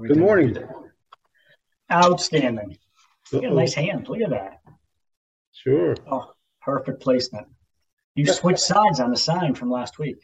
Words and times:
Good 0.00 0.16
morning. 0.16 0.56
Outstanding. 1.90 2.78
You 3.32 3.40
got 3.40 3.50
a 3.50 3.54
nice 3.54 3.74
hand. 3.74 4.08
Look 4.08 4.20
at 4.20 4.30
that. 4.30 4.60
Sure. 5.52 5.96
Oh, 6.08 6.30
perfect 6.62 7.02
placement. 7.02 7.48
You 8.14 8.26
switched 8.26 8.60
sides 8.60 9.00
on 9.00 9.10
the 9.10 9.16
sign 9.16 9.56
from 9.56 9.70
last 9.72 9.98
week. 9.98 10.18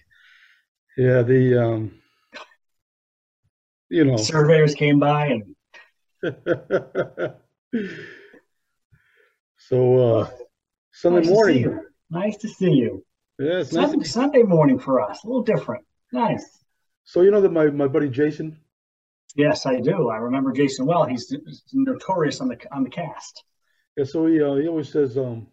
Yeah, 0.97 1.23
the 1.23 1.61
um 1.61 2.01
you 3.89 4.05
know 4.05 4.17
Surveyors 4.17 4.77
came 4.77 5.01
by 5.01 5.27
and 5.27 5.57
so 9.59 10.21
uh 10.21 10.31
Sunday 10.93 11.21
nice 11.21 11.29
morning. 11.29 11.59
you. 11.59 11.81
Nice 12.11 12.37
to 12.37 12.49
see 12.49 12.71
you. 12.71 13.05
Yeah, 13.41 13.59
it's 13.59 13.73
nice. 13.73 13.91
Sunday, 13.91 14.05
Sunday 14.05 14.43
morning 14.45 14.79
for 14.79 15.01
us. 15.01 15.25
A 15.25 15.27
little 15.27 15.43
different. 15.43 15.85
Nice. 16.13 16.61
So 17.03 17.23
you 17.23 17.33
know 17.33 17.41
that 17.41 17.51
my, 17.53 17.67
my 17.67 17.89
buddy 17.89 18.09
Jason, 18.09 18.57
Yes, 19.35 19.67
I 19.67 19.81
do. 19.81 20.11
I 20.11 20.17
remember 20.17 20.53
Jason 20.53 20.87
well. 20.87 21.05
He's 21.05 21.35
notorious 21.73 22.41
on 22.41 22.49
the 22.49 22.59
on 22.73 22.85
the 22.85 22.91
cast. 22.91 23.43
yeah, 23.97 24.05
so 24.05 24.27
he 24.27 24.41
uh, 24.43 24.55
he 24.55 24.69
always 24.69 24.91
says, 24.91 25.17
um 25.19 25.49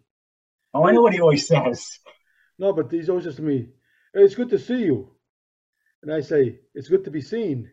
Oh, 0.73 0.85
I 0.85 0.91
know 0.91 1.01
what 1.01 1.13
he 1.13 1.19
always 1.19 1.47
says. 1.47 1.99
no, 2.59 2.71
but 2.73 2.91
he's 2.91 3.09
always 3.09 3.25
says 3.25 3.35
to 3.37 3.41
me, 3.41 3.67
Hey, 4.13 4.21
it's 4.23 4.35
good 4.35 4.49
to 4.49 4.59
see 4.59 4.83
you. 4.83 5.09
And 6.03 6.13
I 6.13 6.21
say, 6.21 6.59
It's 6.75 6.89
good 6.89 7.03
to 7.05 7.11
be 7.11 7.21
seen. 7.21 7.71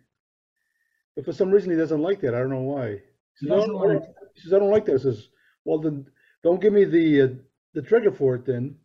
But 1.14 1.24
for 1.26 1.32
some 1.32 1.50
reason 1.50 1.70
he 1.70 1.76
doesn't 1.76 2.00
like 2.02 2.20
that. 2.22 2.34
I 2.34 2.38
don't 2.38 2.50
know 2.50 2.62
why. 2.62 2.88
He 3.40 3.46
He 3.46 3.46
says, 3.46 3.52
I 3.52 3.56
doesn't 3.56 3.72
don't, 3.72 3.94
like 3.94 4.02
he 4.34 4.40
says, 4.40 4.52
I 4.54 4.58
don't 4.58 4.70
like 4.70 4.84
that. 4.86 4.94
I 4.94 5.02
says, 5.02 5.28
Well 5.64 5.78
then 5.80 6.06
don't 6.42 6.60
give 6.60 6.72
me 6.72 6.84
the 6.84 7.22
uh, 7.22 7.28
the 7.74 7.82
trigger 7.82 8.12
for 8.12 8.34
it 8.36 8.46
then. 8.46 8.77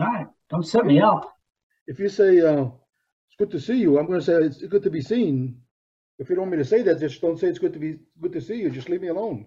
All 0.00 0.06
right, 0.06 0.26
don't 0.50 0.66
set 0.66 0.84
me 0.86 1.00
up. 1.00 1.32
if 1.86 2.00
you 2.00 2.08
say 2.08 2.40
uh, 2.40 2.64
it's 3.28 3.36
good 3.38 3.52
to 3.52 3.60
see 3.60 3.76
you, 3.76 3.98
I'm 3.98 4.06
going 4.06 4.18
to 4.18 4.24
say 4.26 4.34
it's 4.34 4.60
good 4.66 4.82
to 4.82 4.90
be 4.90 5.00
seen. 5.00 5.60
If 6.18 6.28
you 6.28 6.36
don't 6.36 6.44
want 6.44 6.52
me 6.52 6.58
to 6.58 6.64
say 6.64 6.82
that, 6.82 7.00
just 7.00 7.20
don't 7.20 7.38
say 7.38 7.48
it's 7.48 7.58
good 7.58 7.72
to 7.72 7.78
be 7.78 7.98
good 8.20 8.32
to 8.32 8.40
see 8.40 8.56
you. 8.56 8.70
Just 8.70 8.88
leave 8.88 9.02
me 9.02 9.08
alone. 9.08 9.46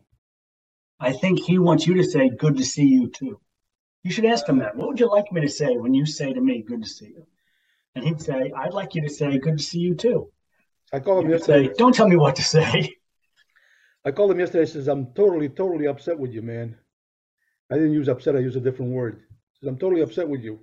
I 1.00 1.14
think 1.14 1.40
he 1.40 1.60
wants 1.60 1.88
you 1.88 1.94
to 1.96 2.04
say 2.04 2.30
"Good 2.30 2.58
to 2.58 2.66
see 2.66 2.86
you" 2.86 3.10
too. 3.10 3.40
You 4.04 4.12
should 4.12 4.26
ask 4.26 4.48
him 4.48 4.60
that. 4.60 4.76
What 4.76 4.88
would 4.88 5.00
you 5.00 5.10
like 5.10 5.32
me 5.32 5.42
to 5.42 5.50
say 5.50 5.78
when 5.78 5.94
you 5.94 6.06
say 6.06 6.34
to 6.34 6.42
me 6.42 6.62
"Good 6.62 6.84
to 6.84 6.90
see 6.90 7.08
you"? 7.08 7.26
And 7.96 8.04
he'd 8.04 8.22
say, 8.22 8.52
"I'd 8.56 8.74
like 8.74 8.96
you 8.96 9.02
to 9.04 9.10
say 9.10 9.38
"Good 9.38 9.58
to 9.58 9.64
see 9.64 9.80
you" 9.80 9.96
too." 9.96 10.32
I 10.92 11.00
called 11.00 11.26
him 11.26 11.32
could 11.32 11.44
say, 11.44 11.62
yesterday. 11.62 11.78
"Don't 11.78 11.96
tell 11.96 12.08
me 12.08 12.16
what 12.16 12.36
to 12.36 12.44
say." 12.44 12.96
I 14.06 14.12
called 14.12 14.32
him 14.32 14.40
yesterday. 14.40 14.64
I 14.64 14.66
says 14.66 14.88
I'm 14.88 15.14
totally, 15.14 15.50
totally 15.50 15.88
upset 15.88 16.18
with 16.18 16.32
you, 16.34 16.42
man. 16.42 16.78
I 17.72 17.76
didn't 17.76 17.94
use 17.94 18.08
upset. 18.08 18.36
I 18.36 18.40
used 18.40 18.56
a 18.58 18.62
different 18.62 18.92
word. 18.92 19.24
I 19.30 19.60
says 19.60 19.68
I'm 19.68 19.78
totally 19.78 20.02
upset 20.02 20.28
with 20.28 20.42
you. 20.42 20.60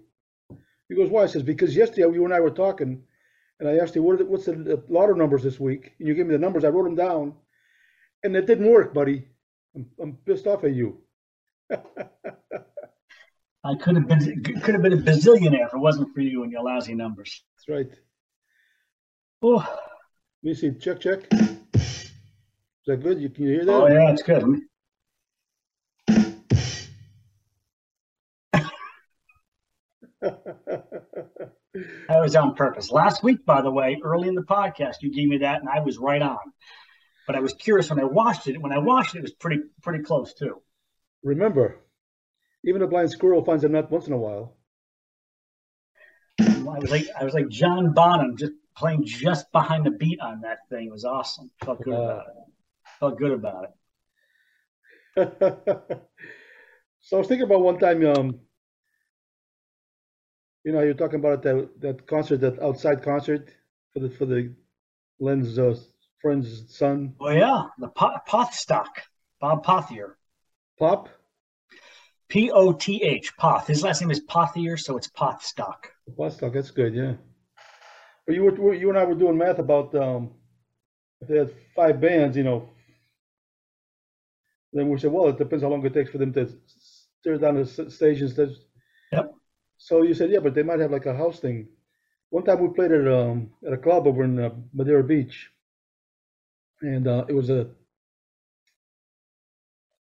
He 0.88 0.94
goes, 0.94 1.10
why? 1.10 1.22
I 1.22 1.26
says 1.26 1.42
because 1.42 1.74
yesterday 1.76 2.02
you 2.14 2.24
and 2.24 2.32
I 2.34 2.40
were 2.40 2.50
talking, 2.50 3.04
and 3.60 3.68
I 3.68 3.76
asked 3.76 3.94
you 3.94 4.02
what 4.02 4.18
the, 4.18 4.24
what's 4.26 4.46
the, 4.46 4.52
the 4.52 4.82
lotto 4.88 5.14
numbers 5.14 5.42
this 5.42 5.60
week, 5.60 5.92
and 5.98 6.08
you 6.08 6.14
gave 6.14 6.26
me 6.26 6.32
the 6.32 6.38
numbers. 6.38 6.64
I 6.64 6.68
wrote 6.68 6.84
them 6.84 6.96
down, 6.96 7.34
and 8.22 8.36
it 8.36 8.46
didn't 8.46 8.70
work, 8.70 8.94
buddy. 8.94 9.26
I'm, 9.74 9.86
I'm 10.00 10.12
pissed 10.26 10.46
off 10.46 10.64
at 10.64 10.72
you. 10.72 10.98
I 13.64 13.74
could 13.76 13.96
have 13.96 14.06
been 14.06 14.42
could 14.42 14.74
have 14.74 14.82
been 14.82 14.92
a 14.92 14.96
bazillionaire 14.98 15.66
if 15.66 15.74
it 15.74 15.78
wasn't 15.78 16.12
for 16.14 16.20
you 16.20 16.42
and 16.42 16.52
your 16.52 16.62
lousy 16.62 16.94
numbers. 16.94 17.42
That's 17.56 17.68
right. 17.68 17.90
Oh, 19.40 19.56
Let 19.56 19.68
me 20.42 20.54
see. 20.54 20.72
Check, 20.72 21.00
check. 21.00 21.20
Is 21.32 22.12
that 22.86 23.02
good? 23.02 23.18
You 23.20 23.30
can 23.30 23.44
you 23.44 23.50
hear 23.54 23.64
that? 23.64 23.72
oh 23.72 23.86
yeah, 23.86 24.10
it's 24.10 24.22
good. 24.22 24.60
That 32.08 32.20
was 32.20 32.36
on 32.36 32.54
purpose. 32.54 32.90
Last 32.90 33.22
week, 33.22 33.44
by 33.44 33.60
the 33.60 33.70
way, 33.70 34.00
early 34.02 34.28
in 34.28 34.34
the 34.34 34.42
podcast, 34.42 34.96
you 35.00 35.10
gave 35.10 35.28
me 35.28 35.38
that, 35.38 35.60
and 35.60 35.68
I 35.68 35.80
was 35.80 35.98
right 35.98 36.22
on. 36.22 36.38
But 37.26 37.36
I 37.36 37.40
was 37.40 37.52
curious 37.54 37.90
when 37.90 37.98
I 37.98 38.04
watched 38.04 38.46
it. 38.46 38.60
When 38.60 38.72
I 38.72 38.78
watched 38.78 39.14
it, 39.14 39.18
it 39.18 39.22
was 39.22 39.32
pretty 39.32 39.62
pretty 39.82 40.04
close 40.04 40.34
too. 40.34 40.62
Remember, 41.22 41.80
even 42.64 42.82
a 42.82 42.86
blind 42.86 43.10
squirrel 43.10 43.44
finds 43.44 43.64
a 43.64 43.68
nut 43.68 43.90
once 43.90 44.06
in 44.06 44.12
a 44.12 44.18
while. 44.18 44.56
I 46.40 46.78
was 46.78 46.90
like 46.90 47.06
I 47.18 47.24
was 47.24 47.34
like 47.34 47.48
John 47.48 47.92
Bonham, 47.92 48.36
just 48.36 48.52
playing 48.76 49.04
just 49.04 49.50
behind 49.52 49.86
the 49.86 49.90
beat 49.90 50.20
on 50.20 50.42
that 50.42 50.58
thing. 50.68 50.86
It 50.86 50.92
was 50.92 51.04
awesome. 51.04 51.50
Felt 51.64 51.82
good 51.82 51.94
about 51.94 52.26
it. 52.26 52.34
Felt 53.00 53.18
good 53.18 53.32
about 53.32 53.64
it. 53.64 53.70
so 57.00 57.16
I 57.16 57.18
was 57.18 57.28
thinking 57.28 57.46
about 57.46 57.62
one 57.62 57.78
time, 57.78 58.04
um, 58.06 58.40
you 60.64 60.72
know, 60.72 60.80
you're 60.82 60.94
talking 60.94 61.20
about 61.20 61.42
that 61.42 61.80
that 61.80 62.06
concert, 62.06 62.38
that 62.40 62.60
outside 62.60 63.02
concert 63.02 63.48
for 63.92 64.00
the 64.00 64.10
for 64.10 64.26
the 64.26 64.52
Len's 65.20 65.58
uh, 65.58 65.76
friend's 66.20 66.74
son, 66.76 67.14
Oh 67.20 67.30
yeah, 67.30 67.64
the 67.78 67.88
Pot, 67.88 68.26
Pothstock, 68.26 68.88
Bob 69.40 69.64
Pothier, 69.64 70.14
Pop. 70.78 71.08
P 72.28 72.50
O 72.50 72.72
T 72.72 73.02
H, 73.02 73.36
Poth. 73.36 73.66
His 73.66 73.82
last 73.82 74.00
name 74.00 74.10
is 74.10 74.20
Pothier, 74.20 74.78
so 74.80 74.96
it's 74.96 75.08
Pothstock. 75.08 75.86
Woodstock, 76.16 76.52
that's 76.54 76.70
good, 76.70 76.94
yeah. 76.94 77.14
But 78.26 78.34
you 78.34 78.42
were 78.44 78.74
you 78.74 78.88
and 78.88 78.98
I 78.98 79.04
were 79.04 79.14
doing 79.14 79.36
math 79.36 79.58
about 79.58 79.94
um, 79.94 80.30
if 81.20 81.28
they 81.28 81.36
had 81.38 81.52
five 81.76 82.00
bands, 82.00 82.36
you 82.36 82.42
know. 82.44 82.68
Then 84.72 84.88
we 84.88 84.98
said, 84.98 85.12
well, 85.12 85.28
it 85.28 85.38
depends 85.38 85.62
how 85.62 85.68
long 85.70 85.84
it 85.86 85.94
takes 85.94 86.10
for 86.10 86.18
them 86.18 86.32
to 86.32 86.48
tear 87.22 87.38
down 87.38 87.54
the 87.56 87.60
s- 87.60 87.94
stations. 87.94 88.34
That's- 88.34 88.56
Yep. 89.12 89.32
So 89.84 90.00
you 90.00 90.14
said, 90.14 90.30
yeah, 90.30 90.38
but 90.38 90.54
they 90.54 90.62
might 90.62 90.80
have 90.80 90.92
like 90.92 91.04
a 91.04 91.14
house 91.14 91.40
thing. 91.40 91.68
One 92.30 92.42
time 92.42 92.58
we 92.62 92.74
played 92.74 92.90
at 92.90 93.06
um 93.06 93.50
at 93.66 93.74
a 93.74 93.76
club 93.76 94.06
over 94.06 94.24
in 94.24 94.38
uh, 94.38 94.48
Madeira 94.72 95.04
Beach, 95.04 95.50
and 96.80 97.06
uh, 97.06 97.26
it 97.28 97.34
was 97.34 97.50
a 97.50 97.68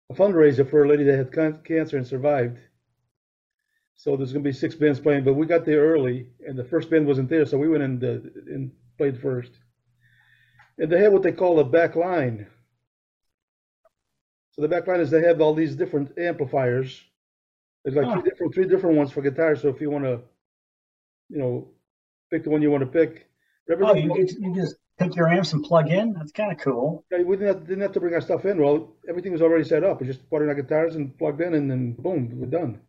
a 0.09 0.15
fundraiser 0.15 0.71
for 0.71 0.85
a 0.85 0.89
lady 0.89 1.03
that 1.03 1.17
had 1.17 1.33
can- 1.33 1.63
cancer 1.65 1.97
and 1.97 2.07
survived. 2.07 2.59
So 3.97 4.17
there's 4.17 4.33
gonna 4.33 4.45
be 4.45 4.53
six 4.53 4.77
bands 4.77 5.01
playing, 5.01 5.25
but 5.25 5.35
we 5.35 5.47
got 5.47 5.65
there 5.65 5.81
early, 5.85 6.29
and 6.47 6.57
the 6.57 6.63
first 6.73 6.89
band 6.89 7.05
wasn't 7.05 7.29
there, 7.29 7.45
so 7.45 7.59
we 7.59 7.69
went 7.69 7.83
in 7.83 7.99
the, 7.99 8.13
and 8.47 8.71
played 8.97 9.19
first. 9.21 9.51
And 10.79 10.93
they 10.93 11.01
had 11.01 11.13
what 11.13 11.25
they 11.25 11.33
call 11.33 11.59
a 11.59 11.65
back 11.65 11.97
line. 11.97 12.47
So 14.53 14.63
the 14.63 14.69
back 14.69 14.87
line 14.87 15.01
is 15.01 15.11
they 15.11 15.23
have 15.23 15.41
all 15.41 15.55
these 15.55 15.75
different 15.75 16.17
amplifiers. 16.17 17.03
There's 17.87 17.97
like 17.97 18.07
three 18.21 18.31
different 18.31 18.55
three 18.55 18.67
different 18.69 18.97
ones 18.97 19.13
for 19.13 19.23
guitar. 19.23 19.55
So 19.57 19.69
if 19.69 19.81
you 19.81 19.91
want 19.91 20.05
to, 20.05 20.21
you 21.29 21.39
know, 21.39 21.69
pick 22.31 22.43
the 22.45 22.51
one 22.51 22.61
you 22.61 22.71
want 22.71 22.83
to 22.83 22.87
pick. 22.91 23.29
Oh, 23.91 23.95
you, 23.95 24.09
you 24.41 24.55
just 24.55 24.77
pick 24.99 25.15
your 25.15 25.29
amps 25.29 25.53
and 25.53 25.63
plug 25.65 25.89
in. 25.91 26.13
That's 26.13 26.33
kind 26.33 26.51
of 26.53 26.59
cool. 26.59 27.05
Yeah, 27.13 27.23
we 27.23 27.37
didn't 27.37 27.49
have, 27.55 27.67
didn't 27.67 27.83
have 27.83 27.93
to 27.93 28.01
bring 28.01 28.15
our 28.15 28.21
stuff 28.21 28.45
in. 28.45 28.59
Well, 28.61 28.95
everything 29.09 29.33
was 29.33 29.41
already 29.43 29.65
set 29.65 29.85
up. 29.85 30.01
We 30.01 30.07
just 30.09 30.29
put 30.29 30.43
in 30.43 30.49
our 30.49 30.55
guitars 30.55 30.97
and 30.97 31.17
plugged 31.17 31.41
in, 31.41 31.55
and 31.55 31.71
then 31.71 31.93
boom, 31.93 32.31
we're 32.35 32.47
done. 32.47 32.81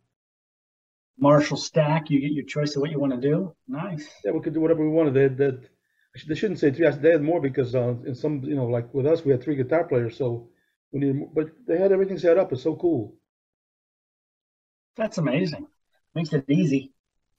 Marshall 1.18 1.56
stack. 1.56 2.10
You 2.10 2.20
get 2.20 2.32
your 2.32 2.44
choice 2.44 2.74
of 2.76 2.80
what 2.82 2.90
you 2.90 2.98
want 2.98 3.12
to 3.12 3.20
do. 3.20 3.54
Nice. 3.66 4.08
Yeah, 4.24 4.32
we 4.32 4.40
could 4.40 4.54
do 4.54 4.60
whatever 4.60 4.82
we 4.88 4.94
wanted. 4.94 5.14
They, 5.14 5.28
that 5.44 5.68
they 6.28 6.34
shouldn't 6.34 6.60
say 6.60 6.70
three. 6.72 6.88
They 6.90 7.10
had 7.10 7.22
more 7.22 7.40
because 7.40 7.74
uh, 7.74 7.94
in 8.06 8.14
some, 8.14 8.42
you 8.44 8.54
know, 8.56 8.66
like 8.66 8.92
with 8.94 9.06
us, 9.06 9.24
we 9.24 9.32
had 9.32 9.42
three 9.42 9.56
guitar 9.56 9.84
players, 9.84 10.16
so 10.16 10.48
we 10.92 11.00
needed. 11.00 11.16
more- 11.16 11.30
But 11.34 11.50
they 11.66 11.78
had 11.78 11.92
everything 11.92 12.18
set 12.18 12.38
up. 12.38 12.52
It's 12.52 12.62
so 12.62 12.76
cool. 12.76 13.14
That's 14.98 15.16
amazing. 15.18 15.66
Makes 16.14 16.32
it 16.32 16.44
easy. 16.48 16.92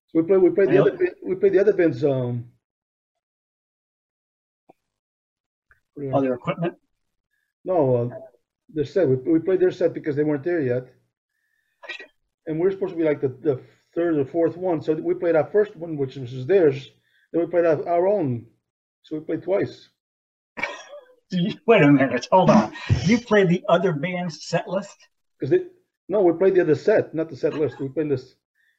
So 0.07 0.21
we 0.21 0.27
played. 0.27 0.41
We 0.41 0.49
played 0.49 0.69
the 0.69 0.73
Yeah. 0.75 0.81
other. 0.81 1.15
We 1.21 1.35
played 1.35 1.53
the 1.53 1.59
other 1.59 1.73
bands. 1.73 2.03
Um, 2.03 2.51
Other 6.13 6.33
equipment. 6.33 6.75
no, 7.65 7.95
uh, 7.95 8.09
their 8.73 8.85
set. 8.85 9.09
We, 9.09 9.15
we 9.17 9.39
played 9.39 9.59
their 9.59 9.71
set 9.71 9.93
because 9.93 10.15
they 10.15 10.23
weren't 10.23 10.45
there 10.45 10.61
yet, 10.61 10.87
and 12.47 12.57
we 12.57 12.67
are 12.67 12.71
supposed 12.71 12.93
to 12.93 12.97
be 12.97 13.03
like 13.03 13.19
the, 13.19 13.27
the 13.27 13.61
third 13.93 14.17
or 14.17 14.23
fourth 14.23 14.55
one. 14.55 14.81
So 14.81 14.93
we 14.93 15.13
played 15.13 15.35
our 15.35 15.47
first 15.51 15.75
one, 15.75 15.97
which 15.97 16.15
was 16.15 16.45
theirs. 16.45 16.89
Then 17.33 17.41
we 17.41 17.47
played 17.51 17.65
our, 17.65 17.85
our 17.85 18.07
own. 18.07 18.45
So 19.03 19.17
we 19.17 19.25
played 19.25 19.43
twice. 19.43 19.89
Wait 21.67 21.81
a 21.81 21.91
minute. 21.91 22.29
Hold 22.31 22.49
on. 22.49 22.73
You 23.03 23.19
played 23.19 23.49
the 23.49 23.63
other 23.67 23.91
band's 23.91 24.45
set 24.47 24.69
list? 24.69 24.97
Because 25.37 25.53
no, 26.09 26.21
we 26.21 26.33
played 26.33 26.55
the 26.55 26.61
other 26.61 26.75
set, 26.75 27.13
not 27.13 27.29
the 27.29 27.35
set 27.35 27.53
list. 27.53 27.79
We 27.79 27.87
played 27.87 28.09
this 28.09 28.35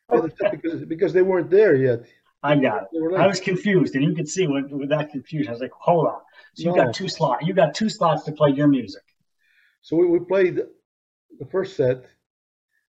the 0.09 0.17
other 0.17 0.33
set 0.39 0.51
because 0.51 0.85
because 0.85 1.13
they 1.13 1.23
weren't 1.23 1.51
there 1.51 1.75
yet. 1.77 2.01
I 2.43 2.57
got 2.57 2.89
it. 2.93 3.15
I 3.17 3.27
was 3.27 3.39
confused, 3.39 3.95
and 3.95 4.03
you 4.05 4.15
could 4.15 4.29
see 4.29 4.47
with, 4.47 4.71
with 4.71 4.89
that 4.89 5.11
confusion. 5.11 5.49
I 5.49 5.53
was 5.53 5.61
like, 5.61 5.73
hold 5.73 6.07
on. 6.07 6.21
So 6.55 6.63
you 6.65 6.71
No. 6.71 6.85
got 6.85 6.95
two 6.95 7.09
slots. 7.09 7.47
You 7.47 7.55
got 7.55 7.75
two 7.75 7.89
slots 7.89 8.25
to 8.25 8.33
play 8.33 8.51
your 8.51 8.67
music. 8.67 9.03
So 9.83 9.97
we, 9.97 10.07
we 10.07 10.19
played 10.21 10.61
the 11.39 11.47
first 11.47 11.77
set, 11.77 12.05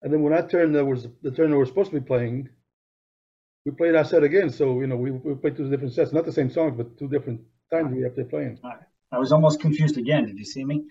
and 0.02 0.12
then 0.12 0.22
when 0.24 0.34
I 0.34 0.42
turned 0.42 0.76
that 0.76 0.86
was 0.86 1.08
the 1.22 1.32
turn 1.32 1.52
that 1.52 1.58
we're 1.58 1.66
supposed 1.66 1.92
to 1.92 2.00
be 2.00 2.06
playing, 2.06 2.50
we 3.66 3.72
played 3.72 3.96
our 3.96 4.06
set 4.06 4.24
again. 4.24 4.50
So 4.50 4.80
you 4.82 4.88
know 4.88 4.96
we, 4.98 5.12
we 5.12 5.36
played 5.36 5.56
two 5.58 5.70
different 5.70 5.94
sets, 5.94 6.12
not 6.12 6.26
the 6.26 6.32
same 6.40 6.50
songs, 6.50 6.74
but 6.76 6.98
two 6.98 7.08
different 7.08 7.42
times 7.72 7.94
we 7.94 8.02
have 8.02 8.16
to 8.16 8.24
playing. 8.26 8.60
I 9.12 9.20
was 9.20 9.32
almost 9.32 9.60
confused 9.60 9.98
again. 9.98 10.26
Did 10.26 10.40
you 10.40 10.46
see 10.46 10.66
me? 10.66 10.86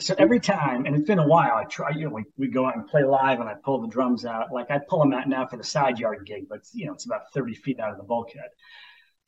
So 0.00 0.14
every 0.18 0.38
time, 0.38 0.86
and 0.86 0.94
it's 0.94 1.06
been 1.06 1.18
a 1.18 1.26
while, 1.26 1.56
I 1.56 1.64
try, 1.64 1.90
you 1.90 2.04
know, 2.04 2.14
we, 2.14 2.24
we 2.36 2.48
go 2.48 2.66
out 2.66 2.76
and 2.76 2.86
play 2.86 3.02
live 3.02 3.40
and 3.40 3.48
I 3.48 3.54
pull 3.64 3.80
the 3.80 3.88
drums 3.88 4.24
out. 4.24 4.52
Like 4.52 4.70
I 4.70 4.78
pull 4.88 5.00
them 5.00 5.12
out 5.12 5.28
now 5.28 5.46
for 5.46 5.56
the 5.56 5.64
side 5.64 5.98
yard 5.98 6.24
gig, 6.24 6.48
but 6.48 6.60
you 6.72 6.86
know, 6.86 6.92
it's 6.92 7.06
about 7.06 7.32
30 7.34 7.54
feet 7.54 7.80
out 7.80 7.90
of 7.90 7.96
the 7.96 8.04
bulkhead. 8.04 8.48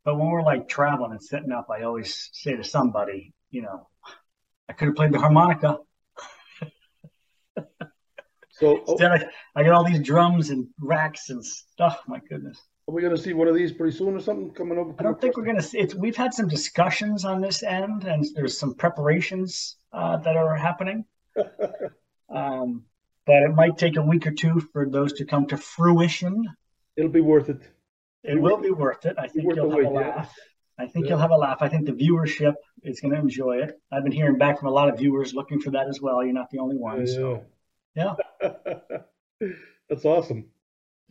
But 0.04 0.16
when 0.16 0.28
we're 0.28 0.42
like 0.42 0.68
traveling 0.68 1.10
and 1.10 1.22
setting 1.22 1.52
up, 1.52 1.66
I 1.70 1.82
always 1.82 2.30
say 2.32 2.56
to 2.56 2.64
somebody, 2.64 3.34
you 3.50 3.62
know, 3.62 3.88
I 4.68 4.72
could 4.72 4.88
have 4.88 4.96
played 4.96 5.12
the 5.12 5.18
harmonica. 5.18 5.78
So 8.60 8.82
oh, 8.86 8.92
Instead, 8.92 9.12
I, 9.12 9.60
I 9.60 9.64
got 9.64 9.72
all 9.72 9.84
these 9.84 10.00
drums 10.00 10.50
and 10.50 10.68
racks 10.78 11.30
and 11.30 11.44
stuff. 11.44 12.02
My 12.06 12.20
goodness. 12.28 12.60
Are 12.88 12.94
we 12.94 13.02
gonna 13.02 13.16
see 13.16 13.32
one 13.32 13.48
of 13.48 13.54
these 13.54 13.72
pretty 13.72 13.96
soon 13.96 14.14
or 14.16 14.20
something 14.20 14.50
coming 14.52 14.78
over? 14.78 14.94
I 14.98 15.02
don't 15.02 15.20
think 15.20 15.36
we're 15.36 15.44
gonna 15.44 15.62
see 15.62 15.78
it's 15.78 15.94
we've 15.94 16.16
had 16.16 16.34
some 16.34 16.48
discussions 16.48 17.24
on 17.24 17.40
this 17.40 17.62
end 17.62 18.04
and 18.04 18.24
there's 18.34 18.58
some 18.58 18.74
preparations 18.74 19.76
uh, 19.92 20.16
that 20.18 20.36
are 20.36 20.54
happening. 20.56 21.04
Um, 22.32 22.84
but 23.26 23.42
it 23.42 23.54
might 23.54 23.76
take 23.76 23.96
a 23.96 24.02
week 24.02 24.24
or 24.26 24.30
two 24.30 24.60
for 24.72 24.88
those 24.88 25.12
to 25.14 25.24
come 25.24 25.46
to 25.48 25.56
fruition. 25.56 26.46
It'll 26.96 27.10
be 27.10 27.20
worth 27.20 27.48
it. 27.48 27.60
It 28.22 28.40
will 28.40 28.58
be 28.58 28.70
worth 28.70 29.04
it. 29.04 29.16
I 29.18 29.26
think 29.26 29.46
you'll 29.52 29.56
have 29.56 29.64
a 29.64 29.76
wait, 29.76 29.92
yeah. 29.92 30.14
laugh. 30.14 30.34
I 30.78 30.86
think 30.86 31.04
Yeah. 31.06 31.10
you'll 31.10 31.18
have 31.18 31.30
a 31.32 31.36
laugh. 31.36 31.58
I 31.60 31.68
think 31.68 31.86
the 31.86 31.92
viewership 31.92 32.54
is 32.84 33.00
going 33.00 33.12
to 33.14 33.18
enjoy 33.20 33.58
it. 33.62 33.80
I've 33.90 34.04
been 34.04 34.12
hearing 34.12 34.38
back 34.38 34.60
from 34.60 34.68
a 34.68 34.70
lot 34.70 34.88
of 34.88 34.98
viewers 34.98 35.34
looking 35.34 35.60
for 35.60 35.70
that 35.72 35.88
as 35.88 36.00
well. 36.00 36.22
You're 36.22 36.32
not 36.32 36.50
the 36.50 36.58
only 36.60 36.76
one. 36.76 37.04
So, 37.06 37.44
yeah, 37.96 38.14
That's 39.88 40.04
awesome. 40.04 40.46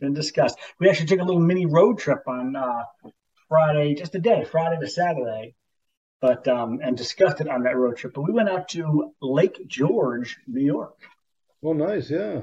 Been 0.00 0.14
discussed. 0.14 0.58
We 0.78 0.88
actually 0.88 1.06
took 1.06 1.20
a 1.20 1.24
little 1.24 1.40
mini 1.40 1.66
road 1.66 1.98
trip 1.98 2.22
on 2.26 2.56
uh, 2.56 2.82
Friday, 3.48 3.94
just 3.94 4.14
a 4.14 4.18
day, 4.18 4.44
Friday 4.44 4.80
to 4.80 4.88
Saturday, 4.88 5.54
but 6.20 6.46
um, 6.48 6.80
and 6.82 6.96
discussed 6.96 7.40
it 7.40 7.48
on 7.48 7.62
that 7.64 7.76
road 7.76 7.96
trip. 7.96 8.14
But 8.14 8.22
we 8.22 8.32
went 8.32 8.48
out 8.48 8.68
to 8.70 9.12
Lake 9.20 9.60
George, 9.66 10.38
New 10.46 10.64
York. 10.64 10.96
Oh, 11.62 11.72
nice. 11.72 12.10
Yeah. 12.10 12.40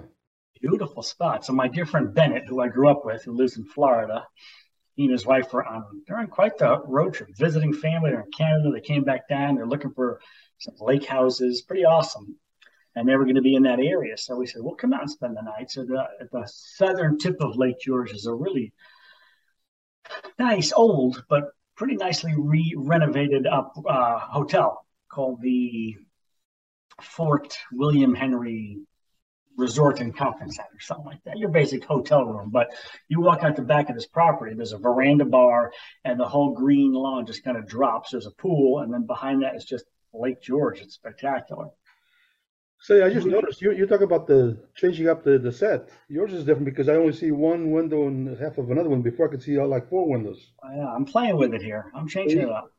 Beautiful 0.62 1.04
spot. 1.04 1.46
So 1.46 1.54
my 1.54 1.68
dear 1.68 1.86
friend 1.86 2.14
Bennett, 2.14 2.48
who 2.48 2.62
I 2.62 2.68
grew 2.68 2.90
up 2.90 3.06
with, 3.06 3.24
who 3.24 3.34
lives 3.34 3.58
in 3.58 3.66
Florida, 3.66 4.26
he 4.96 5.04
and 5.04 5.12
his 5.12 5.26
wife 5.26 5.54
were 5.54 5.64
on 5.64 6.02
they're 6.08 6.18
on 6.18 6.28
quite 6.28 6.58
the 6.58 6.82
road 6.86 7.14
trip, 7.14 7.30
visiting 7.38 7.74
family. 7.74 8.10
They're 8.10 8.22
in 8.22 8.32
Canada. 8.32 8.72
They 8.72 8.82
came 8.82 9.04
back 9.04 9.28
down. 9.28 9.56
They're 9.56 9.68
looking 9.68 9.92
for 9.92 10.20
some 10.58 10.74
lake 10.80 11.06
houses. 11.06 11.62
Pretty 11.62 11.86
awesome. 11.86 12.38
And 12.98 13.08
they 13.08 13.16
were 13.16 13.26
going 13.26 13.36
to 13.36 13.44
be 13.44 13.54
in 13.54 13.62
that 13.64 13.80
area. 13.80 14.18
So 14.18 14.36
we 14.36 14.48
said, 14.48 14.64
well, 14.64 14.74
come 14.74 14.92
out 14.92 15.02
and 15.02 15.12
spend 15.12 15.38
the 15.38 15.44
night. 15.44 15.70
So 15.70 15.86
the 15.86 16.04
the 16.32 16.48
southern 16.48 17.20
tip 17.20 17.36
of 17.40 17.56
Lake 17.56 17.80
George 17.80 18.12
is 18.12 18.26
a 18.26 18.34
really 18.34 18.74
nice, 20.40 20.74
old, 20.74 21.24
but 21.30 21.44
pretty 21.76 21.96
nicely 21.96 22.34
re 22.36 22.74
renovated 22.76 23.46
up 23.46 23.74
uh, 23.88 24.18
hotel 24.18 24.84
called 25.10 25.44
the 25.44 25.96
Fort 27.00 27.56
William 27.72 28.16
Henry 28.16 28.80
resort 29.58 30.00
and 30.00 30.16
conference 30.16 30.56
center, 30.56 30.80
something 30.80 31.06
like 31.06 31.24
that. 31.26 31.38
Your 31.38 31.50
basic 31.50 31.84
hotel 31.84 32.26
room. 32.26 32.50
But 32.52 32.74
you 33.10 33.22
walk 33.22 33.44
out 33.44 33.56
the 33.56 33.62
back 33.62 33.90
of 33.90 33.96
this 33.96 34.08
property, 34.08 34.56
there's 34.56 34.74
a 34.74 34.80
veranda 34.80 35.26
bar, 35.26 35.72
and 36.04 36.20
the 36.20 36.28
whole 36.28 36.54
green 36.54 36.94
lawn 36.94 37.28
just 37.28 37.44
kind 37.44 37.58
of 37.58 37.68
drops. 37.68 38.10
There's 38.10 38.26
a 38.26 38.32
pool, 38.32 38.80
and 38.80 38.92
then 38.92 39.06
behind 39.06 39.44
that 39.44 39.56
is 39.56 39.66
just 39.66 39.86
Lake 40.14 40.42
George. 40.42 40.80
It's 40.80 40.96
spectacular. 40.96 41.68
Say, 42.80 43.02
I 43.02 43.10
just 43.10 43.26
noticed 43.28 43.62
you, 43.62 43.72
you 43.72 43.86
talk 43.88 44.02
about 44.02 44.28
the 44.28 44.58
changing 44.76 45.10
up 45.10 45.24
the, 45.24 45.40
the 45.40 45.52
set. 45.52 45.90
Yours 46.10 46.32
is 46.32 46.46
different 46.46 46.66
because 46.66 46.88
I 46.88 46.96
only 46.96 47.14
see 47.14 47.32
one 47.32 47.72
window 47.72 48.08
and 48.08 48.38
half 48.38 48.58
of 48.58 48.70
another 48.70 48.90
one 48.90 49.02
before 49.02 49.28
I 49.28 49.32
could 49.32 49.42
see 49.42 49.58
all 49.58 49.68
like 49.68 49.90
four 49.90 50.08
windows. 50.08 50.52
Yeah, 50.64 50.88
I'm 50.94 51.04
playing 51.06 51.38
with 51.38 51.54
it 51.54 51.62
here. 51.62 51.92
I'm 51.96 52.08
changing 52.08 52.40
it 52.42 52.50
up. 52.50 52.72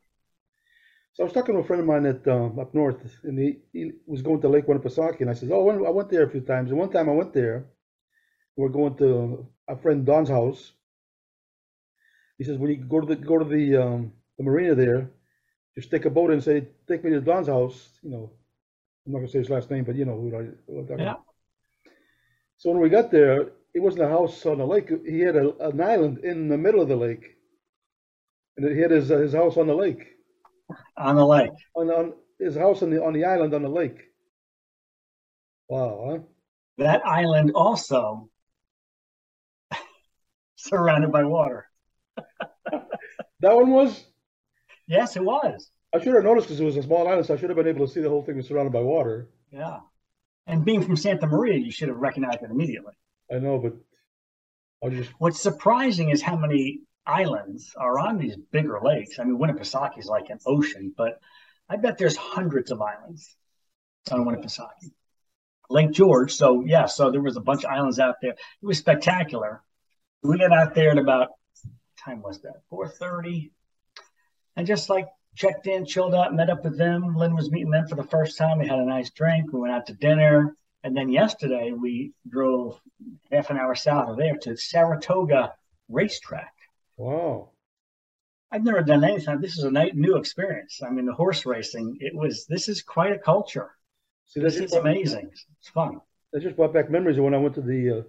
So 1.13 1.23
I 1.23 1.25
was 1.25 1.33
talking 1.33 1.53
to 1.55 1.61
a 1.61 1.63
friend 1.65 1.81
of 1.81 1.87
mine 1.87 2.05
at 2.05 2.25
um, 2.29 2.57
up 2.59 2.73
north, 2.73 3.01
and 3.23 3.37
he, 3.37 3.57
he 3.73 3.91
was 4.05 4.21
going 4.21 4.39
to 4.41 4.47
Lake 4.47 4.67
Winnipesaukee, 4.67 5.19
and 5.21 5.29
I 5.29 5.33
said, 5.33 5.51
"Oh, 5.51 5.61
I 5.61 5.73
went- 5.73 5.85
I 5.85 5.89
went 5.89 6.09
there 6.09 6.23
a 6.23 6.29
few 6.29 6.41
times." 6.41 6.69
And 6.69 6.79
one 6.79 6.91
time 6.91 7.09
I 7.09 7.13
went 7.13 7.33
there, 7.33 7.65
we're 8.55 8.69
going 8.69 8.95
to 8.97 9.45
a 9.67 9.75
friend 9.75 10.05
Don's 10.05 10.29
house. 10.29 10.71
He 12.37 12.45
says, 12.45 12.57
"When 12.57 12.71
you 12.71 12.77
go 12.77 13.01
to 13.01 13.07
the 13.07 13.17
go 13.17 13.37
to 13.37 13.43
the 13.43 13.75
um, 13.75 14.13
the 14.37 14.43
marina 14.43 14.75
there, 14.75 15.11
just 15.75 15.91
take 15.91 16.05
a 16.05 16.09
boat 16.09 16.31
and 16.31 16.41
say, 16.41 16.67
take 16.87 17.03
me 17.03 17.09
to 17.11 17.19
Don's 17.21 17.47
house." 17.47 17.99
You 18.01 18.11
know, 18.11 18.31
I'm 19.09 19.13
not 19.13 19.19
gonna 19.21 19.31
say 19.31 19.39
his 19.39 19.49
last 19.49 19.71
name, 19.71 19.85
but 19.85 19.95
you 19.95 20.05
know 20.05 20.13
who 20.21 20.27
I, 20.37 20.43
who 20.67 20.81
I'm 20.81 20.99
Yeah. 20.99 21.11
about. 21.13 21.23
So 22.57 22.69
when 22.69 22.79
we 22.79 22.89
got 22.89 23.09
there, 23.09 23.49
it 23.73 23.79
wasn't 23.79 24.03
a 24.03 24.07
house 24.07 24.45
on 24.45 24.59
the 24.59 24.67
lake. 24.67 24.91
He 25.03 25.21
had 25.21 25.35
a, 25.35 25.57
an 25.67 25.81
island 25.81 26.19
in 26.19 26.47
the 26.47 26.59
middle 26.59 26.79
of 26.79 26.89
the 26.89 26.95
lake, 26.95 27.37
and 28.55 28.69
he 28.69 28.79
had 28.79 28.91
his 28.91 29.09
uh, 29.09 29.17
his 29.17 29.33
house 29.33 29.57
on 29.57 29.65
the 29.65 29.73
lake 29.73 30.15
On 30.97 31.15
the 31.15 31.25
lake. 31.25 31.49
on, 31.75 31.89
on 31.89 32.13
his 32.37 32.55
house 32.55 32.83
on 32.83 32.91
the 32.91 33.03
on 33.03 33.13
the 33.13 33.25
island 33.25 33.55
on 33.55 33.63
the 33.63 33.69
lake. 33.69 33.97
Wow, 35.69 36.07
huh? 36.11 36.19
That 36.77 37.03
island 37.03 37.53
also 37.55 38.29
surrounded 40.55 41.11
by 41.11 41.23
water. 41.23 41.65
That 43.41 43.55
one 43.55 43.71
was. 43.71 44.05
Yes, 44.85 45.15
it 45.15 45.23
was. 45.23 45.71
I 45.93 45.99
should 45.99 46.13
have 46.13 46.23
noticed 46.23 46.47
because 46.47 46.59
it 46.59 46.65
was 46.65 46.77
a 46.77 46.83
small 46.83 47.07
island, 47.07 47.25
so 47.25 47.33
I 47.33 47.37
should 47.37 47.49
have 47.49 47.57
been 47.57 47.67
able 47.67 47.87
to 47.87 47.91
see 47.91 48.01
the 48.01 48.09
whole 48.09 48.21
thing 48.23 48.37
was 48.37 48.47
surrounded 48.47 48.73
by 48.73 48.81
water. 48.81 49.29
Yeah. 49.51 49.79
And 50.45 50.63
being 50.63 50.83
from 50.83 50.95
Santa 50.95 51.27
Maria, 51.27 51.57
you 51.57 51.71
should 51.71 51.89
have 51.89 51.97
recognized 51.97 52.43
it 52.43 52.51
immediately. 52.51 52.93
I 53.31 53.39
know, 53.39 53.57
but 53.59 53.73
I 54.83 54.89
just 54.89 55.11
What's 55.17 55.41
surprising 55.41 56.09
is 56.09 56.21
how 56.21 56.35
many 56.35 56.81
islands 57.05 57.73
are 57.75 57.99
on 57.99 58.17
these 58.17 58.35
bigger 58.51 58.79
lakes. 58.83 59.19
I 59.19 59.23
mean, 59.23 59.37
Winnipesaukee 59.37 59.99
is 59.99 60.05
like 60.05 60.29
an 60.29 60.39
ocean, 60.45 60.93
but 60.95 61.19
I 61.67 61.77
bet 61.77 61.97
there's 61.97 62.15
hundreds 62.15 62.71
of 62.71 62.81
islands 62.81 63.35
on 64.11 64.25
Winnipesaukee. 64.25 64.91
Lake 65.69 65.91
George. 65.91 66.33
So 66.33 66.63
yeah, 66.65 66.85
so 66.85 67.11
there 67.11 67.21
was 67.21 67.37
a 67.37 67.41
bunch 67.41 67.63
of 67.63 67.71
islands 67.71 67.99
out 67.99 68.15
there. 68.21 68.31
It 68.31 68.65
was 68.65 68.77
spectacular. 68.77 69.63
We 70.23 70.37
got 70.37 70.51
out 70.51 70.75
there 70.75 70.91
at 70.91 70.97
about 70.97 71.29
what 71.29 71.73
time 72.03 72.21
was 72.21 72.41
that? 72.41 72.61
4:30, 72.71 73.51
and 74.55 74.67
just 74.67 74.89
like 74.89 75.07
checked 75.35 75.67
in, 75.67 75.85
chilled 75.85 76.13
out, 76.15 76.33
met 76.35 76.49
up 76.49 76.63
with 76.63 76.77
them. 76.77 77.15
Lynn 77.15 77.35
was 77.35 77.51
meeting 77.51 77.71
them 77.71 77.87
for 77.87 77.95
the 77.95 78.03
first 78.03 78.37
time. 78.37 78.59
We 78.59 78.67
had 78.67 78.79
a 78.79 78.85
nice 78.85 79.09
drink. 79.11 79.51
We 79.53 79.59
went 79.59 79.73
out 79.73 79.85
to 79.87 79.93
dinner, 79.93 80.55
and 80.83 80.95
then 80.95 81.09
yesterday 81.09 81.71
we 81.71 82.11
drove 82.27 82.79
half 83.31 83.49
an 83.49 83.57
hour 83.57 83.75
south 83.75 84.09
of 84.09 84.17
there 84.17 84.37
to 84.37 84.55
Saratoga 84.57 85.53
Racetrack. 85.89 86.53
wow. 86.97 87.49
I've 88.51 88.63
never 88.63 88.81
done 88.81 89.03
anything. 89.03 89.39
This 89.41 89.59
is 89.59 89.63
a 89.63 89.71
new 89.71 90.15
experience. 90.17 90.81
I 90.83 90.89
mean, 90.89 91.05
the 91.05 91.13
horse 91.13 91.45
racing. 91.45 91.97
It 91.99 92.15
was. 92.15 92.47
This 92.47 92.67
is 92.67 92.81
quite 92.81 93.11
a 93.13 93.19
culture. 93.19 93.69
See, 94.25 94.39
This 94.39 94.55
is 94.57 94.73
amazing. 94.73 95.29
It's 95.59 95.69
fun. 95.69 96.01
that 96.33 96.41
just 96.41 96.55
brought 96.55 96.73
back 96.73 96.89
memories 96.89 97.19
of 97.19 97.25
when 97.25 97.35
I 97.35 97.37
went 97.37 97.53
to 97.55 97.61
the 97.61 97.99
uh, 97.99 98.01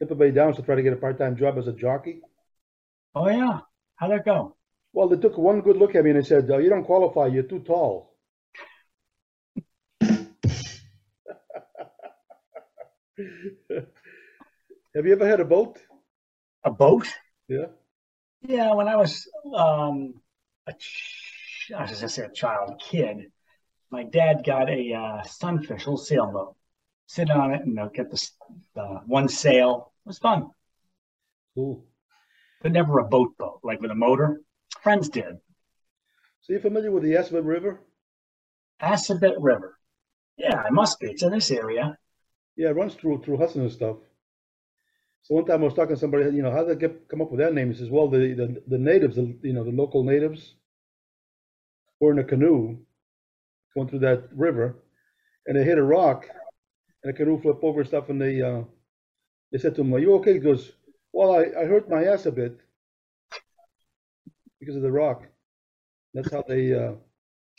Tampa 0.00 0.16
Bay 0.16 0.32
Downs 0.32 0.56
to 0.56 0.62
try 0.62 0.74
to 0.74 0.82
get 0.82 0.92
a 0.92 0.96
part-time 0.96 1.36
job 1.36 1.58
as 1.58 1.68
a 1.68 1.72
jockey. 1.72 2.20
Oh 3.14 3.28
yeah. 3.28 3.60
How'd 3.94 4.10
that 4.10 4.24
go? 4.24 4.56
Well, 4.94 5.08
they 5.08 5.16
took 5.16 5.36
one 5.36 5.60
good 5.60 5.76
look 5.76 5.94
at 5.96 6.04
me 6.04 6.10
and 6.10 6.20
they 6.20 6.24
said, 6.26 6.50
uh, 6.50 6.56
"You 6.58 6.70
don't 6.70 6.84
qualify. 6.84 7.26
You're 7.26 7.42
too 7.42 7.58
tall." 7.58 8.14
Have 14.94 15.06
you 15.06 15.12
ever 15.12 15.26
had 15.26 15.40
a 15.40 15.44
boat? 15.44 15.78
A 16.64 16.70
boat? 16.70 17.06
Yeah. 17.48 17.66
Yeah. 18.42 18.72
When 18.74 18.88
I 18.88 18.96
was 18.96 19.28
um, 19.54 20.14
a 20.66 20.72
ch- 20.72 21.72
I 21.76 21.82
was 21.82 21.90
just 21.90 22.00
gonna 22.02 22.08
say 22.10 22.24
a 22.24 22.30
child, 22.30 22.80
kid, 22.80 23.32
my 23.90 24.04
dad 24.04 24.44
got 24.44 24.70
a 24.70 24.92
uh, 24.94 25.22
sunfish, 25.24 25.80
little 25.86 25.96
sailboat. 25.96 26.54
Sit 27.06 27.30
on 27.30 27.52
it 27.52 27.62
and 27.62 27.70
you 27.70 27.74
know, 27.74 27.90
get 27.92 28.10
the 28.10 28.30
uh, 28.80 29.00
one 29.06 29.28
sail. 29.28 29.92
It 30.04 30.08
was 30.08 30.18
fun, 30.18 30.50
Cool. 31.54 31.84
but 32.62 32.72
never 32.72 32.98
a 32.98 33.04
boat 33.04 33.36
boat 33.38 33.60
like 33.62 33.80
with 33.80 33.90
a 33.90 33.94
motor. 33.94 34.40
Friends 34.82 35.08
did. 35.08 35.38
So 36.42 36.52
you 36.52 36.58
familiar 36.60 36.90
with 36.90 37.02
the 37.02 37.12
Assabet 37.12 37.44
River? 37.44 37.80
Assabet 38.82 39.34
River. 39.38 39.78
Yeah, 40.36 40.66
it 40.66 40.72
must 40.72 41.00
be. 41.00 41.06
It's 41.08 41.22
in 41.22 41.30
this 41.30 41.50
area. 41.50 41.96
Yeah, 42.56 42.68
it 42.70 42.76
runs 42.76 42.94
through 42.94 43.22
through 43.22 43.38
Hudson 43.38 43.62
and 43.62 43.72
stuff. 43.72 43.96
So 45.22 45.36
one 45.36 45.46
time 45.46 45.62
I 45.62 45.64
was 45.64 45.74
talking 45.74 45.94
to 45.94 46.00
somebody, 46.00 46.24
you 46.36 46.42
know, 46.42 46.50
how 46.50 46.64
did 46.64 46.76
they 46.78 46.86
get 46.86 47.08
come 47.08 47.22
up 47.22 47.30
with 47.30 47.40
that 47.40 47.54
name? 47.54 47.72
He 47.72 47.78
says, 47.78 47.88
well, 47.88 48.08
the 48.08 48.34
the, 48.34 48.62
the 48.68 48.78
natives, 48.78 49.16
the, 49.16 49.34
you 49.42 49.54
know, 49.54 49.64
the 49.64 49.70
local 49.70 50.04
natives, 50.04 50.54
were 51.98 52.12
in 52.12 52.18
a 52.18 52.24
canoe 52.24 52.76
going 53.74 53.88
through 53.88 54.00
that 54.00 54.28
river, 54.34 54.76
and 55.46 55.56
they 55.56 55.64
hit 55.64 55.78
a 55.78 55.82
rock, 55.82 56.26
and 57.02 57.12
the 57.12 57.16
canoe 57.16 57.40
flipped 57.40 57.64
over 57.64 57.80
and 57.80 57.88
stuff, 57.88 58.10
and 58.10 58.20
they 58.20 58.42
uh, 58.42 58.62
they 59.50 59.58
said 59.58 59.74
to 59.76 59.80
him, 59.80 59.94
"Are 59.94 59.98
you 59.98 60.14
okay?" 60.16 60.34
He 60.34 60.40
goes, 60.40 60.72
"Well, 61.12 61.32
I, 61.32 61.62
I 61.62 61.64
hurt 61.64 61.88
my 61.88 62.04
ass 62.04 62.26
a 62.26 62.32
bit 62.32 62.58
because 64.64 64.76
of 64.76 64.82
the 64.82 64.92
rock." 64.92 65.22
That's 66.14 66.30
how 66.32 66.42
they. 66.46 66.72
Uh, 66.74 66.92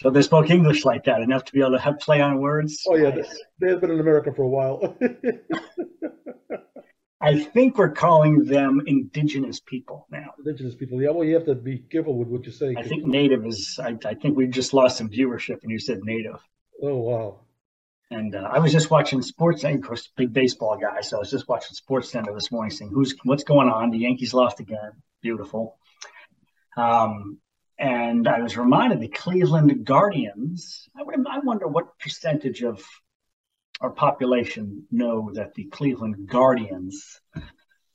So 0.02 0.10
they 0.10 0.22
spoke 0.22 0.50
English 0.50 0.84
like 0.86 1.04
that 1.06 1.22
enough 1.22 1.46
to 1.46 1.54
be 1.54 1.62
able 1.62 1.72
to 1.72 1.80
have 1.88 2.00
play 2.00 2.20
on 2.22 2.40
words. 2.40 2.84
oh 2.90 2.96
yeah, 2.96 3.12
they, 3.12 3.22
Nice. 3.22 3.40
they 3.60 3.70
have 3.70 3.82
been 3.82 3.92
in 3.92 4.00
America 4.02 4.30
for 4.34 4.44
a 4.44 4.54
while. 4.58 4.78
I 7.22 7.40
think 7.40 7.78
we're 7.78 7.92
calling 7.92 8.44
them 8.46 8.82
indigenous 8.86 9.60
people 9.60 10.06
now. 10.12 10.34
Indigenous 10.38 10.76
people, 10.76 11.02
yeah. 11.02 11.10
Well, 11.12 11.24
you 11.24 11.34
have 11.36 11.46
to 11.46 11.56
be 11.56 11.80
careful 11.80 12.16
with 12.18 12.28
what 12.28 12.46
you 12.46 12.52
say. 12.52 12.76
I 12.78 12.84
think 12.84 13.06
native 13.06 13.46
is, 13.46 13.80
I, 13.82 13.98
I 14.06 14.14
think 14.14 14.36
we 14.38 14.48
just 14.48 14.74
lost 14.74 14.98
some 14.98 15.10
viewership 15.10 15.62
when 15.62 15.70
you 15.72 15.80
said 15.80 16.00
native. 16.04 16.40
Oh 16.82 16.98
wow. 16.98 17.40
And 18.12 18.36
uh, 18.36 18.50
I 18.54 18.60
was 18.60 18.72
just 18.72 18.92
watching 18.92 19.22
sports, 19.22 19.64
and 19.64 19.76
of 19.80 19.82
course, 19.88 20.10
big 20.16 20.32
baseball 20.34 20.78
guy. 20.78 21.02
So 21.02 21.18
I 21.18 21.20
was 21.20 21.32
just 21.32 21.48
watching 21.48 21.74
Sports 21.74 22.12
Center 22.12 22.34
this 22.34 22.52
morning, 22.52 22.70
seeing 22.70 22.92
who's 22.92 23.16
what's 23.24 23.44
going 23.44 23.70
on. 23.70 23.90
The 23.90 23.98
Yankees 24.00 24.34
lost 24.34 24.60
again. 24.60 24.92
Beautiful. 25.24 25.80
Um, 26.76 27.40
and 27.78 28.28
I 28.28 28.42
was 28.42 28.58
reminded 28.58 29.00
the 29.02 29.08
Cleveland 29.10 29.86
Guardians. 29.86 30.88
I, 30.98 31.04
would, 31.04 31.16
I 31.28 31.40
wonder 31.40 31.68
what 31.68 32.00
percentage 32.00 32.64
of 32.64 32.84
our 33.82 33.90
population 33.90 34.86
know 34.92 35.32
that 35.34 35.54
the 35.54 35.66
Cleveland 35.66 36.28
Guardians 36.28 37.20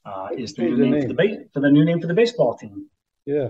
uh, 0.05 0.29
is 0.37 0.55
the 0.55 0.63
new 0.63 0.77
the 0.77 0.87
name, 0.87 1.03
for 1.03 1.09
the 1.09 1.15
ba- 1.15 1.45
for 1.53 1.61
the 1.61 1.71
new 1.71 1.85
name 1.85 2.01
for 2.01 2.07
the 2.07 2.15
baseball 2.15 2.57
team. 2.57 2.87
Yeah. 3.25 3.49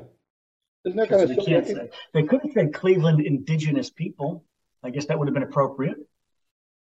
Isn't 0.84 0.96
that 0.96 1.08
kind 1.08 1.22
of 1.22 1.28
they 1.28 1.36
can't 1.36 1.66
say 1.66 1.90
they 2.14 2.22
could 2.22 2.40
have 2.42 2.52
said 2.52 2.72
Cleveland 2.72 3.20
Indigenous 3.20 3.90
People. 3.90 4.44
I 4.82 4.90
guess 4.90 5.06
that 5.06 5.18
would 5.18 5.28
have 5.28 5.34
been 5.34 5.42
appropriate, 5.42 5.98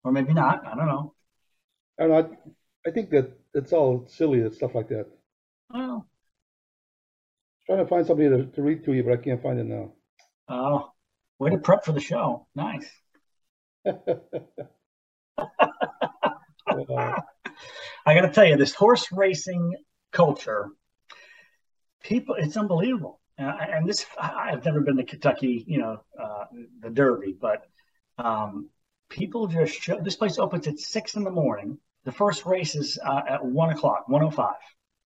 or 0.05 0.13
maybe 0.13 0.35
not. 0.35 0.67
I 0.67 0.75
don't 0.75 0.89
know. 0.89 1.15
I 1.99 2.03
don't 2.03 2.11
know. 2.11 2.37
I, 2.85 2.89
I 2.89 2.93
think 2.93 3.11
that 3.11 3.33
it's 3.55 3.73
all 3.73 4.07
silly 4.09 4.41
and 4.43 4.55
stuff 4.55 4.75
like 4.75 4.89
that. 4.89 5.07
Well, 5.73 6.07
Trying 7.69 7.81
to 7.81 7.87
find 7.87 8.07
somebody 8.07 8.31
to, 8.31 8.47
to 8.47 8.63
read 8.63 8.83
to 8.85 8.95
you, 8.95 9.03
but 9.05 9.13
I 9.13 9.17
can't 9.19 9.43
find 9.43 9.59
it 9.61 9.65
now. 9.67 9.93
oh, 10.49 10.91
way 11.39 11.51
to 11.51 11.59
prep 11.59 11.85
for 11.85 11.93
the 11.93 12.01
show. 12.01 12.47
Nice. 12.55 12.91
I 13.87 13.93
got 18.15 18.23
to 18.23 18.31
tell 18.33 18.47
you, 18.47 18.57
this 18.57 18.75
horse 18.75 19.11
racing 19.13 19.75
culture, 20.13 20.71
people, 22.03 22.37
it's 22.39 22.57
unbelievable. 22.57 23.21
And, 23.37 23.49
and 23.61 23.89
this, 23.89 24.07
I- 24.19 24.51
I've 24.53 24.65
never 24.65 24.81
been 24.81 24.97
to 24.97 25.05
Kentucky, 25.05 25.65
you 25.67 25.79
know, 25.79 26.01
uh, 26.21 26.45
the 26.81 26.91
Derby, 26.91 27.37
but 27.39 27.65
um, 28.19 28.69
people 29.09 29.47
just 29.47 29.81
show. 29.81 30.01
This 30.01 30.17
place 30.17 30.39
opens 30.39 30.67
at 30.67 30.79
six 30.79 31.15
in 31.15 31.25
the 31.25 31.31
morning. 31.31 31.79
The 32.05 32.13
first 32.13 32.47
race 32.47 32.75
is 32.75 32.99
uh, 33.05 33.23
at 33.29 33.45
one 33.45 33.71
o'clock, 33.71 34.09
one 34.09 34.23
o 34.23 34.31
five. 34.31 34.55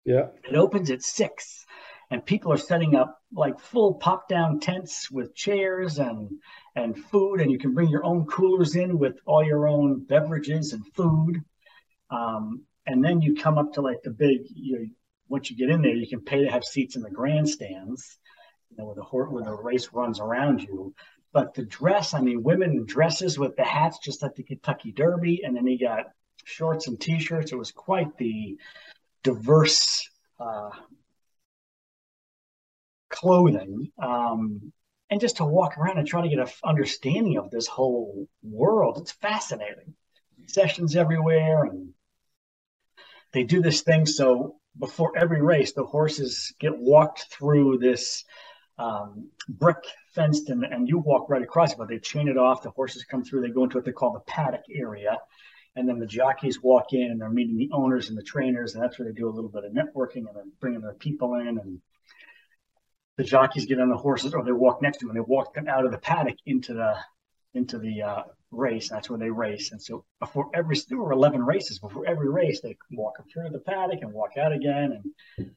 yeah. 0.06 0.28
It 0.48 0.56
opens 0.56 0.92
at 0.92 1.02
six, 1.02 1.66
and 2.14 2.24
people 2.24 2.54
are 2.54 2.58
setting 2.58 2.96
up 2.96 3.20
like 3.34 3.60
full 3.60 3.96
pop 3.96 4.30
down 4.30 4.60
tents 4.60 5.10
with 5.10 5.34
chairs 5.34 5.98
and 5.98 6.30
and 6.76 6.96
food, 6.96 7.42
and 7.42 7.52
you 7.52 7.58
can 7.58 7.74
bring 7.74 7.90
your 7.90 8.06
own 8.06 8.28
coolers 8.28 8.76
in 8.76 9.00
with 9.00 9.16
all 9.26 9.44
your 9.44 9.68
own 9.68 10.06
beverages 10.06 10.74
and 10.74 10.86
food. 10.94 11.42
Um, 12.12 12.66
and 12.86 13.04
then 13.04 13.24
you 13.24 13.34
come 13.34 13.58
up 13.58 13.74
to 13.74 13.82
like 13.82 14.04
the 14.04 14.12
big. 14.12 14.42
You 14.54 14.92
once 15.28 15.50
you 15.50 15.58
get 15.58 15.72
in 15.72 15.82
there, 15.82 15.96
you 15.96 16.08
can 16.08 16.22
pay 16.22 16.44
to 16.44 16.52
have 16.52 16.64
seats 16.64 16.96
in 16.96 17.02
the 17.02 17.10
grandstands, 17.10 18.20
you 18.70 18.78
know, 18.78 18.86
where 18.86 18.96
the 18.96 19.02
where 19.02 19.44
the 19.44 19.52
race 19.52 19.90
runs 19.92 20.20
around 20.20 20.62
you. 20.62 20.94
But 21.32 21.56
the 21.56 21.66
dress, 21.66 22.14
I 22.14 22.22
mean, 22.22 22.44
women 22.44 22.86
dresses 22.86 23.40
with 23.40 23.56
the 23.56 23.64
hats, 23.64 23.98
just 23.98 24.22
like 24.22 24.36
the 24.36 24.44
Kentucky 24.44 24.92
Derby, 24.92 25.42
and 25.44 25.58
then 25.58 25.66
you 25.66 25.80
got 25.80 26.12
shorts 26.44 26.88
and 26.88 27.02
t-shirts. 27.02 27.52
It 27.52 27.58
was 27.58 27.72
quite 27.72 28.16
the 28.20 28.60
diverse 29.24 30.08
uh, 30.40 30.70
clothing 33.24 33.90
um, 34.02 34.74
and 35.10 35.22
just 35.22 35.38
to 35.38 35.46
walk 35.46 35.78
around 35.78 35.98
and 35.98 36.06
try 36.06 36.22
to 36.22 36.28
get 36.28 36.40
an 36.40 36.48
understanding 36.64 37.38
of 37.38 37.50
this 37.52 37.68
whole 37.68 38.28
world 38.44 38.98
it's 38.98 39.14
fascinating 39.14 39.94
sessions 40.48 40.98
everywhere 40.98 41.64
and 41.64 41.90
they 43.32 43.44
do 43.44 43.62
this 43.62 43.82
thing 43.82 44.06
so 44.06 44.58
before 44.78 45.18
every 45.18 45.42
race 45.42 45.72
the 45.72 45.86
horses 45.86 46.54
get 46.60 46.78
walked 46.78 47.28
through 47.32 47.78
this 47.78 48.26
um, 48.78 49.30
brick 49.48 49.78
fenced 50.14 50.50
and, 50.50 50.66
and 50.66 50.90
you 50.90 50.98
walk 50.98 51.30
right 51.30 51.44
across 51.44 51.72
it 51.72 51.78
but 51.78 51.88
they 51.88 52.00
chain 52.00 52.28
it 52.28 52.38
off 52.38 52.62
the 52.62 52.72
horses 52.72 53.06
come 53.06 53.24
through 53.24 53.40
they 53.40 53.50
go 53.50 53.64
into 53.64 53.78
what 53.78 53.86
they 53.86 53.94
call 53.94 54.12
the 54.12 54.20
paddock 54.32 54.64
area 54.70 55.18
and 55.76 55.88
then 55.88 56.00
the 56.00 56.06
jockeys 56.06 56.62
walk 56.62 56.92
in 56.92 57.10
and 57.10 57.22
they're 57.22 57.30
meeting 57.30 57.58
the 57.58 57.72
owners 57.72 58.10
and 58.10 58.18
the 58.18 58.24
trainers, 58.24 58.76
and 58.76 58.84
that's 58.84 59.00
where 59.00 59.08
they 59.08 59.14
do 59.16 59.28
a 59.28 59.32
little 59.32 59.50
bit 59.50 59.64
of 59.64 59.72
networking 59.72 60.28
and 60.28 60.36
then 60.36 60.52
bringing 60.60 60.82
their 60.82 60.94
people 60.94 61.36
in. 61.36 61.58
And 61.58 61.82
the 63.18 63.24
jockeys 63.24 63.66
get 63.66 63.80
on 63.80 63.90
the 63.90 63.98
horses, 63.98 64.34
or 64.34 64.44
they 64.44 64.52
walk 64.52 64.82
next 64.82 65.00
to 65.00 65.06
them, 65.06 65.16
and 65.16 65.24
they 65.24 65.28
walk 65.28 65.54
them 65.54 65.68
out 65.68 65.86
of 65.86 65.92
the 65.92 65.98
paddock 65.98 66.38
into 66.46 66.74
the 66.74 66.96
into 67.54 67.78
the 67.78 68.02
uh, 68.02 68.24
race. 68.52 68.90
That's 68.90 69.10
where 69.10 69.20
they 69.20 69.30
race. 69.30 69.72
And 69.72 69.82
so 69.82 70.06
before 70.20 70.50
every 70.54 70.78
there 70.90 70.98
were 70.98 71.12
eleven 71.12 71.44
races. 71.44 71.80
Before 71.80 72.06
every 72.06 72.30
race, 72.30 72.62
they 72.62 72.78
walk 72.92 73.18
them 73.18 73.28
through 73.32 73.50
the 73.50 73.60
paddock 73.60 74.00
and 74.02 74.14
walk 74.14 74.38
out 74.38 74.52
again. 74.52 75.04
And 75.38 75.52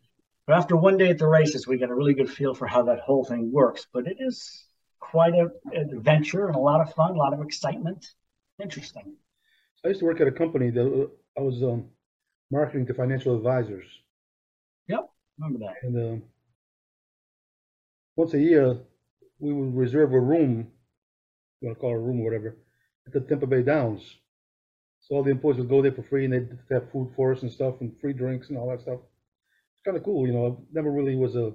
but 0.47 0.57
after 0.57 0.77
one 0.77 0.97
day 0.97 1.11
at 1.11 1.19
the 1.19 1.27
races, 1.27 1.67
we 1.67 1.79
get 1.79 1.91
a 1.91 1.95
really 1.95 2.15
good 2.15 2.31
feel 2.31 2.55
for 2.55 2.67
how 2.67 2.83
that 2.85 3.01
whole 3.01 3.25
thing 3.25 3.51
works. 3.53 3.87
But 3.93 4.07
it 4.07 4.19
is 4.21 4.65
quite 5.01 5.35
a, 5.35 5.51
an 5.73 5.91
adventure 5.97 6.47
and 6.47 6.57
a 6.57 6.61
lot 6.61 6.81
of 6.81 6.93
fun, 6.95 7.13
a 7.13 7.15
lot 7.15 7.33
of 7.33 7.41
excitement. 7.41 8.07
Interesting. 8.63 9.15
I 9.85 9.89
used 9.89 10.01
to 10.01 10.07
work 10.07 10.21
at 10.21 10.27
a 10.27 10.33
company 10.33 10.71
that 10.71 10.87
uh, 10.87 11.41
I 11.41 11.43
was 11.43 11.63
um, 11.63 11.87
marketing 12.51 12.87
to 12.87 12.95
financial 12.95 13.37
advisors. 13.37 13.87
Yep, 14.89 15.09
remember 15.39 15.67
that? 15.67 15.75
And 15.83 15.97
um, 15.97 16.23
once 18.17 18.35
a 18.35 18.41
year, 18.41 18.79
we 19.39 19.53
would 19.53 19.77
reserve 19.77 20.13
a 20.13 20.21
room, 20.21 20.69
you 21.61 21.69
want 21.69 21.77
to 21.77 21.81
call 21.81 21.91
it 21.91 21.97
a 21.97 21.99
room 21.99 22.21
or 22.21 22.25
whatever, 22.25 22.57
at 23.07 23.13
the 23.13 23.21
Tampa 23.21 23.47
Bay 23.47 23.63
Downs. 23.63 24.03
So 25.01 25.15
all 25.15 25.23
the 25.23 25.31
employees 25.31 25.59
would 25.59 25.69
go 25.69 25.83
there 25.83 25.93
for 25.93 26.03
free 26.03 26.25
and 26.25 26.33
they'd 26.33 26.59
have 26.71 26.91
food 26.91 27.13
for 27.15 27.33
us 27.33 27.43
and 27.43 27.53
stuff 27.53 27.77
and 27.81 27.93
free 28.01 28.13
drinks 28.13 28.49
and 28.49 28.59
all 28.59 28.71
that 28.71 28.81
stuff. 28.81 28.99
It's 29.75 29.83
kind 29.85 29.97
of 29.97 30.03
cool, 30.03 30.27
you 30.27 30.33
know. 30.33 30.47
I 30.47 30.65
never 30.73 30.91
really 30.91 31.15
was 31.15 31.37
a, 31.37 31.53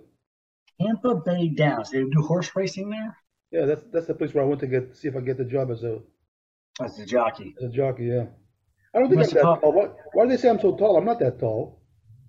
Tampa 0.81 1.15
Bay 1.15 1.49
Downs. 1.49 1.91
They 1.91 1.99
do 1.99 2.21
horse 2.21 2.51
racing 2.55 2.89
there 2.89 3.17
yeah, 3.51 3.65
that's 3.65 3.83
that's 3.91 4.07
the 4.07 4.13
place 4.13 4.33
where 4.33 4.43
I 4.43 4.47
went 4.47 4.61
to 4.61 4.67
get 4.67 4.95
see 4.95 5.07
if 5.07 5.15
I 5.15 5.19
get 5.19 5.37
the 5.37 5.45
job 5.45 5.71
as 5.71 5.83
a 5.83 5.99
as 6.81 6.97
a 6.99 7.05
jockey. 7.05 7.53
as 7.61 7.69
a 7.69 7.73
jockey. 7.73 8.05
Yeah, 8.05 8.25
I 8.95 8.99
don't 8.99 9.09
think 9.09 9.21
I'm 9.21 9.29
that 9.29 9.41
tall. 9.41 9.59
Why, 9.73 9.89
why 10.13 10.23
do 10.23 10.29
they 10.29 10.37
say 10.37 10.49
I'm 10.49 10.59
so 10.59 10.75
tall? 10.75 10.97
I'm 10.97 11.05
not 11.05 11.19
that 11.19 11.39
tall. 11.39 11.81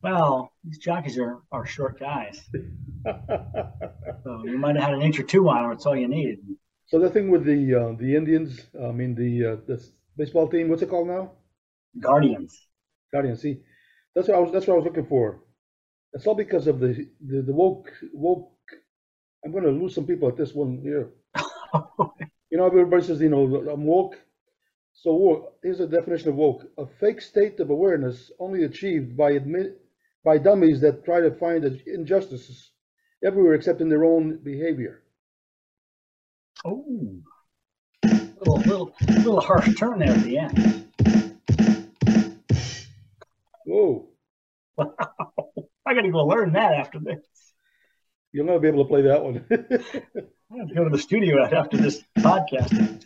Well, 0.02 0.50
these 0.64 0.78
jockeys 0.78 1.16
are, 1.18 1.42
are 1.52 1.64
short 1.64 2.00
guys. 2.00 2.40
So 4.24 4.44
you 4.44 4.56
might 4.56 4.76
have 4.76 4.84
had 4.84 4.94
an 4.94 5.02
inch 5.02 5.18
or 5.18 5.24
two 5.24 5.48
on 5.48 5.62
them. 5.62 5.70
That's 5.70 5.84
all 5.84 5.96
you 5.96 6.06
needed. 6.06 6.38
so 6.86 7.00
the 7.00 7.10
thing 7.10 7.28
with 7.30 7.44
the 7.44 7.74
uh, 7.74 7.96
the 7.98 8.14
Indians, 8.14 8.60
I 8.80 8.92
mean 8.92 9.14
the 9.16 9.52
uh, 9.52 9.56
the 9.66 9.82
baseball 10.16 10.48
team, 10.48 10.68
what's 10.68 10.82
it 10.82 10.90
called 10.90 11.08
now? 11.08 11.32
Guardians. 11.98 12.68
Guardians. 13.12 13.42
See, 13.42 13.62
that's 14.14 14.28
what 14.28 14.36
I 14.36 14.40
was. 14.40 14.52
That's 14.52 14.66
what 14.66 14.74
I 14.74 14.76
was 14.76 14.84
looking 14.84 15.06
for. 15.06 15.42
It's 16.12 16.26
all 16.26 16.36
because 16.36 16.68
of 16.68 16.78
the 16.78 17.08
the, 17.20 17.42
the 17.42 17.52
woke 17.52 17.90
woke. 18.12 18.52
I'm 19.44 19.50
going 19.50 19.64
to 19.64 19.70
lose 19.70 19.94
some 19.94 20.06
people 20.06 20.28
at 20.28 20.36
this 20.36 20.54
one 20.54 20.78
here. 20.82 21.10
You 22.52 22.58
know, 22.58 22.66
everybody 22.66 23.02
says, 23.02 23.18
you 23.22 23.30
know, 23.30 23.46
I'm 23.72 23.86
woke. 23.86 24.18
So 24.92 25.14
woke. 25.14 25.54
Here's 25.62 25.80
a 25.80 25.86
definition 25.86 26.28
of 26.28 26.34
woke: 26.34 26.70
a 26.76 26.84
fake 27.00 27.22
state 27.22 27.58
of 27.60 27.70
awareness 27.70 28.30
only 28.38 28.64
achieved 28.64 29.16
by 29.16 29.30
admit 29.30 29.80
by 30.22 30.36
dummies 30.36 30.82
that 30.82 31.02
try 31.06 31.20
to 31.22 31.30
find 31.30 31.64
injustices 31.64 32.71
everywhere 33.24 33.54
except 33.54 33.80
in 33.80 33.88
their 33.88 34.04
own 34.04 34.38
behavior. 34.38 35.02
oh, 36.64 37.22
little 38.04 38.56
little 38.58 38.94
little 39.08 39.40
harsh 39.40 39.74
turn 39.76 39.98
there 39.98 40.10
at 40.10 40.22
the 40.22 40.38
end. 40.38 40.88
Whoa! 43.64 44.08
Wow, 44.76 44.94
I 45.86 45.94
got 45.94 46.02
to 46.02 46.10
go 46.10 46.26
learn 46.26 46.52
that 46.52 46.72
after 46.72 46.98
this. 46.98 47.24
You'll 48.32 48.46
never 48.46 48.60
be 48.60 48.68
able 48.68 48.84
to 48.84 48.88
play 48.88 49.02
that 49.02 49.22
one. 49.22 49.44
I 49.50 50.58
have 50.58 50.68
to 50.68 50.74
go 50.74 50.84
to 50.84 50.90
the 50.90 50.98
studio 50.98 51.44
after 51.44 51.76
this 51.76 52.02
podcast. 52.18 53.02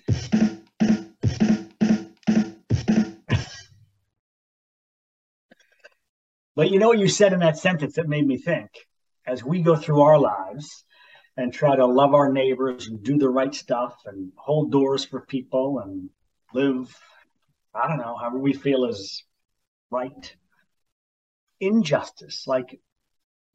But 6.55 6.71
you 6.71 6.79
know 6.79 6.89
what 6.89 6.99
you 6.99 7.09
said 7.09 7.35
in 7.35 7.41
that 7.41 7.59
sentence 7.59 7.97
that 7.97 8.09
made 8.09 8.27
me 8.27 8.39
think? 8.39 8.71
As 9.27 9.45
we 9.45 9.61
go 9.61 9.77
through 9.77 10.03
our 10.03 10.19
lives 10.19 10.85
and 11.37 11.53
try 11.53 11.77
to 11.77 11.87
love 11.87 12.15
our 12.15 12.33
neighbors 12.33 12.87
and 12.87 13.03
do 13.03 13.19
the 13.19 13.29
right 13.29 13.55
stuff 13.55 13.95
and 14.07 14.33
hold 14.37 14.73
doors 14.73 15.05
for 15.05 15.21
people 15.21 15.81
and 15.81 16.11
live, 16.55 16.97
I 17.75 17.89
don't 17.89 17.99
know, 17.99 18.17
however 18.17 18.39
we 18.39 18.53
feel 18.53 18.85
is 18.85 19.25
right. 19.91 20.37
Injustice, 21.61 22.47
like 22.47 22.79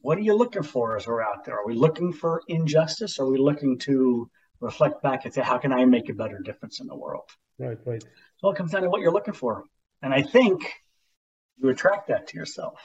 what 0.01 0.17
are 0.17 0.21
you 0.21 0.33
looking 0.35 0.63
for 0.63 0.97
as 0.97 1.07
we're 1.07 1.21
out 1.21 1.45
there? 1.45 1.59
Are 1.59 1.65
we 1.65 1.75
looking 1.75 2.11
for 2.11 2.41
injustice? 2.47 3.19
Or 3.19 3.25
are 3.25 3.31
we 3.31 3.37
looking 3.37 3.77
to 3.79 4.29
reflect 4.59 5.01
back 5.01 5.25
and 5.25 5.33
say, 5.33 5.41
how 5.41 5.57
can 5.57 5.71
I 5.71 5.85
make 5.85 6.09
a 6.09 6.13
better 6.13 6.39
difference 6.39 6.79
in 6.79 6.87
the 6.87 6.95
world? 6.95 7.29
right, 7.59 7.77
right. 7.85 8.03
So 8.37 8.49
it 8.49 8.57
comes 8.57 8.71
down 8.71 8.81
to 8.81 8.89
what 8.89 9.01
you're 9.01 9.11
looking 9.11 9.35
for. 9.35 9.65
And 10.01 10.13
I 10.13 10.23
think 10.23 10.63
you 11.57 11.69
attract 11.69 12.07
that 12.07 12.27
to 12.27 12.37
yourself. 12.37 12.81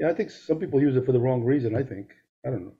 Yeah, 0.00 0.08
I 0.08 0.14
think 0.14 0.30
some 0.30 0.58
people 0.58 0.80
use 0.80 0.96
it 0.96 1.04
for 1.04 1.12
the 1.12 1.20
wrong 1.20 1.44
reason. 1.44 1.76
I 1.76 1.82
think. 1.82 2.12
I 2.44 2.50
don't 2.50 2.64
know. 2.64 2.72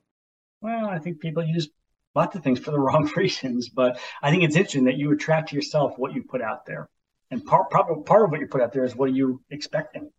Well, 0.61 0.87
I 0.87 0.99
think 0.99 1.19
people 1.19 1.43
use 1.43 1.69
lots 2.15 2.35
of 2.35 2.43
things 2.43 2.59
for 2.59 2.71
the 2.71 2.79
wrong 2.85 3.09
reasons, 3.15 3.69
but 3.69 3.99
I 4.21 4.31
think 4.31 4.43
it's 4.43 4.55
interesting 4.55 4.85
that 4.85 4.97
you 4.97 5.11
attract 5.11 5.49
to 5.49 5.55
yourself 5.55 5.93
what 5.97 6.13
you 6.13 6.23
put 6.23 6.41
out 6.41 6.65
there. 6.65 6.89
And 7.29 7.45
part, 7.45 7.69
probably 7.69 8.03
part 8.03 8.25
of 8.25 8.31
what 8.31 8.41
you 8.41 8.47
put 8.47 8.61
out 8.61 8.73
there 8.73 8.83
is 8.83 8.95
what 8.95 9.09
are 9.09 9.13
you 9.13 9.41
expecting? 9.51 10.11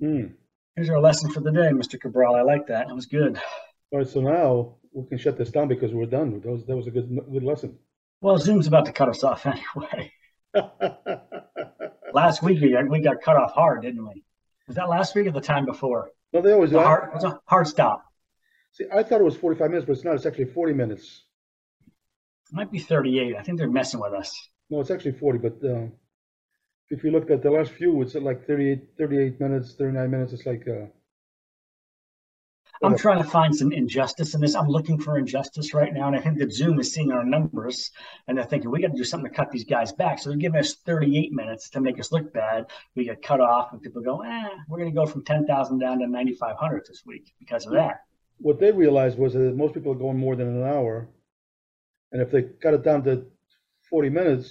Hmm. 0.00 0.26
Here's 0.76 0.90
our 0.90 1.00
lesson 1.00 1.30
for 1.30 1.40
the 1.40 1.52
day, 1.52 1.70
Mr. 1.70 1.98
Cabral. 1.98 2.34
I 2.34 2.42
like 2.42 2.66
that. 2.66 2.88
That 2.88 2.94
was 2.94 3.06
good. 3.06 3.40
All 3.92 4.00
right, 4.00 4.08
so 4.08 4.20
now 4.20 4.74
we 4.92 5.06
can 5.06 5.18
shut 5.18 5.38
this 5.38 5.50
down 5.50 5.68
because 5.68 5.94
we're 5.94 6.06
done. 6.06 6.40
That 6.40 6.50
was 6.50 6.64
that 6.66 6.76
was 6.76 6.88
a 6.88 6.90
good 6.90 7.08
good 7.30 7.44
lesson. 7.44 7.78
Well, 8.20 8.38
Zoom's 8.38 8.66
about 8.66 8.86
to 8.86 8.92
cut 8.92 9.08
us 9.08 9.22
off 9.22 9.46
anyway. 9.46 10.12
Last 12.12 12.42
week 12.42 12.60
we 12.60 12.72
got, 12.72 12.88
we 12.88 13.00
got 13.00 13.22
cut 13.22 13.36
off 13.36 13.52
hard, 13.52 13.82
didn't 13.82 14.06
we? 14.06 14.24
Was 14.66 14.76
that 14.76 14.88
last 14.88 15.14
week 15.14 15.26
or 15.26 15.32
the 15.32 15.40
time 15.40 15.66
before? 15.66 16.10
no, 16.32 16.40
they 16.40 16.52
always 16.52 16.72
It 16.72 16.76
was 16.76 16.82
a 16.82 16.84
do. 16.84 16.86
hard, 16.86 17.08
it 17.10 17.14
was 17.14 17.24
a 17.24 17.40
hard 17.46 17.66
stop. 17.66 18.04
See, 18.72 18.84
I 18.92 19.02
thought 19.02 19.20
it 19.20 19.24
was 19.24 19.36
45 19.36 19.70
minutes, 19.70 19.86
but 19.86 19.92
it's 19.92 20.04
not. 20.04 20.14
It's 20.16 20.26
actually 20.26 20.46
40 20.46 20.72
minutes. 20.72 21.22
It 21.86 22.54
might 22.54 22.72
be 22.72 22.78
38. 22.80 23.36
I 23.36 23.42
think 23.42 23.58
they're 23.58 23.70
messing 23.70 24.00
with 24.00 24.12
us. 24.12 24.48
No, 24.70 24.80
it's 24.80 24.90
actually 24.90 25.12
40, 25.12 25.38
but 25.38 25.64
uh, 25.64 25.86
if 26.90 27.04
you 27.04 27.10
look 27.10 27.30
at 27.30 27.42
the 27.42 27.50
last 27.50 27.72
few, 27.72 28.02
it's 28.02 28.16
at 28.16 28.22
like 28.22 28.46
38, 28.46 28.80
38 28.98 29.40
minutes, 29.40 29.74
39 29.74 30.10
minutes. 30.10 30.32
It's 30.32 30.46
like, 30.46 30.66
uh, 30.66 30.86
I'm 32.84 32.96
trying 32.96 33.22
to 33.22 33.28
find 33.28 33.54
some 33.54 33.72
injustice 33.72 34.34
in 34.34 34.40
this. 34.40 34.54
I'm 34.54 34.68
looking 34.68 34.98
for 35.00 35.18
injustice 35.18 35.74
right 35.74 35.92
now, 35.92 36.06
and 36.08 36.16
I 36.16 36.20
think 36.20 36.38
that 36.38 36.52
Zoom 36.52 36.78
is 36.78 36.92
seeing 36.92 37.12
our 37.12 37.24
numbers 37.24 37.90
and 38.26 38.36
they're 38.36 38.44
thinking 38.44 38.70
we 38.70 38.80
got 38.80 38.92
to 38.92 38.96
do 38.96 39.04
something 39.04 39.30
to 39.30 39.36
cut 39.36 39.50
these 39.50 39.64
guys 39.64 39.92
back. 39.92 40.18
So 40.18 40.30
they're 40.30 40.38
giving 40.38 40.60
us 40.60 40.74
38 40.74 41.32
minutes 41.32 41.70
to 41.70 41.80
make 41.80 41.98
us 41.98 42.12
look 42.12 42.32
bad. 42.32 42.66
We 42.94 43.04
get 43.04 43.22
cut 43.22 43.40
off, 43.40 43.72
and 43.72 43.80
people 43.82 44.02
go, 44.02 44.22
"Eh, 44.22 44.48
we're 44.68 44.78
going 44.78 44.90
to 44.90 44.94
go 44.94 45.06
from 45.06 45.24
10,000 45.24 45.78
down 45.78 45.98
to 46.00 46.06
9,500 46.06 46.84
this 46.88 47.02
week 47.06 47.34
because 47.38 47.66
of 47.66 47.72
that." 47.72 48.00
what 48.38 48.58
they 48.58 48.72
realized 48.72 49.16
was 49.16 49.32
that 49.32 49.54
most 49.56 49.74
people 49.74 49.92
are 49.92 49.96
going 49.96 50.18
more 50.18 50.34
than 50.34 50.48
an 50.48 50.64
hour. 50.64 51.08
And 52.10 52.20
if 52.20 52.32
they 52.32 52.42
cut 52.42 52.74
it 52.74 52.82
down 52.82 53.04
to 53.04 53.24
40 53.88 54.10
minutes, 54.10 54.46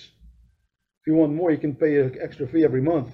if 1.02 1.08
you 1.08 1.16
want 1.16 1.34
more, 1.34 1.52
you 1.52 1.58
can 1.58 1.76
pay 1.76 2.00
an 2.00 2.18
extra 2.22 2.48
fee 2.48 2.64
every 2.64 2.82
month, 2.82 3.10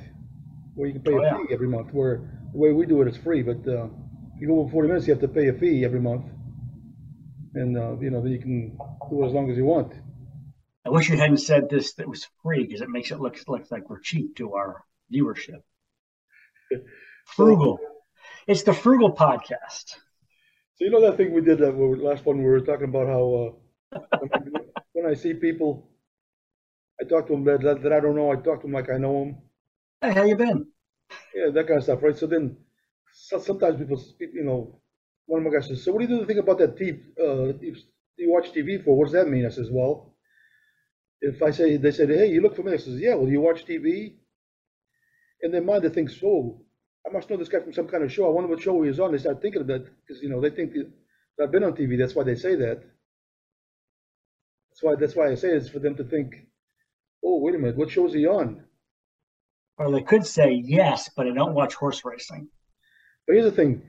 or 0.77 0.85
you 0.85 0.93
can 0.93 1.01
pay 1.01 1.13
Oh, 1.13 1.19
a 1.19 1.23
yeah. 1.23 1.37
fee 1.37 1.53
every 1.53 1.67
month. 1.67 1.91
Where 1.91 2.21
the 2.53 2.57
way 2.57 2.71
we 2.71 2.85
do 2.85 3.01
it, 3.01 3.07
it's 3.07 3.17
free, 3.17 3.41
but 3.41 3.67
uh, 3.67 3.87
you 4.39 4.47
go 4.47 4.59
over 4.59 4.71
40 4.71 4.87
minutes, 4.87 5.07
you 5.07 5.13
have 5.13 5.21
to 5.21 5.27
pay 5.27 5.47
a 5.49 5.53
fee 5.53 5.83
every 5.85 5.99
month, 5.99 6.25
and 7.55 7.77
uh, 7.77 7.97
you 7.99 8.09
know 8.09 8.21
then 8.21 8.31
you 8.31 8.39
can 8.39 8.77
do 9.09 9.23
it 9.23 9.27
as 9.27 9.33
long 9.33 9.49
as 9.49 9.57
you 9.57 9.65
want. 9.65 9.93
I 10.85 10.89
wish 10.89 11.09
you 11.09 11.17
hadn't 11.17 11.37
said 11.37 11.69
this 11.69 11.93
that 11.95 12.07
was 12.07 12.27
free 12.41 12.63
because 12.65 12.81
it 12.81 12.89
makes 12.89 13.11
it 13.11 13.19
look, 13.19 13.37
look 13.47 13.69
like 13.69 13.89
we're 13.89 13.99
cheap 13.99 14.35
to 14.37 14.53
our 14.53 14.83
viewership. 15.13 15.61
Frugal. 17.25 17.79
It's 18.47 18.63
the 18.63 18.73
Frugal 18.73 19.13
Podcast. 19.13 19.95
So 20.75 20.85
you 20.85 20.89
know 20.89 21.01
that 21.01 21.17
thing 21.17 21.33
we 21.33 21.41
did 21.41 21.59
that 21.59 21.75
we- 21.75 21.97
last 21.97 22.25
one, 22.25 22.37
we 22.37 22.45
were 22.45 22.61
talking 22.61 22.89
about 22.89 23.07
how 23.07 23.53
uh, 23.93 23.99
when, 24.19 24.29
I, 24.33 24.81
when 24.93 25.05
I 25.05 25.13
see 25.13 25.33
people, 25.33 25.89
I 27.01 27.03
talk 27.03 27.27
to 27.27 27.33
them 27.33 27.43
that, 27.45 27.61
that, 27.61 27.83
that 27.83 27.93
I 27.93 27.99
don't 27.99 28.15
know. 28.15 28.31
I 28.31 28.35
talk 28.35 28.61
to 28.61 28.67
them 28.67 28.73
like 28.73 28.89
I 28.89 28.97
know 28.97 29.19
them. 29.25 29.37
Hey, 30.01 30.13
how 30.13 30.23
you 30.23 30.35
been? 30.35 30.67
Yeah, 31.35 31.51
that 31.51 31.67
kind 31.67 31.77
of 31.77 31.83
stuff, 31.83 32.01
right? 32.01 32.17
So 32.17 32.27
then, 32.27 32.57
so, 33.13 33.39
sometimes 33.39 33.77
people, 33.77 33.97
speak, 33.97 34.29
you 34.33 34.43
know, 34.43 34.79
one 35.25 35.45
of 35.45 35.51
my 35.51 35.57
guys 35.57 35.67
says, 35.67 35.83
"So 35.83 35.91
what 35.91 35.99
do 35.99 36.11
you 36.11 36.19
do 36.19 36.25
think 36.25 36.39
about 36.39 36.57
that 36.57 36.75
TV? 36.75 37.01
Uh, 37.19 37.57
you, 38.17 38.31
watch 38.31 38.51
TV 38.51 38.83
for? 38.83 38.97
What 38.97 39.05
does 39.05 39.13
that 39.13 39.29
mean?" 39.29 39.45
I 39.45 39.49
says, 39.49 39.69
"Well, 39.71 40.15
if 41.21 41.41
I 41.43 41.51
say 41.51 41.77
they 41.77 41.91
said, 41.91 42.09
hey, 42.09 42.27
you 42.27 42.41
look 42.41 42.55
familiar," 42.55 42.77
I 42.77 42.81
says, 42.81 42.99
"Yeah, 42.99 43.15
well, 43.15 43.29
you 43.29 43.39
watch 43.39 43.65
TV?" 43.65 44.15
And 45.41 45.53
their 45.53 45.61
mind 45.61 45.83
they 45.83 45.89
think, 45.89 46.09
"So 46.09 46.65
I 47.07 47.11
must 47.11 47.29
know 47.29 47.37
this 47.37 47.49
guy 47.49 47.59
from 47.59 47.73
some 47.73 47.87
kind 47.87 48.03
of 48.03 48.11
show. 48.11 48.25
I 48.25 48.31
wonder 48.31 48.49
what 48.49 48.61
show 48.61 48.81
he 48.81 48.89
was 48.89 48.99
on." 48.99 49.11
They 49.11 49.19
start 49.19 49.41
thinking 49.41 49.61
of 49.61 49.67
that 49.67 49.85
because 49.85 50.21
you 50.23 50.29
know 50.29 50.41
they 50.41 50.49
think 50.49 50.73
that 50.73 50.91
I've 51.39 51.51
been 51.51 51.63
on 51.63 51.73
TV. 51.73 51.97
That's 51.97 52.15
why 52.15 52.23
they 52.23 52.35
say 52.35 52.55
that. 52.55 52.83
That's 54.69 54.81
why 54.81 54.95
that's 54.95 55.15
why 55.15 55.27
I 55.29 55.35
say 55.35 55.49
it's 55.49 55.69
for 55.69 55.79
them 55.79 55.95
to 55.97 56.03
think, 56.03 56.47
"Oh, 57.23 57.39
wait 57.39 57.55
a 57.55 57.59
minute, 57.59 57.77
what 57.77 57.91
show 57.91 58.07
is 58.07 58.13
he 58.13 58.25
on?" 58.25 58.65
Or 59.77 59.91
they 59.91 60.01
could 60.01 60.25
say 60.25 60.51
yes, 60.51 61.09
but 61.15 61.27
I 61.27 61.31
don't 61.31 61.53
watch 61.53 61.75
horse 61.75 62.03
racing. 62.03 62.49
But 63.29 63.35
here's 63.35 63.51
the 63.51 63.55
thing, 63.55 63.83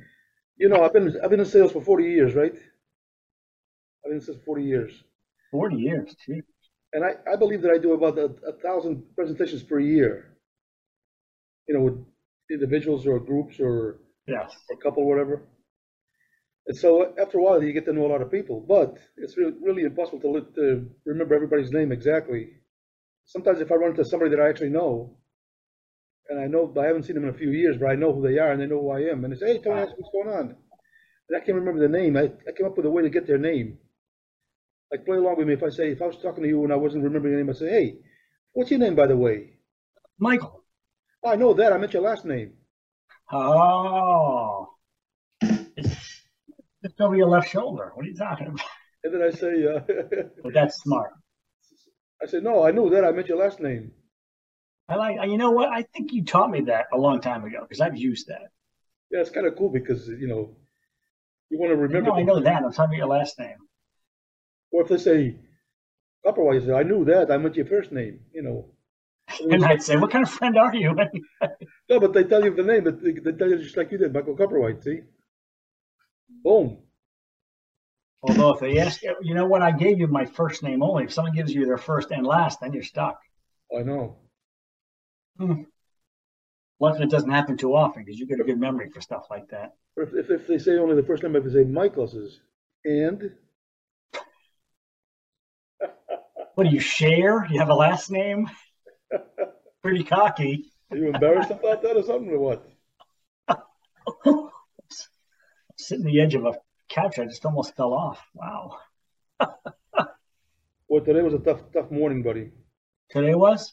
you 0.58 0.68
know, 0.68 0.84
I've 0.84 0.92
been 0.92 1.18
I've 1.24 1.30
been 1.30 1.40
in 1.40 1.46
sales 1.46 1.72
for 1.72 1.82
40 1.82 2.04
years, 2.04 2.34
right? 2.36 2.54
I've 2.54 4.10
been 4.10 4.14
in 4.14 4.20
sales 4.20 4.38
for 4.38 4.44
40 4.44 4.64
years, 4.64 5.04
40 5.50 5.76
years, 5.76 6.16
and 6.92 7.04
I, 7.04 7.16
I 7.32 7.36
believe 7.36 7.62
that 7.62 7.72
I 7.72 7.78
do 7.78 7.94
about 7.94 8.18
a, 8.18 8.26
a 8.48 8.52
thousand 8.54 9.14
presentations 9.16 9.62
per 9.62 9.80
year. 9.80 10.36
You 11.68 11.74
know, 11.74 11.82
with 11.84 12.04
individuals 12.50 13.06
or 13.06 13.18
groups 13.20 13.60
or 13.60 14.00
Yes. 14.26 14.54
a 14.70 14.76
couple, 14.76 15.04
or 15.04 15.08
whatever. 15.08 15.42
And 16.66 16.76
so 16.76 17.14
after 17.18 17.38
a 17.38 17.42
while, 17.42 17.62
you 17.62 17.72
get 17.72 17.84
to 17.86 17.92
know 17.92 18.06
a 18.06 18.12
lot 18.12 18.22
of 18.22 18.30
people, 18.30 18.60
but 18.60 18.98
it's 19.16 19.36
really, 19.36 19.54
really 19.60 19.82
impossible 19.84 20.20
to, 20.34 20.40
to 20.54 20.90
remember 21.06 21.34
everybody's 21.34 21.72
name 21.72 21.92
exactly. 21.92 22.50
Sometimes 23.26 23.60
if 23.60 23.72
I 23.72 23.76
run 23.76 23.92
into 23.92 24.04
somebody 24.04 24.30
that 24.32 24.40
I 24.42 24.48
actually 24.50 24.70
know, 24.70 25.18
and 26.30 26.40
I 26.40 26.46
know, 26.46 26.66
but 26.66 26.84
I 26.84 26.86
haven't 26.86 27.02
seen 27.02 27.16
them 27.16 27.24
in 27.24 27.34
a 27.34 27.38
few 27.38 27.50
years, 27.50 27.76
but 27.76 27.90
I 27.90 27.96
know 27.96 28.12
who 28.12 28.22
they 28.22 28.38
are 28.38 28.52
and 28.52 28.60
they 28.60 28.66
know 28.66 28.80
who 28.80 28.90
I 28.90 29.00
am, 29.00 29.24
and 29.24 29.34
they 29.34 29.38
say, 29.38 29.54
hey, 29.54 29.58
Tony, 29.58 29.80
ask 29.80 29.92
what's 29.96 30.12
going 30.12 30.28
on? 30.28 30.56
And 31.28 31.36
I 31.36 31.40
can't 31.44 31.58
remember 31.58 31.80
the 31.80 31.88
name. 31.88 32.16
I, 32.16 32.30
I 32.48 32.52
came 32.56 32.66
up 32.66 32.76
with 32.76 32.86
a 32.86 32.90
way 32.90 33.02
to 33.02 33.10
get 33.10 33.26
their 33.26 33.38
name. 33.38 33.78
Like, 34.92 35.04
play 35.04 35.16
along 35.16 35.36
with 35.38 35.48
me. 35.48 35.54
If 35.54 35.62
I 35.62 35.68
say, 35.70 35.90
if 35.90 36.00
I 36.00 36.06
was 36.06 36.16
talking 36.22 36.42
to 36.44 36.48
you 36.48 36.62
and 36.64 36.72
I 36.72 36.76
wasn't 36.76 37.04
remembering 37.04 37.34
your 37.34 37.44
name, 37.44 37.50
I 37.50 37.58
say, 37.58 37.68
hey, 37.68 37.94
what's 38.52 38.70
your 38.70 38.80
name, 38.80 38.94
by 38.94 39.06
the 39.06 39.16
way? 39.16 39.58
Michael. 40.18 40.64
Oh, 41.24 41.30
I 41.30 41.36
know 41.36 41.52
that. 41.54 41.72
I 41.72 41.78
meant 41.78 41.92
your 41.92 42.02
last 42.02 42.24
name. 42.24 42.52
Oh. 43.32 44.68
It's 45.40 46.22
just 46.82 47.00
over 47.00 47.16
your 47.16 47.28
left 47.28 47.50
shoulder. 47.50 47.92
What 47.94 48.06
are 48.06 48.08
you 48.08 48.16
talking 48.16 48.46
about? 48.48 48.66
And 49.02 49.14
then 49.14 49.22
I 49.22 49.30
say, 49.30 49.66
uh, 49.66 49.80
But 50.42 50.54
that's 50.54 50.76
smart. 50.82 51.10
I 52.22 52.26
said, 52.26 52.42
no, 52.42 52.64
I 52.64 52.70
knew 52.70 52.90
that. 52.90 53.04
I 53.04 53.12
meant 53.12 53.28
your 53.28 53.38
last 53.38 53.60
name. 53.60 53.92
I 54.90 54.96
like, 54.96 55.16
you 55.28 55.38
know 55.38 55.52
what? 55.52 55.68
I 55.68 55.82
think 55.82 56.12
you 56.12 56.24
taught 56.24 56.50
me 56.50 56.62
that 56.62 56.86
a 56.92 56.98
long 56.98 57.20
time 57.20 57.44
ago 57.44 57.60
because 57.62 57.80
I've 57.80 57.96
used 57.96 58.26
that. 58.28 58.50
Yeah, 59.10 59.20
it's 59.20 59.30
kind 59.30 59.46
of 59.46 59.56
cool 59.56 59.70
because, 59.70 60.08
you 60.08 60.26
know, 60.26 60.56
you 61.48 61.58
want 61.58 61.70
to 61.70 61.76
remember. 61.76 62.10
No. 62.10 62.16
I 62.16 62.22
know 62.22 62.40
that. 62.40 62.62
I'm 62.62 62.72
talking 62.72 62.94
about 62.94 62.96
your 62.96 63.06
last 63.06 63.38
name. 63.38 63.56
Or 64.72 64.82
if 64.82 64.88
they 64.88 64.98
say, 64.98 65.36
Copperwhite, 66.24 66.66
you 66.66 66.74
I 66.74 66.82
knew 66.82 67.04
that. 67.04 67.30
I 67.30 67.36
meant 67.36 67.56
your 67.56 67.66
first 67.66 67.92
name, 67.92 68.20
you 68.32 68.42
know. 68.42 68.66
And 69.50 69.64
I'd 69.64 69.82
say, 69.82 69.96
what 69.96 70.10
kind 70.10 70.24
of 70.24 70.30
friend 70.30 70.58
are 70.58 70.74
you? 70.74 70.94
No, 71.88 71.98
but 71.98 72.12
they 72.12 72.22
tell 72.22 72.44
you 72.44 72.54
the 72.54 72.62
name, 72.62 72.84
but 72.84 73.02
they, 73.02 73.12
they 73.12 73.32
tell 73.32 73.50
you 73.50 73.58
just 73.58 73.76
like 73.76 73.90
you 73.90 73.98
did, 73.98 74.12
Michael 74.12 74.36
Copperwhite, 74.36 74.84
see? 74.84 75.00
Boom. 76.44 76.78
Although 78.22 78.54
if 78.54 78.60
they 78.60 78.78
ask, 78.78 79.02
you 79.02 79.34
know 79.34 79.46
what? 79.46 79.62
I 79.62 79.72
gave 79.72 79.98
you 79.98 80.06
my 80.06 80.24
first 80.24 80.62
name 80.62 80.84
only. 80.84 81.04
If 81.04 81.12
someone 81.12 81.34
gives 81.34 81.52
you 81.52 81.64
their 81.64 81.78
first 81.78 82.12
and 82.12 82.24
last, 82.24 82.60
then 82.60 82.72
you're 82.72 82.84
stuck. 82.84 83.18
I 83.76 83.82
know. 83.82 84.19
Hmm. 85.40 85.62
Luckily, 86.80 87.04
it 87.04 87.10
doesn't 87.10 87.30
happen 87.30 87.56
too 87.56 87.74
often 87.74 88.04
because 88.04 88.20
you 88.20 88.26
get 88.26 88.40
a 88.40 88.44
good 88.44 88.60
memory 88.60 88.90
for 88.90 89.00
stuff 89.00 89.28
like 89.30 89.48
that. 89.48 89.74
If, 89.96 90.12
if, 90.12 90.30
if 90.30 90.46
they 90.46 90.58
say 90.58 90.76
only 90.76 90.96
the 90.96 91.02
first 91.02 91.22
name, 91.22 91.34
if 91.34 91.44
they 91.44 91.50
say 91.50 91.64
Michael, 91.64 92.06
says, 92.06 92.40
and 92.84 93.32
What 96.54 96.64
do 96.64 96.70
you 96.70 96.80
share? 96.80 97.46
You 97.50 97.58
have 97.58 97.70
a 97.70 97.74
last 97.74 98.10
name? 98.10 98.50
Pretty 99.82 100.04
cocky. 100.04 100.72
are 100.90 100.98
you 100.98 101.08
embarrassed 101.08 101.50
about 101.50 101.80
that 101.82 101.96
or 101.96 102.02
something 102.02 102.32
or 102.32 102.38
what? 102.38 102.68
Sitting 105.78 106.04
the 106.04 106.20
edge 106.20 106.34
of 106.34 106.44
a 106.44 106.52
couch, 106.90 107.18
I 107.18 107.24
just 107.24 107.46
almost 107.46 107.74
fell 107.76 107.94
off. 107.94 108.20
Wow. 108.34 108.76
Well, 110.86 111.02
today 111.02 111.22
was 111.22 111.32
a 111.32 111.38
tough, 111.38 111.62
tough 111.72 111.90
morning, 111.90 112.22
buddy. 112.22 112.50
Today 113.08 113.34
was? 113.34 113.72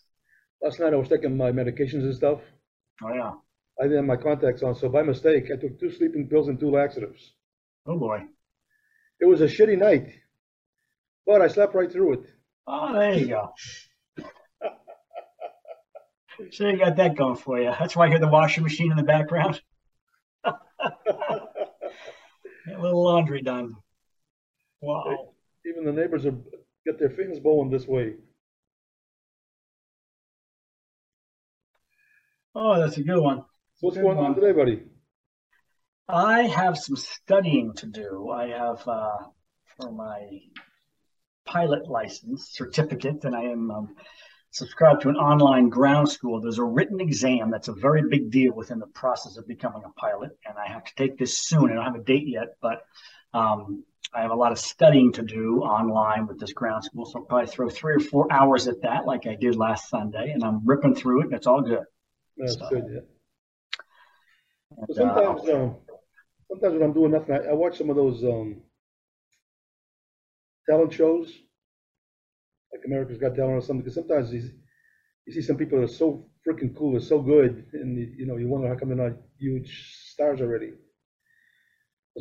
Last 0.62 0.80
night 0.80 0.94
I 0.94 0.98
was 0.98 1.10
taking 1.10 1.38
my 1.38 1.52
medications 1.52 2.04
and 2.04 2.16
stuff. 2.16 2.40
Oh, 3.04 3.14
yeah. 3.14 3.34
I 3.80 3.84
didn't 3.84 3.98
have 3.98 4.06
my 4.06 4.16
contacts 4.18 4.64
on, 4.64 4.74
so 4.74 4.90
by 4.90 5.04
mistake, 5.04 5.46
I 5.54 5.56
took 5.56 5.80
two 5.80 5.92
sleeping 5.92 6.28
pills 6.28 6.48
and 6.48 6.60
two 6.60 6.72
laxatives. 6.72 7.34
Oh, 7.86 7.98
boy. 7.98 8.24
It 9.20 9.26
was 9.26 9.42
a 9.42 9.46
shitty 9.46 9.78
night, 9.78 10.14
but 11.26 11.42
I 11.42 11.48
slept 11.48 11.76
right 11.76 11.92
through 11.92 12.14
it. 12.14 12.22
Oh, 12.66 12.94
there 12.94 13.14
you 13.14 13.28
go. 13.28 13.54
So 16.52 16.68
you 16.68 16.78
got 16.78 16.98
that 16.98 17.16
going 17.16 17.36
for 17.36 17.60
you. 17.60 17.74
That's 17.80 17.96
why 17.96 18.06
I 18.06 18.10
hear 18.10 18.20
the 18.20 18.28
washing 18.28 18.62
machine 18.62 18.92
in 18.92 18.98
the 18.98 19.02
background. 19.02 19.60
A 20.46 20.54
little 22.80 23.04
laundry 23.04 23.42
done. 23.42 23.76
Wow. 24.82 25.34
Even 25.66 25.84
the 25.84 25.92
neighbors 25.92 26.28
are 26.28 26.36
get 26.86 27.00
their 27.00 27.10
fins 27.10 27.40
blowing 27.40 27.72
this 27.72 27.88
way. 27.88 28.14
Oh, 32.60 32.80
that's 32.80 32.98
a 32.98 33.04
good 33.04 33.22
one. 33.22 33.44
What's 33.82 33.98
Good 33.98 34.04
going 34.04 34.18
on 34.18 34.34
today, 34.34 34.52
buddy? 34.52 34.82
I 36.10 36.48
have 36.48 36.76
some 36.76 36.96
studying 36.96 37.74
to 37.76 37.86
do. 37.86 38.32
I 38.32 38.48
have 38.48 38.88
uh, 38.88 39.18
for 39.78 39.92
my 39.92 40.40
pilot 41.46 41.88
license 41.88 42.50
certificate, 42.50 43.24
and 43.26 43.36
I 43.36 43.44
am 43.44 43.70
um, 43.70 43.96
subscribed 44.50 45.04
to 45.04 45.10
an 45.10 45.18
online 45.18 45.70
ground 45.70 46.10
school. 46.10 46.42
There's 46.42 46.58
a 46.58 46.64
written 46.64 47.00
exam 47.00 47.52
that's 47.52 47.68
a 47.68 47.74
very 47.74 48.02
big 48.10 48.32
deal 48.32 48.56
within 48.56 48.80
the 48.80 48.88
process 48.88 49.38
of 49.38 49.48
becoming 49.48 49.84
a 49.86 49.92
pilot, 49.92 50.32
and 50.44 50.58
I 50.58 50.68
have 50.68 50.84
to 50.86 50.96
take 50.96 51.20
this 51.20 51.38
soon. 51.38 51.70
I 51.70 51.76
don't 51.76 51.86
have 51.86 51.96
a 51.96 52.04
date 52.04 52.28
yet, 52.28 52.56
but 52.60 52.82
um, 53.36 53.84
I 54.16 54.24
have 54.24 54.32
a 54.32 54.36
lot 54.36 54.52
of 54.52 54.58
studying 54.58 55.12
to 55.12 55.22
do 55.22 55.60
online 55.60 56.26
with 56.26 56.40
this 56.40 56.54
ground 56.54 56.86
school. 56.86 57.06
So 57.06 57.20
I'll 57.20 57.26
probably 57.26 57.52
throw 57.52 57.70
three 57.70 57.98
or 57.98 58.00
four 58.00 58.34
hours 58.34 58.68
at 58.68 58.82
that, 58.82 59.06
like 59.06 59.28
I 59.28 59.36
did 59.36 59.56
last 59.56 59.90
Sunday, 59.90 60.32
and 60.32 60.44
I'm 60.44 60.66
ripping 60.66 60.96
through 60.96 61.22
it, 61.22 61.26
and 61.26 61.36
it's 61.36 61.46
all 61.46 61.62
good. 61.62 61.84
That's 62.38 62.58
So- 62.58 62.70
good. 62.70 62.84
Yeah. 62.92 63.00
And, 64.78 64.88
But 64.88 64.90
uh, 64.92 65.16
sometimes, 65.16 65.50
um, 65.50 65.76
sometimes 66.50 66.74
when 66.74 66.84
I'm 66.84 66.94
doing 66.94 67.12
nothing, 67.12 67.36
I, 67.36 67.50
I 67.50 67.54
watch 67.54 67.78
some 67.78 67.90
of 67.90 67.96
those 67.96 68.24
um, 68.24 68.62
talent 70.70 70.94
shows, 70.94 71.28
like 72.74 72.82
America's 72.86 73.18
Got 73.18 73.36
Talent 73.36 73.58
or 73.58 73.62
something. 73.62 73.80
Because 73.82 73.96
sometimes 73.96 74.30
these, 74.30 74.52
you 75.26 75.34
see 75.34 75.42
some 75.42 75.58
people 75.58 75.80
that 75.80 75.86
are 75.86 75.94
so 75.94 76.30
freaking 76.46 76.76
cool, 76.76 76.92
they're 76.92 77.02
so 77.02 77.22
good, 77.22 77.66
and 77.74 77.98
you, 77.98 78.14
you 78.18 78.26
know 78.26 78.38
you 78.38 78.48
wonder 78.48 78.68
how 78.68 78.76
come 78.76 78.90
they're 78.90 79.10
not 79.10 79.18
huge 79.40 79.72
stars 80.12 80.42
already. 80.42 80.74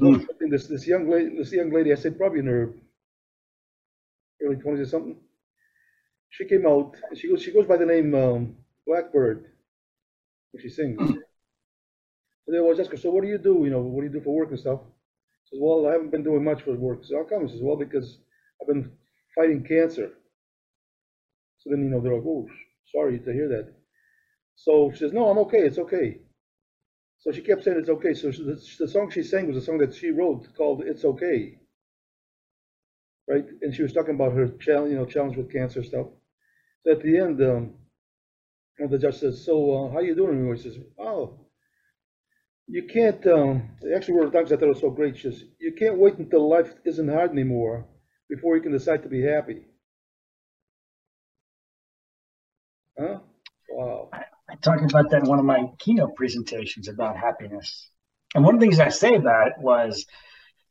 I 0.00 0.04
was 0.08 0.26
this, 0.50 0.66
this 0.66 0.86
young 0.86 1.10
lady, 1.10 1.36
this 1.36 1.52
young 1.52 1.72
lady, 1.72 1.90
I 1.92 1.96
said 1.96 2.18
probably 2.18 2.40
in 2.40 2.46
her 2.46 2.74
early 4.42 4.56
twenties 4.56 4.86
or 4.86 4.90
something. 4.90 5.16
She 6.30 6.44
came 6.44 6.66
out, 6.66 6.94
and 7.08 7.18
she 7.18 7.28
goes, 7.28 7.42
she 7.42 7.52
goes 7.52 7.66
by 7.66 7.76
the 7.76 7.86
name, 7.86 8.14
um, 8.14 8.56
Blackbird, 8.86 9.46
when 10.56 10.62
she 10.62 10.74
sings. 10.74 10.98
So 10.98 12.52
they 12.52 12.58
always 12.58 12.80
ask 12.80 12.90
her, 12.90 12.96
so 12.96 13.10
what 13.10 13.22
do 13.22 13.28
you 13.28 13.38
do, 13.38 13.62
you 13.64 13.70
know, 13.70 13.80
what 13.80 14.00
do 14.00 14.06
you 14.06 14.12
do 14.12 14.20
for 14.20 14.34
work 14.34 14.50
and 14.50 14.58
stuff? 14.58 14.80
She 15.44 15.56
says, 15.56 15.60
well, 15.62 15.86
I 15.88 15.92
haven't 15.92 16.10
been 16.10 16.22
doing 16.24 16.44
much 16.44 16.62
for 16.62 16.74
work. 16.74 17.04
So 17.04 17.16
how 17.16 17.24
come? 17.24 17.46
She 17.46 17.54
says, 17.54 17.62
well, 17.62 17.76
because 17.76 18.18
I've 18.60 18.68
been 18.68 18.92
fighting 19.34 19.64
cancer. 19.64 20.10
So 21.58 21.70
then, 21.70 21.82
you 21.82 21.90
know, 21.90 22.00
they're 22.00 22.14
like, 22.14 22.26
oh, 22.26 22.48
sorry 22.94 23.18
to 23.18 23.32
hear 23.32 23.48
that. 23.48 23.72
So 24.54 24.90
she 24.92 24.98
says, 24.98 25.12
no, 25.12 25.28
I'm 25.28 25.38
okay, 25.38 25.58
it's 25.58 25.78
okay. 25.78 26.18
So 27.18 27.32
she 27.32 27.42
kept 27.42 27.64
saying 27.64 27.78
it's 27.78 27.88
okay. 27.88 28.14
So 28.14 28.30
she, 28.30 28.42
the, 28.44 28.62
the 28.78 28.88
song 28.88 29.10
she 29.10 29.22
sang 29.22 29.48
was 29.48 29.56
a 29.56 29.66
song 29.66 29.78
that 29.78 29.94
she 29.94 30.10
wrote 30.10 30.46
called 30.56 30.82
"It's 30.86 31.04
Okay," 31.04 31.58
right? 33.28 33.44
And 33.62 33.74
she 33.74 33.82
was 33.82 33.92
talking 33.92 34.14
about 34.14 34.34
her 34.34 34.48
challenge, 34.60 34.92
you 34.92 34.98
know, 34.98 35.06
challenge 35.06 35.36
with 35.36 35.52
cancer 35.52 35.82
stuff. 35.82 36.06
So 36.84 36.92
at 36.92 37.02
the 37.02 37.18
end, 37.18 37.42
um, 37.42 37.74
and 38.78 38.90
the 38.90 38.98
judge 38.98 39.18
says, 39.18 39.44
"So 39.44 39.86
uh, 39.86 39.92
how 39.92 40.00
you 40.00 40.14
doing?" 40.14 40.54
He 40.54 40.62
says, 40.62 40.78
"Oh, 40.98 41.46
you 42.66 42.84
can't." 42.84 43.24
Um, 43.26 43.70
actually, 43.94 44.14
one 44.14 44.26
of 44.26 44.32
the 44.32 44.38
times 44.38 44.52
I 44.52 44.56
thought 44.56 44.66
it 44.66 44.68
was 44.68 44.80
so 44.80 44.90
great. 44.90 45.16
She 45.16 45.30
says, 45.30 45.44
"You 45.58 45.72
can't 45.72 45.98
wait 45.98 46.18
until 46.18 46.48
life 46.48 46.72
isn't 46.84 47.08
hard 47.08 47.30
anymore 47.30 47.86
before 48.28 48.56
you 48.56 48.62
can 48.62 48.72
decide 48.72 49.02
to 49.02 49.08
be 49.08 49.22
happy." 49.22 49.62
Huh? 52.98 53.18
Wow. 53.68 54.10
I 54.48 54.54
talked 54.62 54.88
about 54.88 55.10
that 55.10 55.22
in 55.22 55.28
one 55.28 55.38
of 55.38 55.44
my 55.44 55.66
keynote 55.78 56.14
presentations 56.16 56.88
about 56.88 57.16
happiness. 57.16 57.90
And 58.34 58.44
one 58.44 58.54
of 58.54 58.60
the 58.60 58.66
things 58.66 58.80
I 58.80 58.88
say 58.88 59.14
about 59.14 59.48
it 59.48 59.54
was 59.58 60.06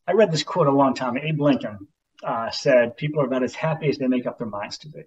I 0.07 0.13
read 0.13 0.31
this 0.31 0.43
quote 0.43 0.67
a 0.67 0.71
long 0.71 0.93
time. 0.93 1.17
Abe 1.17 1.39
Lincoln 1.39 1.87
uh, 2.23 2.51
said, 2.51 2.97
People 2.97 3.21
are 3.21 3.25
about 3.25 3.43
as 3.43 3.55
happy 3.55 3.89
as 3.89 3.97
they 3.97 4.07
make 4.07 4.25
up 4.25 4.37
their 4.37 4.47
minds 4.47 4.77
to 4.79 4.89
be. 4.89 5.03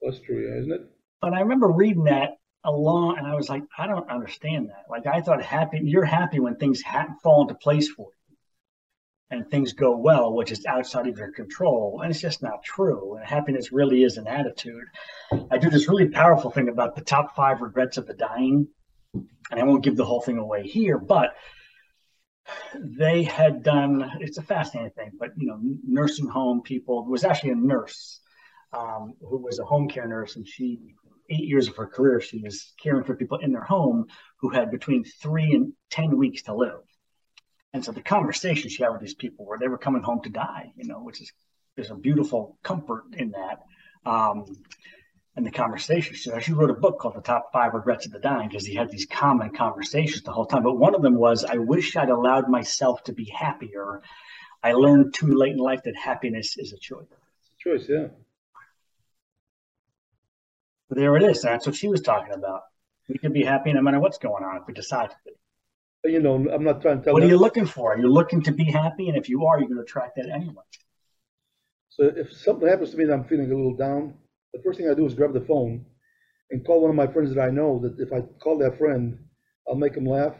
That's 0.00 0.20
true, 0.20 0.58
isn't 0.58 0.72
it? 0.72 0.91
But 1.22 1.34
I 1.34 1.40
remember 1.40 1.68
reading 1.68 2.04
that 2.04 2.32
along 2.64 3.16
and 3.16 3.26
I 3.26 3.34
was 3.36 3.48
like, 3.48 3.62
I 3.78 3.86
don't 3.86 4.10
understand 4.10 4.70
that. 4.70 4.86
Like, 4.90 5.06
I 5.06 5.20
thought 5.20 5.42
happy, 5.42 5.80
you're 5.82 6.04
happy 6.04 6.40
when 6.40 6.56
things 6.56 6.82
ha- 6.82 7.14
fall 7.22 7.42
into 7.42 7.54
place 7.54 7.88
for 7.88 8.08
you 8.28 8.36
and 9.30 9.48
things 9.48 9.72
go 9.72 9.96
well, 9.96 10.34
which 10.34 10.50
is 10.50 10.66
outside 10.66 11.06
of 11.06 11.16
your 11.16 11.30
control. 11.30 12.00
And 12.02 12.10
it's 12.10 12.20
just 12.20 12.42
not 12.42 12.64
true. 12.64 13.14
And 13.14 13.24
happiness 13.24 13.72
really 13.72 14.02
is 14.02 14.18
an 14.18 14.26
attitude. 14.26 14.84
I 15.50 15.58
do 15.58 15.70
this 15.70 15.88
really 15.88 16.08
powerful 16.08 16.50
thing 16.50 16.68
about 16.68 16.96
the 16.96 17.02
top 17.02 17.36
five 17.36 17.62
regrets 17.62 17.96
of 17.96 18.06
the 18.06 18.14
dying. 18.14 18.66
And 19.14 19.60
I 19.60 19.62
won't 19.62 19.84
give 19.84 19.96
the 19.96 20.04
whole 20.04 20.22
thing 20.22 20.38
away 20.38 20.66
here, 20.66 20.98
but 20.98 21.34
they 22.74 23.22
had 23.22 23.62
done 23.62 24.10
it's 24.20 24.38
a 24.38 24.42
fascinating 24.42 24.90
thing, 24.92 25.12
but 25.18 25.30
you 25.36 25.46
know, 25.46 25.60
nursing 25.86 26.26
home 26.26 26.62
people 26.62 27.04
was 27.06 27.24
actually 27.24 27.50
a 27.50 27.56
nurse 27.56 28.20
um, 28.72 29.14
who 29.20 29.38
was 29.38 29.58
a 29.58 29.64
home 29.64 29.88
care 29.88 30.08
nurse, 30.08 30.36
and 30.36 30.46
she 30.46 30.94
eight 31.32 31.44
years 31.44 31.68
of 31.68 31.76
her 31.76 31.86
career 31.86 32.20
she 32.20 32.38
was 32.38 32.72
caring 32.82 33.04
for 33.04 33.16
people 33.16 33.38
in 33.38 33.52
their 33.52 33.64
home 33.64 34.06
who 34.36 34.50
had 34.50 34.70
between 34.70 35.04
three 35.04 35.52
and 35.54 35.72
ten 35.90 36.16
weeks 36.16 36.42
to 36.42 36.54
live. 36.54 36.80
And 37.72 37.84
so 37.84 37.92
the 37.92 38.02
conversations 38.02 38.72
she 38.72 38.82
had 38.82 38.90
with 38.90 39.00
these 39.00 39.14
people 39.14 39.46
were 39.46 39.58
they 39.58 39.68
were 39.68 39.78
coming 39.78 40.02
home 40.02 40.20
to 40.22 40.28
die, 40.28 40.72
you 40.76 40.86
know, 40.86 41.00
which 41.02 41.20
is 41.20 41.32
there's 41.74 41.90
a 41.90 41.94
beautiful 41.94 42.58
comfort 42.62 43.04
in 43.16 43.30
that. 43.30 43.60
Um, 44.04 44.44
and 45.36 45.46
the 45.46 45.50
conversation. 45.50 46.14
So 46.16 46.38
she 46.40 46.52
wrote 46.52 46.70
a 46.70 46.74
book 46.74 46.98
called 46.98 47.14
The 47.14 47.22
Top 47.22 47.52
Five 47.52 47.72
Regrets 47.72 48.06
of 48.06 48.12
the 48.12 48.18
Dying 48.18 48.48
because 48.48 48.66
he 48.66 48.74
had 48.74 48.90
these 48.90 49.06
common 49.06 49.50
conversations 49.50 50.22
the 50.22 50.32
whole 50.32 50.46
time. 50.46 50.62
But 50.62 50.76
one 50.76 50.94
of 50.94 51.02
them 51.02 51.14
was, 51.14 51.44
I 51.44 51.56
wish 51.56 51.96
I'd 51.96 52.10
allowed 52.10 52.48
myself 52.48 53.02
to 53.04 53.12
be 53.12 53.24
happier. 53.24 54.02
I 54.62 54.72
learned 54.74 55.14
too 55.14 55.34
late 55.34 55.52
in 55.52 55.58
life 55.58 55.82
that 55.84 55.96
happiness 55.96 56.58
is 56.58 56.72
a 56.72 56.78
choice. 56.78 57.06
It's 57.10 57.50
a 57.50 57.70
choice, 57.70 57.88
yeah. 57.88 58.08
There 60.94 61.16
it 61.16 61.22
is. 61.22 61.40
That's 61.40 61.66
what 61.66 61.74
she 61.74 61.88
was 61.88 62.02
talking 62.02 62.34
about. 62.34 62.62
We 63.08 63.18
can 63.18 63.32
be 63.32 63.44
happy 63.44 63.72
no 63.72 63.80
matter 63.80 63.98
what's 63.98 64.18
going 64.18 64.44
on 64.44 64.58
if 64.58 64.66
we 64.66 64.74
decide 64.74 65.10
to 65.10 65.16
be. 65.24 66.10
You 66.12 66.20
know, 66.20 66.34
I'm 66.34 66.64
not 66.64 66.82
trying 66.82 66.98
to 66.98 67.04
tell 67.04 67.12
you. 67.12 67.14
What 67.14 67.22
are 67.22 67.28
you 67.28 67.38
looking 67.38 67.66
for? 67.66 67.94
Are 67.94 67.98
you 67.98 68.08
looking 68.08 68.42
to 68.42 68.52
be 68.52 68.64
happy? 68.64 69.08
And 69.08 69.16
if 69.16 69.28
you 69.28 69.46
are, 69.46 69.58
you're 69.58 69.68
going 69.68 69.78
to 69.78 69.82
attract 69.82 70.16
that 70.16 70.28
anyway. 70.28 70.64
So 71.88 72.12
if 72.14 72.32
something 72.32 72.68
happens 72.68 72.90
to 72.90 72.96
me 72.96 73.04
and 73.04 73.12
I'm 73.12 73.24
feeling 73.24 73.50
a 73.50 73.54
little 73.54 73.76
down, 73.76 74.14
the 74.52 74.60
first 74.62 74.78
thing 74.78 74.90
I 74.90 74.94
do 74.94 75.06
is 75.06 75.14
grab 75.14 75.32
the 75.32 75.40
phone 75.40 75.84
and 76.50 76.64
call 76.66 76.82
one 76.82 76.90
of 76.90 76.96
my 76.96 77.06
friends 77.06 77.34
that 77.34 77.40
I 77.40 77.50
know 77.50 77.78
that 77.80 77.98
if 77.98 78.12
I 78.12 78.20
call 78.42 78.58
that 78.58 78.78
friend, 78.78 79.18
I'll 79.68 79.76
make 79.76 79.94
him 79.94 80.04
laugh 80.04 80.34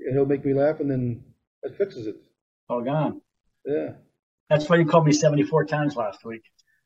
and 0.00 0.14
he'll 0.14 0.26
make 0.26 0.44
me 0.44 0.54
laugh 0.54 0.80
and 0.80 0.90
then 0.90 1.22
it 1.62 1.76
fixes 1.76 2.06
it. 2.06 2.16
All 2.68 2.82
gone. 2.82 3.20
Yeah. 3.64 3.90
That's 4.50 4.68
why 4.68 4.76
you 4.76 4.86
called 4.86 5.06
me 5.06 5.12
74 5.12 5.66
times 5.66 5.96
last 5.96 6.24
week. 6.24 6.42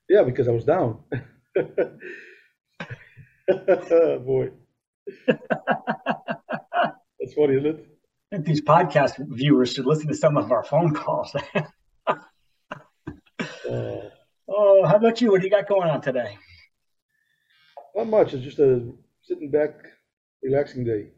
Yeah, 0.08 0.22
because 0.22 0.48
I 0.48 0.52
was 0.52 0.64
down. 0.64 1.00
Boy. 4.24 4.50
That's 5.26 7.34
funny, 7.34 7.54
isn't 7.54 7.66
it? 7.66 7.86
I 8.32 8.36
think 8.36 8.46
these 8.46 8.60
podcast 8.60 9.14
viewers 9.28 9.72
should 9.72 9.86
listen 9.86 10.08
to 10.08 10.14
some 10.14 10.36
of 10.36 10.52
our 10.52 10.64
phone 10.64 10.94
calls. 10.94 11.34
Uh, 13.70 14.10
oh, 14.48 14.84
how 14.84 14.96
about 14.96 15.20
you? 15.20 15.30
What 15.30 15.40
do 15.40 15.46
you 15.46 15.50
got 15.50 15.68
going 15.68 15.88
on 15.88 16.00
today? 16.00 16.36
not 17.94 18.08
much. 18.08 18.34
It's 18.34 18.42
just 18.42 18.58
a 18.58 18.92
sitting 19.22 19.50
back, 19.50 19.74
relaxing 20.42 20.84
day. 20.84 21.10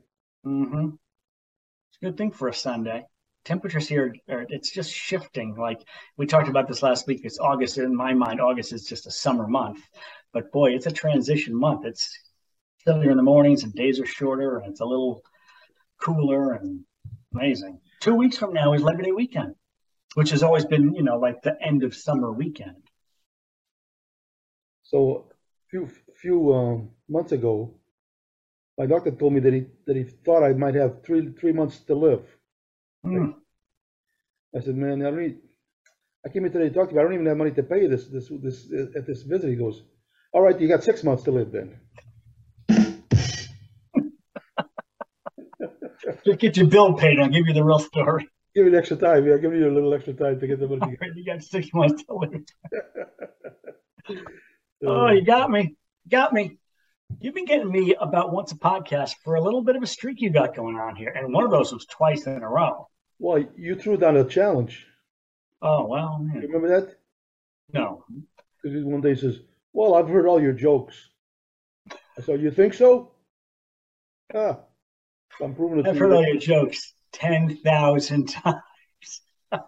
Mm-hmm. 0.46 0.88
It's 0.88 1.98
a 2.02 2.04
good 2.04 2.16
thing 2.16 2.32
for 2.32 2.48
a 2.48 2.54
Sunday. 2.54 3.06
Temperatures 3.44 3.88
here, 3.88 4.14
are, 4.28 4.46
it's 4.48 4.70
just 4.70 4.92
shifting. 4.92 5.56
Like 5.56 5.80
we 6.16 6.26
talked 6.26 6.48
about 6.48 6.68
this 6.68 6.82
last 6.82 7.06
week. 7.06 7.22
It's 7.24 7.38
August. 7.38 7.78
In 7.78 7.94
my 7.94 8.14
mind, 8.14 8.40
August 8.40 8.72
is 8.72 8.86
just 8.86 9.06
a 9.06 9.10
summer 9.10 9.46
month. 9.46 9.80
But 10.32 10.50
boy, 10.52 10.74
it's 10.74 10.86
a 10.86 10.92
transition 10.92 11.54
month. 11.54 11.84
It's 11.84 12.18
chillier 12.84 13.10
in 13.10 13.16
the 13.16 13.22
mornings 13.22 13.64
and 13.64 13.72
days 13.74 14.00
are 14.00 14.06
shorter 14.06 14.58
and 14.58 14.70
it's 14.70 14.80
a 14.80 14.84
little 14.84 15.22
cooler 16.00 16.52
and 16.52 16.80
amazing. 17.34 17.80
Two 18.00 18.14
weeks 18.14 18.36
from 18.36 18.52
now 18.52 18.72
is 18.72 18.82
Labor 18.82 19.02
Day 19.02 19.12
weekend, 19.12 19.54
which 20.14 20.30
has 20.30 20.42
always 20.42 20.64
been, 20.64 20.94
you 20.94 21.02
know, 21.02 21.18
like 21.18 21.42
the 21.42 21.56
end 21.62 21.84
of 21.84 21.94
summer 21.94 22.32
weekend. 22.32 22.82
So 24.82 25.26
a 25.30 25.68
few 25.70 25.88
few 26.20 26.52
um, 26.52 26.90
months 27.08 27.32
ago, 27.32 27.74
my 28.78 28.86
doctor 28.86 29.10
told 29.10 29.32
me 29.32 29.40
that 29.40 29.52
he 29.52 29.66
that 29.86 29.96
he 29.96 30.04
thought 30.04 30.42
I 30.42 30.52
might 30.52 30.74
have 30.74 31.02
three 31.04 31.32
three 31.32 31.52
months 31.52 31.80
to 31.80 31.94
live. 31.94 32.24
Mm. 33.04 33.34
I 34.54 34.60
said, 34.60 34.76
man, 34.76 35.00
I 35.00 35.10
don't 35.10 35.22
need, 35.22 35.38
I 36.26 36.28
came 36.28 36.44
in 36.44 36.52
today 36.52 36.68
to 36.68 36.74
talk 36.74 36.90
to 36.90 36.94
you. 36.94 37.00
I 37.00 37.04
don't 37.04 37.14
even 37.14 37.26
have 37.26 37.38
money 37.38 37.52
to 37.52 37.62
pay 37.62 37.82
you 37.82 37.88
this 37.88 38.06
this 38.08 38.28
this 38.42 38.66
at 38.96 39.06
this 39.06 39.22
visit. 39.22 39.48
He 39.48 39.56
goes, 39.56 39.82
all 40.32 40.40
right, 40.42 40.58
you 40.60 40.68
got 40.68 40.82
six 40.84 41.02
months 41.04 41.22
to 41.24 41.30
live 41.30 41.52
then. 41.52 41.78
Just 46.24 46.38
get 46.40 46.56
your 46.56 46.66
bill 46.66 46.94
paid. 46.94 47.18
I'll 47.20 47.28
give 47.28 47.46
you 47.46 47.54
the 47.54 47.64
real 47.64 47.78
story. 47.78 48.28
Give 48.54 48.66
me 48.66 48.76
extra 48.76 48.96
time. 48.96 49.26
Yeah, 49.26 49.36
give 49.38 49.54
you 49.54 49.68
a 49.68 49.72
little 49.72 49.92
extra 49.94 50.12
time 50.12 50.38
to 50.40 50.46
get 50.46 50.60
the 50.60 50.66
money. 50.68 50.96
You 51.16 51.24
got 51.24 51.42
six 51.42 51.68
months 51.72 52.02
to 52.04 52.14
live. 52.14 52.42
Oh, 54.84 55.06
Uh, 55.06 55.12
you 55.12 55.24
got 55.24 55.48
me. 55.48 55.76
Got 56.10 56.32
me. 56.32 56.58
You've 57.20 57.36
been 57.36 57.44
getting 57.44 57.70
me 57.70 57.94
about 58.00 58.32
once 58.32 58.50
a 58.50 58.56
podcast 58.56 59.12
for 59.22 59.36
a 59.36 59.40
little 59.40 59.62
bit 59.62 59.76
of 59.76 59.82
a 59.84 59.86
streak 59.86 60.20
you 60.20 60.30
got 60.30 60.56
going 60.56 60.74
on 60.76 60.96
here. 60.96 61.10
And 61.10 61.32
one 61.32 61.44
of 61.44 61.52
those 61.52 61.72
was 61.72 61.86
twice 61.86 62.26
in 62.26 62.42
a 62.42 62.48
row. 62.48 62.88
well, 63.20 63.44
you 63.56 63.76
threw 63.76 63.96
down 63.96 64.16
a 64.16 64.24
challenge. 64.24 64.84
Oh, 65.62 65.86
well, 65.86 66.26
You 66.34 66.40
remember 66.40 66.80
that? 66.80 66.96
no. 67.72 68.04
Because 68.60 68.84
one 68.84 69.00
day 69.02 69.14
he 69.14 69.20
says, 69.20 69.38
"Well, 69.72 69.94
I've 69.94 70.08
heard 70.08 70.26
all 70.26 70.40
your 70.40 70.52
jokes." 70.52 70.96
So 72.24 72.34
"You 72.34 72.50
think 72.50 72.74
so?" 72.74 73.12
Ah, 74.34 74.60
I'm 75.42 75.54
proving 75.54 75.80
it. 75.80 75.86
I've 75.86 75.94
to 75.94 76.00
heard 76.00 76.10
you. 76.10 76.16
all 76.16 76.26
your 76.26 76.36
jokes 76.38 76.94
10,000 77.12 78.26
times. 78.28 78.60
Uh, 79.52 79.58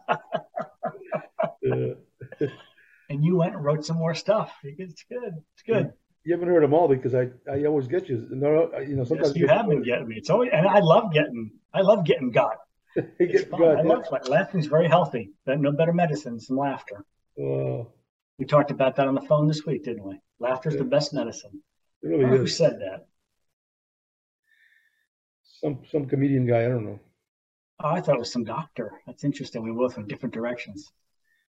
And 3.11 3.23
you 3.23 3.37
went 3.37 3.55
and 3.55 3.63
wrote 3.63 3.85
some 3.85 3.99
more 3.99 4.15
stuff. 4.15 4.51
It's 4.63 5.05
good. 5.11 5.35
It's 5.53 5.63
good. 5.67 5.93
you 6.25 6.33
haven't 6.33 6.49
heard 6.49 6.63
them 6.63 6.73
all 6.73 6.89
because 6.89 7.15
I, 7.15 7.29
I 7.51 7.65
always 7.67 7.87
get 7.87 8.09
you. 8.09 8.27
No, 8.31 8.71
you 8.81 8.97
know 8.97 9.05
sometimes 9.05 9.31
Yes, 9.31 9.37
you 9.37 9.47
have 9.49 9.69
been 9.69 9.83
getting 9.83 10.09
me. 10.09 10.17
It's 10.17 10.31
always, 10.31 10.51
and 10.53 10.67
I 10.67 10.81
love 10.81 11.13
getting, 11.13 11.51
I 11.75 11.83
love 11.83 12.05
getting 12.07 12.31
got. 12.31 12.57
It's 12.97 13.33
get 13.43 13.51
fun. 13.51 13.61
got, 13.61 13.77
I 13.79 13.83
love 13.83 14.05
like, 14.11 14.29
laughing's 14.29 14.67
very 14.67 14.89
healthy. 14.89 15.33
There's 15.45 15.61
No 15.61 15.73
better 15.73 15.93
medicine 15.93 16.39
than 16.49 16.57
laughter. 16.57 17.05
yeah. 17.37 17.83
We 18.39 18.47
talked 18.47 18.71
about 18.71 18.97
that 18.97 19.07
on 19.09 19.15
the 19.15 19.21
phone 19.23 19.47
this 19.47 19.65
week, 19.65 19.85
didn't 19.85 20.05
we? 20.05 20.21
Laughter's 20.41 20.77
the 20.77 20.85
best 20.85 21.15
medicine. 21.15 21.63
it 22.03 22.09
really 22.09 22.25
Who 22.27 22.47
said 22.47 22.81
that? 22.81 23.07
Some 25.61 25.79
some 25.91 26.07
comedian 26.07 26.47
guy. 26.47 26.65
I 26.65 26.69
don't 26.69 26.85
know. 26.85 27.01
Oh, 27.83 27.89
I 27.89 28.01
thought 28.01 28.17
it 28.17 28.21
was 28.21 28.33
some 28.33 28.45
doctor. 28.45 28.93
That's 29.07 29.25
interesting. 29.25 29.63
We 29.63 29.71
both 29.73 29.97
went 29.97 30.09
different 30.09 30.35
directions. 30.35 30.93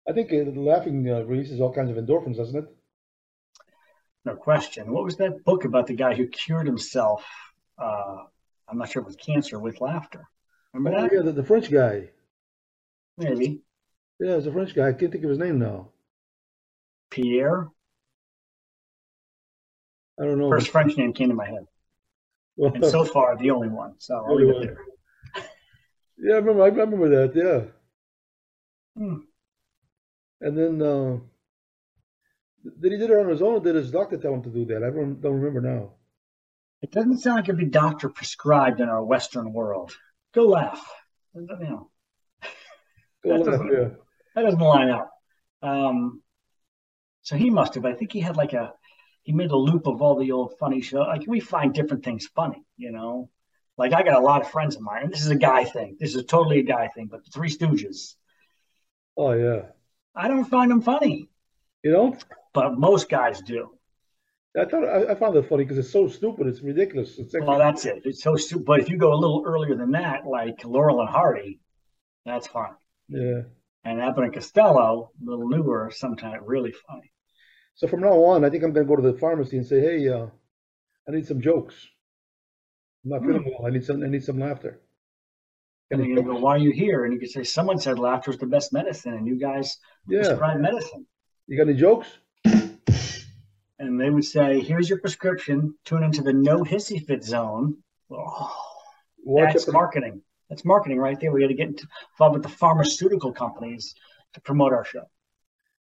I 0.08 0.12
think 0.12 0.32
uh, 0.32 0.50
laughing 0.58 1.08
uh, 1.10 1.22
releases 1.24 1.60
all 1.60 1.72
kinds 1.72 1.90
of 1.90 1.96
endorphins, 1.96 2.36
doesn't 2.36 2.56
it? 2.64 2.76
No 4.24 4.36
question. 4.36 4.90
What 4.92 5.04
was 5.04 5.16
that 5.16 5.44
book 5.44 5.64
about 5.64 5.86
the 5.86 5.94
guy 5.94 6.14
who 6.14 6.26
cured 6.26 6.66
himself? 6.66 7.24
Uh, 7.78 8.24
I'm 8.68 8.78
not 8.78 8.90
sure 8.90 9.02
with 9.02 9.18
cancer 9.18 9.58
with 9.58 9.80
laughter. 9.80 10.26
Remember 10.72 10.98
Oh, 10.98 11.02
that? 11.02 11.12
yeah, 11.12 11.22
the, 11.22 11.32
the 11.32 11.44
French 11.44 11.70
guy. 11.70 12.10
Maybe 13.18 13.60
Yeah, 14.18 14.32
it 14.32 14.36
was 14.36 14.46
a 14.46 14.52
French 14.52 14.74
guy. 14.74 14.88
I 14.88 14.92
can't 14.92 15.12
think 15.12 15.24
of 15.24 15.30
his 15.30 15.38
name 15.38 15.58
now. 15.58 15.88
Pierre. 17.10 17.68
I 20.20 20.24
don't 20.24 20.38
know. 20.38 20.48
First 20.50 20.68
French 20.68 20.96
name 20.96 21.12
came 21.12 21.28
to 21.28 21.34
my 21.34 21.46
head, 21.46 21.66
Well, 22.56 22.72
and 22.74 22.84
so 22.84 23.04
far 23.04 23.36
the 23.36 23.50
only 23.50 23.68
one. 23.68 23.94
So 23.98 24.14
I'll 24.16 24.36
leave 24.36 24.48
it 24.50 24.60
there. 24.60 24.78
yeah, 26.18 26.34
I 26.34 26.36
remember. 26.38 26.62
I 26.62 26.66
remember 26.68 27.08
that. 27.26 27.34
Yeah. 27.34 29.02
Hmm. 29.02 29.16
And 30.40 30.56
then, 30.58 30.82
uh, 30.82 31.18
did 32.80 32.92
he 32.92 32.98
did 32.98 33.10
it 33.10 33.18
on 33.18 33.28
his 33.28 33.42
own? 33.42 33.54
Or 33.54 33.60
did 33.60 33.74
his 33.74 33.90
doctor 33.90 34.16
tell 34.16 34.34
him 34.34 34.42
to 34.44 34.50
do 34.50 34.64
that? 34.66 34.84
I 34.84 34.90
don't, 34.90 35.20
don't 35.20 35.40
remember 35.40 35.60
now. 35.60 35.92
It 36.82 36.92
doesn't 36.92 37.18
sound 37.18 37.36
like 37.36 37.44
it'd 37.46 37.56
be 37.56 37.64
doctor 37.64 38.08
prescribed 38.10 38.80
in 38.80 38.88
our 38.88 39.02
Western 39.02 39.52
world. 39.52 39.92
Go 40.34 40.44
laugh. 40.46 40.86
You 41.34 41.46
know, 41.48 41.90
Go 43.24 43.30
That 43.30 43.36
laugh, 43.38 43.46
doesn't- 43.46 43.72
yeah. 43.72 43.88
that 44.34 44.42
doesn't 44.42 44.60
line 44.60 44.90
up. 44.90 45.10
Um, 45.62 46.22
so 47.24 47.36
he 47.36 47.50
must 47.50 47.74
have. 47.74 47.84
I 47.84 47.94
think 47.94 48.12
he 48.12 48.20
had 48.20 48.36
like 48.36 48.52
a. 48.52 48.72
He 49.24 49.32
made 49.32 49.50
a 49.50 49.56
loop 49.56 49.86
of 49.88 50.00
all 50.02 50.16
the 50.16 50.30
old 50.32 50.56
funny 50.58 50.80
show. 50.82 51.00
Like 51.00 51.24
we 51.26 51.40
find 51.40 51.74
different 51.74 52.04
things 52.04 52.26
funny, 52.36 52.62
you 52.76 52.92
know. 52.92 53.30
Like 53.76 53.92
I 53.92 54.02
got 54.04 54.20
a 54.20 54.24
lot 54.24 54.42
of 54.42 54.50
friends 54.50 54.76
of 54.76 54.82
mine, 54.82 55.02
and 55.04 55.12
this 55.12 55.22
is 55.22 55.30
a 55.30 55.36
guy 55.36 55.64
thing. 55.64 55.96
This 55.98 56.14
is 56.14 56.24
totally 56.26 56.60
a 56.60 56.62
guy 56.62 56.86
thing. 56.94 57.08
But 57.10 57.24
the 57.24 57.30
Three 57.32 57.48
Stooges, 57.50 58.14
Oh 59.16 59.32
yeah. 59.32 59.62
I 60.14 60.28
don't 60.28 60.44
find 60.44 60.70
them 60.70 60.82
funny, 60.82 61.28
You 61.82 61.90
don't? 61.92 62.24
but 62.52 62.78
most 62.78 63.08
guys 63.08 63.40
do. 63.40 63.70
I 64.56 64.64
thought 64.66 64.84
I, 64.84 65.12
I 65.12 65.14
found 65.16 65.34
it 65.36 65.48
funny 65.48 65.64
because 65.64 65.78
it's 65.78 65.90
so 65.90 66.06
stupid. 66.06 66.46
It's 66.46 66.60
ridiculous. 66.60 67.18
It's 67.18 67.34
Well, 67.34 67.58
that's 67.58 67.84
it. 67.86 68.02
It's 68.04 68.22
so 68.22 68.36
stupid. 68.36 68.64
But 68.66 68.80
if 68.80 68.88
you 68.88 68.96
go 68.96 69.12
a 69.12 69.16
little 69.24 69.42
earlier 69.44 69.74
than 69.74 69.90
that, 69.92 70.24
like 70.26 70.64
Laurel 70.64 71.00
and 71.00 71.08
Hardy, 71.08 71.58
that's 72.24 72.46
fine. 72.46 72.74
yeah. 73.08 73.40
And 73.86 74.00
Abbott 74.00 74.24
and 74.24 74.32
Costello, 74.34 75.10
a 75.20 75.30
little 75.30 75.48
newer, 75.48 75.90
sometimes 75.94 76.42
really 76.46 76.72
funny. 76.86 77.10
So 77.74 77.88
from 77.88 78.00
now 78.00 78.22
on, 78.24 78.44
I 78.44 78.50
think 78.50 78.62
I'm 78.62 78.72
gonna 78.72 78.86
go 78.86 78.96
to 78.96 79.02
the 79.02 79.18
pharmacy 79.18 79.56
and 79.56 79.66
say, 79.66 79.80
"Hey, 79.80 80.08
uh, 80.08 80.26
I 81.08 81.12
need 81.12 81.26
some 81.26 81.40
jokes. 81.40 81.74
I'm 83.04 83.10
not 83.10 83.22
feeling 83.22 83.44
well. 83.44 83.66
I 83.66 83.70
need 83.70 83.84
some. 83.84 84.02
I 84.02 84.06
need 84.06 84.24
some 84.24 84.38
laughter." 84.38 84.80
And 85.90 86.16
gonna 86.16 86.22
go, 86.22 86.38
why 86.40 86.52
are 86.52 86.58
you 86.58 86.72
here? 86.72 87.04
And 87.04 87.12
you 87.12 87.20
can 87.20 87.28
say, 87.28 87.44
someone 87.44 87.78
said 87.78 87.98
laughter 87.98 88.30
is 88.30 88.38
the 88.38 88.46
best 88.46 88.72
medicine, 88.72 89.14
and 89.14 89.26
you 89.26 89.38
guys 89.38 89.78
Yeah. 90.08 90.22
prescribe 90.22 90.60
medicine. 90.60 91.06
You 91.46 91.56
got 91.56 91.68
any 91.68 91.78
jokes? 91.78 92.08
And 93.78 94.00
they 94.00 94.08
would 94.08 94.24
say, 94.24 94.60
here's 94.60 94.88
your 94.88 94.98
prescription. 95.00 95.74
Tune 95.84 96.02
into 96.02 96.22
the 96.22 96.32
no 96.32 96.64
hissy 96.64 97.04
fit 97.04 97.22
zone. 97.22 97.82
Oh, 98.10 98.54
Watch 99.18 99.52
that's 99.52 99.68
marketing. 99.68 100.22
That's 100.48 100.64
marketing 100.64 100.98
right 100.98 101.18
there. 101.20 101.32
We 101.32 101.40
got 101.40 101.48
to 101.48 101.54
get 101.54 101.68
into, 101.68 101.86
involved 102.12 102.34
with 102.34 102.42
the 102.44 102.56
pharmaceutical 102.56 103.32
companies 103.32 103.94
to 104.34 104.40
promote 104.40 104.72
our 104.72 104.84
show. 104.84 105.04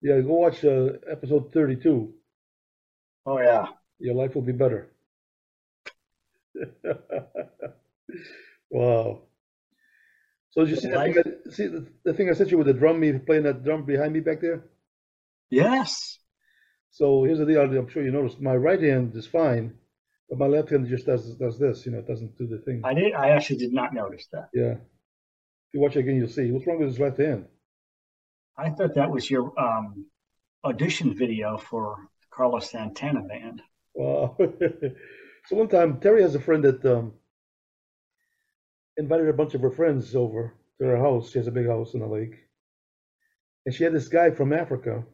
Yeah, 0.03 0.21
go 0.21 0.35
watch 0.35 0.65
uh, 0.65 0.91
episode 1.11 1.53
32. 1.53 2.13
Oh 3.27 3.41
yeah. 3.41 3.67
Your 3.99 4.15
life 4.15 4.35
will 4.35 4.43
be 4.43 4.53
better. 4.53 4.93
wow. 8.71 9.23
So 10.51 10.65
did 10.65 10.71
you 10.71 10.77
see, 10.77 10.89
that 10.89 11.13
thing 11.13 11.19
I, 11.19 11.51
see 11.51 11.67
the, 11.67 11.87
the 12.05 12.15
thing 12.15 12.31
I 12.31 12.35
sent 12.35 12.51
you 12.51 12.59
with 12.59 12.67
the 12.67 12.73
drum, 12.73 13.01
me 13.01 13.13
playing 13.13 13.43
that 13.45 13.63
drum 13.65 13.85
behind 13.85 14.13
me 14.13 14.21
back 14.21 14.41
there? 14.41 14.65
Yes. 15.51 16.19
So 16.91 17.25
here's 17.25 17.39
the 17.39 17.45
deal. 17.45 17.61
I'm 17.61 17.89
sure 17.89 18.03
you 18.03 18.11
noticed. 18.11 18.41
My 18.41 18.57
right 18.57 18.81
hand 18.81 19.15
is 19.17 19.27
fine, 19.27 19.75
but 20.31 20.39
my 20.39 20.47
left 20.47 20.71
hand 20.71 20.89
just 20.89 21.05
does 21.07 21.35
does 21.35 21.59
this. 21.59 21.85
You 21.85 21.93
know, 21.93 21.99
it 21.99 22.07
doesn't 22.07 22.39
do 22.39 22.47
the 22.47 22.59
thing. 22.59 22.81
I 22.85 22.95
did. 22.95 23.13
I 23.13 23.31
actually 23.31 23.59
did 23.59 23.73
not 23.73 23.93
notice 23.93 24.27
that. 24.33 24.49
Yeah. 24.55 24.73
If 24.73 25.75
you 25.75 25.81
watch 25.81 25.97
it 25.97 26.01
again, 26.01 26.17
you'll 26.17 26.29
see. 26.29 26.51
What's 26.51 26.67
wrong 26.67 26.79
with 26.79 26.89
his 26.89 27.01
left 27.01 27.19
hand? 27.19 27.47
I 28.59 28.71
thought 28.71 28.95
that 28.95 29.11
was 29.11 29.31
your 29.31 29.53
um, 29.61 30.07
audition 30.65 31.17
video 31.17 31.59
for 31.59 32.09
Carlos 32.31 32.71
Santana 32.71 33.23
band. 33.23 33.63
Wow. 33.95 34.37
so 34.39 35.57
one 35.57 35.69
time, 35.69 36.01
Terry 36.01 36.23
has 36.23 36.35
a 36.35 36.41
friend 36.41 36.65
that 36.65 36.85
um, 36.85 37.13
invited 38.97 39.29
a 39.29 39.33
bunch 39.33 39.55
of 39.55 39.61
her 39.63 39.71
friends 39.71 40.15
over 40.15 40.55
to 40.81 40.87
her 40.87 40.99
house. 40.99 41.31
She 41.31 41.39
has 41.39 41.47
a 41.47 41.53
big 41.53 41.67
house 41.67 41.95
in 41.95 42.01
the 42.01 42.07
lake. 42.07 42.35
And 43.65 43.75
she 43.75 43.85
had 43.85 43.93
this 43.93 44.09
guy 44.09 44.31
from 44.31 44.53
Africa 44.53 45.05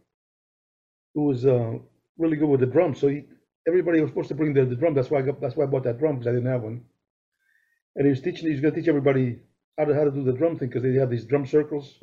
who 1.14 1.24
was 1.24 1.44
uh, 1.44 1.78
really 2.18 2.36
good 2.36 2.48
with 2.48 2.60
the 2.60 2.66
drums. 2.66 3.00
So 3.00 3.08
he, 3.08 3.24
everybody 3.66 4.00
was 4.00 4.10
supposed 4.10 4.28
to 4.28 4.34
bring 4.34 4.54
the, 4.54 4.64
the 4.64 4.76
drum. 4.76 4.94
That's 4.94 5.10
why 5.10 5.18
I 5.18 5.22
got, 5.22 5.40
that's 5.40 5.56
why 5.56 5.64
I 5.64 5.68
bought 5.68 5.84
that 5.84 5.98
drum 5.98 6.16
because 6.16 6.28
I 6.28 6.32
didn't 6.32 6.50
have 6.50 6.62
one. 6.62 6.82
And 7.96 8.06
he 8.06 8.10
was 8.10 8.20
teaching. 8.20 8.46
He 8.46 8.52
was 8.52 8.60
going 8.60 8.74
to 8.74 8.80
teach 8.80 8.88
everybody 8.88 9.40
how 9.78 9.84
to 9.84 9.94
how 9.94 10.04
to 10.04 10.10
do 10.10 10.24
the 10.24 10.32
drum 10.32 10.58
thing 10.58 10.68
because 10.68 10.82
they 10.82 10.94
have 10.94 11.10
these 11.10 11.26
drum 11.26 11.46
circles. 11.46 11.98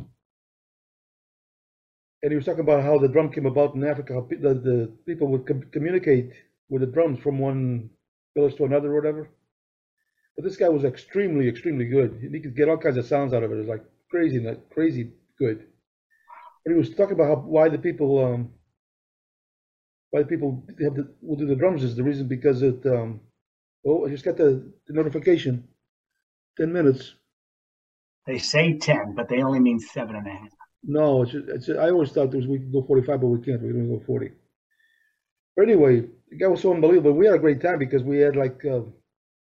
And 2.22 2.32
he 2.32 2.36
was 2.36 2.46
talking 2.46 2.62
about 2.62 2.84
how 2.84 2.98
the 2.98 3.08
drum 3.08 3.32
came 3.32 3.46
about 3.46 3.76
in 3.76 3.84
Africa. 3.84 4.14
How 4.14 4.22
pe- 4.22 4.38
the, 4.38 4.54
the 4.54 4.94
people 5.06 5.28
would 5.30 5.48
com- 5.48 5.70
communicate 5.72 6.32
with 6.70 6.82
the 6.82 6.88
drums 6.88 7.20
from 7.20 7.40
one 7.40 7.90
village 8.36 8.56
to 8.58 8.66
another 8.66 8.92
or 8.92 8.96
whatever. 8.96 9.30
But 10.36 10.44
this 10.44 10.58
guy 10.58 10.70
was 10.70 10.84
extremely, 10.84 11.48
extremely 11.48 11.86
good. 11.86 12.20
He 12.32 12.40
could 12.40 12.56
get 12.56 12.70
all 12.70 12.78
kinds 12.78 12.98
of 12.98 13.06
sounds 13.06 13.34
out 13.34 13.44
of 13.44 13.52
it. 13.52 13.56
It 13.56 13.60
was 13.60 13.68
like 13.68 13.84
crazy, 14.10 14.46
crazy 14.72 15.12
good. 15.38 15.66
And 16.66 16.74
he 16.74 16.78
was 16.78 16.90
talking 16.90 17.14
about 17.14 17.28
how, 17.28 17.36
why 17.36 17.70
the 17.70 17.78
people, 17.78 18.24
um, 18.24 18.50
why 20.12 20.22
the 20.22 20.28
people 20.28 20.66
have 20.82 20.96
the, 20.96 21.14
will 21.22 21.38
do 21.38 21.48
the 21.48 21.56
drums 21.56 21.84
is 21.84 21.96
the 21.96 22.04
reason 22.04 22.28
because 22.28 22.62
it. 22.62 22.86
Um, 22.86 23.22
oh, 23.86 24.06
I 24.06 24.10
just 24.10 24.26
got 24.26 24.38
the, 24.38 24.72
the 24.88 24.94
notification. 24.94 25.68
Ten 26.58 26.74
minutes. 26.74 27.16
They 28.26 28.38
say 28.38 28.78
10, 28.78 29.16
but 29.16 29.30
they 29.30 29.42
only 29.42 29.60
mean 29.60 29.80
seven 29.80 30.16
and 30.16 30.28
a 30.28 30.30
half. 30.30 30.59
No, 30.84 31.24
it's, 31.24 31.34
it's 31.34 31.70
I 31.70 31.89
always 31.89 32.12
thought 32.12 32.34
was, 32.34 32.48
we 32.48 32.60
could 32.60 32.72
go 32.72 32.84
45, 32.84 33.22
but 33.22 33.28
we 33.28 33.42
can't. 33.42 33.62
We 33.62 33.70
can 33.70 33.82
only 33.82 33.98
go 33.98 34.04
40. 34.06 34.32
But 35.56 35.63
anyway, 35.63 36.06
the 36.30 36.38
guy 36.38 36.48
was 36.48 36.62
so 36.62 36.74
unbelievable. 36.74 37.13
We 37.13 37.26
had 37.26 37.36
a 37.36 37.39
great 37.39 37.62
time 37.62 37.80
because 37.80 38.04
we 38.04 38.20
had 38.20 38.36
like 38.36 38.63
uh, 38.65 38.82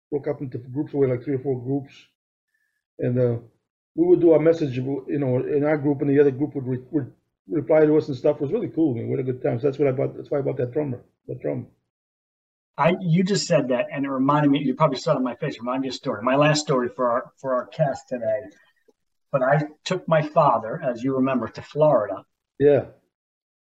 broke 0.10 0.28
up 0.28 0.42
into 0.42 0.58
groups. 0.58 0.94
We 0.94 1.08
had 1.08 1.16
like 1.18 1.24
three 1.24 1.36
or 1.36 1.40
four 1.40 1.62
groups, 1.62 1.94
and 2.98 3.20
uh, 3.20 3.38
we 3.96 4.08
would 4.08 4.22
do 4.22 4.32
our 4.32 4.40
message, 4.40 4.78
you 4.78 5.06
know, 5.08 5.38
in 5.44 5.64
our 5.64 5.78
group, 5.78 6.02
and 6.02 6.10
the 6.10 6.20
other 6.20 6.32
group 6.32 6.56
would, 6.56 6.66
re- 6.66 6.86
would 6.92 7.12
reply 7.48 7.86
to 7.86 7.98
us 7.98 8.08
and 8.08 8.18
stuff. 8.18 8.38
It 8.38 8.42
was 8.42 8.52
really 8.52 8.70
cool. 8.70 8.96
Man. 8.96 9.06
We 9.06 9.12
had 9.12 9.20
a 9.20 9.32
good 9.32 9.44
time. 9.44 9.60
So 9.60 9.68
that's 9.68 9.78
what 9.78 9.88
I 9.88 9.92
bought. 9.92 10.16
That's 10.16 10.32
why 10.32 10.40
I 10.40 10.42
bought 10.42 10.58
that 10.58 10.72
drummer, 10.72 11.04
that 11.28 11.40
drum. 11.42 11.68
I 12.78 12.96
you 13.02 13.24
just 13.24 13.46
said 13.46 13.68
that, 13.68 13.88
and 13.92 14.06
it 14.06 14.10
reminded 14.10 14.50
me. 14.50 14.64
You 14.64 14.74
probably 14.74 14.98
saw 14.98 15.12
it 15.12 15.18
on 15.18 15.24
my 15.24 15.36
face. 15.36 15.56
It 15.56 15.62
reminded 15.62 15.82
me 15.84 15.90
a 15.90 15.92
story. 15.92 16.24
My 16.24 16.36
last 16.36 16.62
story 16.62 16.90
for 16.96 17.12
our 17.12 17.32
for 17.38 17.54
our 17.54 17.68
cast 17.68 18.08
today. 18.08 18.42
But 19.32 19.44
I 19.44 19.62
took 19.84 20.08
my 20.08 20.22
father, 20.22 20.82
as 20.84 21.04
you 21.04 21.16
remember, 21.16 21.48
to 21.50 21.62
Florida. 21.62 22.26
Yeah. 22.58 22.86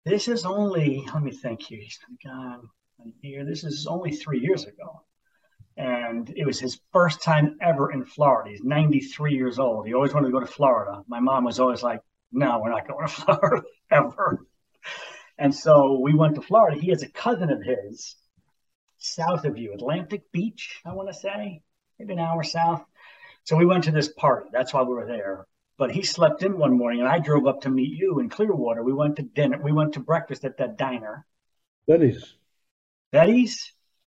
This 0.05 0.29
is 0.29 0.45
only 0.45 1.07
let 1.13 1.23
me 1.23 1.33
think 1.33 1.63
here. 1.63 1.81
He's 1.81 1.99
gone 2.25 2.69
a 3.01 3.27
year. 3.27 3.45
This 3.45 3.65
is 3.65 3.87
only 3.89 4.13
three 4.13 4.39
years 4.39 4.65
ago, 4.65 5.03
and 5.77 6.33
it 6.37 6.47
was 6.47 6.61
his 6.61 6.81
first 6.93 7.23
time 7.23 7.57
ever 7.61 7.91
in 7.91 8.05
Florida. 8.05 8.51
He's 8.51 8.63
93 8.63 9.35
years 9.35 9.59
old. 9.59 9.87
He 9.87 9.95
always 9.95 10.15
wanted 10.15 10.29
to 10.29 10.33
go 10.33 10.41
to 10.41 10.47
Florida. 10.47 11.03
My 11.09 11.19
mom 11.19 11.43
was 11.43 11.59
always 11.59 11.83
like, 11.83 12.01
"No, 12.31 12.61
we're 12.61 12.71
not 12.71 12.87
going 12.87 13.07
to 13.07 13.13
Florida 13.13 13.63
ever." 13.91 14.47
And 15.39 15.55
so 15.55 15.99
we 16.01 16.15
went 16.15 16.37
to 16.37 16.41
Florida. 16.41 16.81
He 16.81 16.91
has 16.91 17.03
a 17.03 17.11
cousin 17.11 17.51
of 17.51 17.63
his 17.63 18.17
south 18.99 19.45
of 19.45 19.59
you, 19.59 19.73
Atlantic 19.73 20.31
Beach, 20.33 20.81
I 20.85 20.93
want 20.93 21.09
to 21.09 21.15
say, 21.15 21.63
maybe 21.99 22.15
an 22.15 22.19
hour 22.19 22.43
south. 22.43 22.85
So 23.45 23.57
we 23.57 23.67
went 23.67 23.85
to 23.85 23.93
this 23.93 24.09
party. 24.09 24.49
That's 24.53 24.73
why 24.73 24.83
we 24.83 24.95
were 24.95 25.07
there. 25.07 25.47
But 25.79 25.91
he 25.93 26.03
slept 26.03 26.43
in 26.43 26.59
one 26.59 26.77
morning, 26.79 27.01
and 27.01 27.09
I 27.09 27.19
drove 27.19 27.47
up 27.47 27.63
to 27.63 27.71
meet 27.71 27.91
you 27.99 28.21
in 28.21 28.31
Clearwater. 28.31 28.83
We 28.83 28.95
went 28.95 29.17
to 29.17 29.23
dinner. 29.23 29.61
We 29.63 29.73
went 29.73 29.95
to 29.95 30.01
breakfast 30.01 30.45
at 30.45 30.57
that 30.59 30.79
diner, 30.79 31.27
Lenny's. 31.87 32.35
Betty's, 33.13 33.73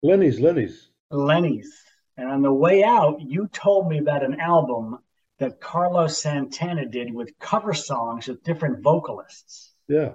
Lenny's. 0.03 0.39
Lenny's. 0.39 0.89
Lenny's. 1.11 1.83
And 2.17 2.29
on 2.29 2.41
the 2.41 2.53
way 2.53 2.83
out, 2.83 3.21
you 3.21 3.47
told 3.47 3.87
me 3.89 3.99
about 3.99 4.23
an 4.23 4.39
album 4.39 4.97
that 5.39 5.59
Carlos 5.61 6.21
Santana 6.21 6.85
did 6.87 7.13
with 7.13 7.37
cover 7.39 7.73
songs 7.73 8.27
with 8.27 8.43
different 8.43 8.81
vocalists. 8.83 9.71
Yeah. 9.87 10.13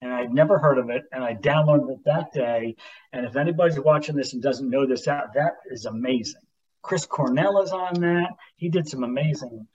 and 0.00 0.12
I'd 0.12 0.32
never 0.32 0.58
heard 0.58 0.78
of 0.78 0.90
it, 0.90 1.04
and 1.12 1.24
I 1.24 1.34
downloaded 1.34 1.90
it 1.90 2.04
that 2.04 2.32
day. 2.32 2.76
And 3.12 3.26
if 3.26 3.36
anybody's 3.36 3.80
watching 3.80 4.14
this 4.16 4.32
and 4.32 4.42
doesn't 4.42 4.70
know 4.70 4.86
this 4.86 5.08
out, 5.08 5.34
that 5.34 5.54
is 5.70 5.86
amazing. 5.86 6.42
Chris 6.82 7.06
Cornell 7.06 7.62
is 7.62 7.72
on 7.72 7.94
that. 8.00 8.30
He 8.56 8.68
did 8.68 8.86
some 8.88 9.02
amazing. 9.04 9.66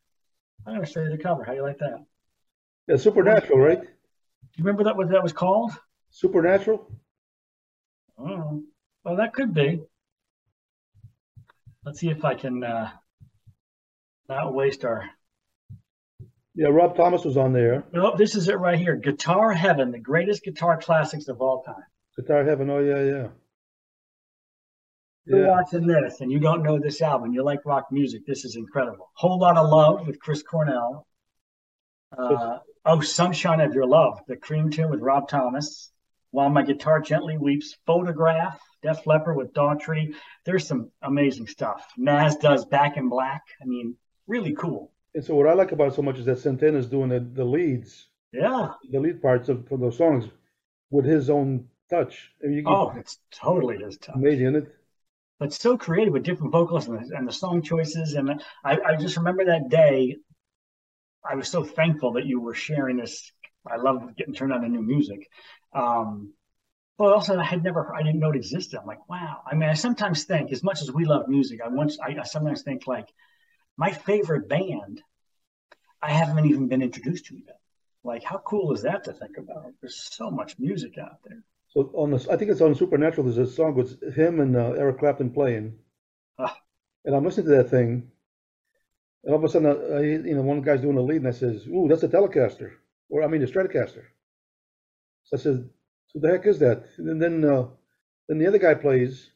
I'm 0.69 0.75
going 0.75 0.85
to 0.85 0.91
show 0.91 1.01
you 1.01 1.09
the 1.09 1.17
cover. 1.17 1.43
How 1.43 1.53
do 1.53 1.57
you 1.57 1.63
like 1.63 1.79
that? 1.79 2.05
Yeah. 2.87 2.97
Supernatural, 2.97 3.57
right? 3.57 3.81
Do 3.81 3.87
you 4.55 4.63
remember 4.63 4.83
that 4.83 4.95
what 4.95 5.09
that 5.09 5.23
was 5.23 5.33
called? 5.33 5.71
Supernatural. 6.11 6.91
Oh, 8.19 8.63
well, 9.03 9.15
that 9.15 9.33
could 9.33 9.53
be. 9.53 9.81
Let's 11.83 11.99
see 11.99 12.09
if 12.09 12.23
I 12.23 12.35
can 12.35 12.63
uh, 12.63 12.91
not 14.27 14.53
waste 14.53 14.85
our. 14.85 15.09
Yeah. 16.53 16.67
Rob 16.67 16.95
Thomas 16.95 17.25
was 17.25 17.35
on 17.37 17.51
there. 17.51 17.83
No, 17.91 18.15
this 18.15 18.35
is 18.35 18.47
it 18.47 18.59
right 18.59 18.77
here. 18.77 18.95
Guitar 18.95 19.51
Heaven, 19.53 19.91
the 19.91 19.99
greatest 19.99 20.43
guitar 20.43 20.79
classics 20.79 21.29
of 21.29 21.41
all 21.41 21.63
time. 21.63 21.83
Guitar 22.15 22.43
Heaven. 22.43 22.69
Oh 22.69 22.79
yeah, 22.79 23.03
yeah. 23.03 23.27
You're 25.29 25.45
Yeah. 25.45 25.51
watching 25.51 25.85
this 25.85 26.21
and 26.21 26.31
you 26.31 26.39
don't 26.39 26.63
know 26.63 26.79
this 26.79 27.01
album, 27.01 27.33
you 27.33 27.43
like 27.43 27.63
rock 27.65 27.91
music, 27.91 28.25
this 28.25 28.43
is 28.45 28.55
incredible. 28.55 29.11
Whole 29.13 29.37
lot 29.39 29.57
of 29.57 29.69
love 29.69 30.07
with 30.07 30.19
Chris 30.19 30.41
Cornell. 30.41 31.05
Uh, 32.17 32.57
oh, 32.85 32.99
Sunshine 33.01 33.61
of 33.61 33.73
Your 33.75 33.85
Love, 33.85 34.19
the 34.27 34.35
Cream 34.35 34.71
tune 34.71 34.89
with 34.89 35.01
Rob 35.01 35.27
Thomas. 35.29 35.91
While 36.31 36.49
My 36.49 36.63
Guitar 36.63 36.99
Gently 36.99 37.37
Weeps, 37.37 37.75
Photograph, 37.87 38.59
Def 38.83 39.05
Leppard 39.07 39.35
with 39.35 39.51
Daughtry. 39.53 40.13
There's 40.45 40.67
some 40.67 40.91
amazing 41.01 41.47
stuff. 41.47 41.91
Nas 41.97 42.35
does 42.37 42.65
Back 42.65 42.97
in 42.97 43.09
Black. 43.09 43.41
I 43.61 43.65
mean, 43.65 43.95
really 44.27 44.53
cool. 44.53 44.91
And 45.15 45.23
so 45.25 45.35
what 45.35 45.47
I 45.47 45.53
like 45.53 45.71
about 45.71 45.87
it 45.89 45.93
so 45.95 46.01
much 46.03 46.17
is 46.19 46.25
that 46.25 46.37
Santana's 46.39 46.87
doing 46.87 47.09
the, 47.09 47.19
the 47.19 47.43
leads, 47.45 48.09
Yeah. 48.31 48.73
the 48.91 48.99
lead 48.99 49.21
parts 49.21 49.49
of 49.49 49.67
for 49.67 49.77
those 49.77 49.97
songs 49.97 50.25
with 50.91 51.05
his 51.05 51.29
own 51.31 51.67
touch. 51.89 52.31
I 52.43 52.47
mean, 52.47 52.63
Oh, 52.67 52.91
it's 52.95 53.19
totally 53.31 53.77
his 53.77 53.97
touch. 53.97 54.15
amazing, 54.15 54.45
isn't 54.47 54.67
it? 54.67 54.75
But 55.39 55.53
so 55.53 55.77
creative 55.77 56.13
with 56.13 56.23
different 56.23 56.51
vocalists 56.51 56.89
and 56.89 56.99
the, 56.99 57.15
and 57.15 57.27
the 57.27 57.31
song 57.31 57.61
choices. 57.61 58.13
And 58.13 58.43
I, 58.63 58.77
I 58.79 58.95
just 58.97 59.17
remember 59.17 59.45
that 59.45 59.69
day. 59.69 60.17
I 61.23 61.35
was 61.35 61.47
so 61.47 61.63
thankful 61.63 62.13
that 62.13 62.25
you 62.25 62.41
were 62.41 62.53
sharing 62.53 62.97
this. 62.97 63.31
I 63.65 63.77
love 63.77 64.15
getting 64.17 64.33
turned 64.33 64.53
on 64.53 64.61
to 64.61 64.69
new 64.69 64.81
music. 64.81 65.27
Um, 65.73 66.33
but 66.97 67.13
also, 67.13 67.37
I 67.37 67.43
had 67.43 67.63
never, 67.63 67.95
I 67.95 68.03
didn't 68.03 68.19
know 68.19 68.31
it 68.31 68.35
existed. 68.35 68.77
I'm 68.77 68.85
like, 68.85 69.07
wow. 69.07 69.41
I 69.49 69.55
mean, 69.55 69.69
I 69.69 69.73
sometimes 69.73 70.25
think, 70.25 70.51
as 70.51 70.63
much 70.63 70.81
as 70.81 70.91
we 70.91 71.05
love 71.05 71.29
music, 71.29 71.61
I 71.63 71.69
once, 71.69 71.97
I, 71.99 72.17
I 72.19 72.23
sometimes 72.23 72.61
think 72.63 72.87
like, 72.87 73.07
my 73.77 73.91
favorite 73.91 74.49
band, 74.49 75.01
I 76.01 76.11
haven't 76.11 76.45
even 76.45 76.67
been 76.67 76.81
introduced 76.81 77.27
to 77.27 77.37
yet. 77.37 77.59
Like, 78.03 78.23
how 78.23 78.39
cool 78.39 78.73
is 78.73 78.81
that 78.81 79.05
to 79.05 79.13
think 79.13 79.37
about? 79.37 79.71
There's 79.79 80.09
so 80.11 80.29
much 80.29 80.59
music 80.59 80.97
out 80.97 81.19
there. 81.23 81.41
So 81.69 81.91
on 81.93 82.11
this, 82.11 82.27
I 82.27 82.35
think 82.35 82.49
it's 82.51 82.61
on 82.61 82.73
Supernatural. 82.75 83.25
There's 83.31 83.49
a 83.49 83.53
song 83.53 83.75
with 83.75 84.01
him 84.15 84.39
and 84.39 84.55
uh, 84.57 84.71
Eric 84.71 84.99
Clapton 84.99 85.31
playing, 85.31 85.75
Ah. 86.39 86.57
and 87.05 87.15
I'm 87.15 87.23
listening 87.23 87.47
to 87.47 87.57
that 87.57 87.69
thing, 87.69 88.11
and 89.23 89.33
all 89.33 89.39
of 89.39 89.43
a 89.43 89.49
sudden, 89.49 89.67
uh, 89.67 89.97
I, 89.97 90.01
you 90.01 90.35
know, 90.35 90.41
one 90.41 90.61
guy's 90.61 90.81
doing 90.81 90.95
the 90.95 91.03
lead, 91.03 91.17
and 91.17 91.27
I 91.27 91.31
says, 91.31 91.67
"Ooh, 91.67 91.87
that's 91.87 92.03
a 92.03 92.07
Telecaster," 92.07 92.71
or 93.09 93.23
I 93.23 93.27
mean, 93.27 93.43
a 93.43 93.45
Stratocaster. 93.45 94.05
So 95.25 95.37
I 95.37 95.39
said, 95.39 95.69
"What 96.13 96.21
the 96.23 96.29
heck 96.29 96.45
is 96.47 96.59
that?" 96.59 96.85
And 96.97 97.21
then, 97.21 97.45
uh, 97.45 97.67
then 98.27 98.39
the 98.39 98.47
other 98.47 98.57
guy 98.57 98.73
plays, 98.73 99.29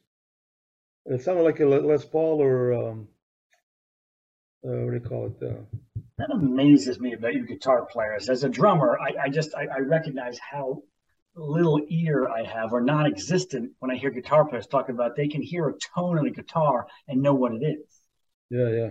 and 1.06 1.14
it 1.20 1.24
sounded 1.24 1.44
like 1.44 1.60
a 1.60 1.66
Les 1.68 2.04
Paul 2.06 2.42
or 2.42 2.74
um, 2.74 3.08
uh, 4.66 4.70
what 4.86 4.92
do 4.92 4.94
you 4.96 5.00
call 5.02 5.28
it? 5.28 5.44
Uh, 5.44 5.62
That 6.18 6.32
amazes 6.32 7.00
me 7.00 7.14
about 7.14 7.36
you 7.36 7.46
guitar 7.46 7.86
players. 7.86 8.28
As 8.30 8.44
a 8.44 8.50
drummer, 8.50 8.98
I, 9.00 9.26
I 9.26 9.30
just 9.30 9.54
I, 9.54 9.68
I 9.68 9.80
recognize 9.80 10.40
how 10.40 10.82
little 11.42 11.82
ear 11.90 12.28
I 12.28 12.44
have 12.44 12.74
are 12.74 12.82
non-existent 12.82 13.74
when 13.80 13.92
I 13.92 13.96
hear 13.96 14.10
guitar 14.12 14.46
players 14.46 14.68
talk 14.68 14.90
about 14.90 15.16
they 15.16 15.28
can 15.28 15.42
hear 15.42 15.68
a 15.70 15.74
tone 15.96 16.18
on 16.20 16.28
a 16.28 16.32
guitar 16.32 16.88
and 17.08 17.22
know 17.22 17.34
what 17.34 17.54
it 17.54 17.64
is. 17.64 18.02
yeah, 18.50 18.70
yeah. 18.70 18.90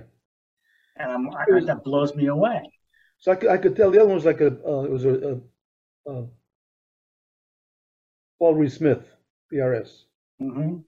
And 0.96 1.10
I'm, 1.12 1.30
I, 1.36 1.44
that 1.66 1.84
blows 1.84 2.14
me 2.14 2.26
away. 2.28 2.72
So 3.18 3.32
I 3.32 3.36
could, 3.36 3.48
I 3.50 3.56
could 3.58 3.74
tell 3.76 3.90
the 3.90 3.98
other 4.00 4.08
one 4.08 4.16
was 4.16 4.24
like 4.26 4.40
a, 4.40 4.48
uh, 4.48 4.82
it 4.82 4.90
was 4.90 5.04
a, 5.04 5.40
a, 6.06 6.12
a 6.12 6.26
Paul 8.38 8.56
Reed 8.56 8.70
Smith, 8.70 9.16
PRS. 9.50 10.04
hmm 10.38 10.82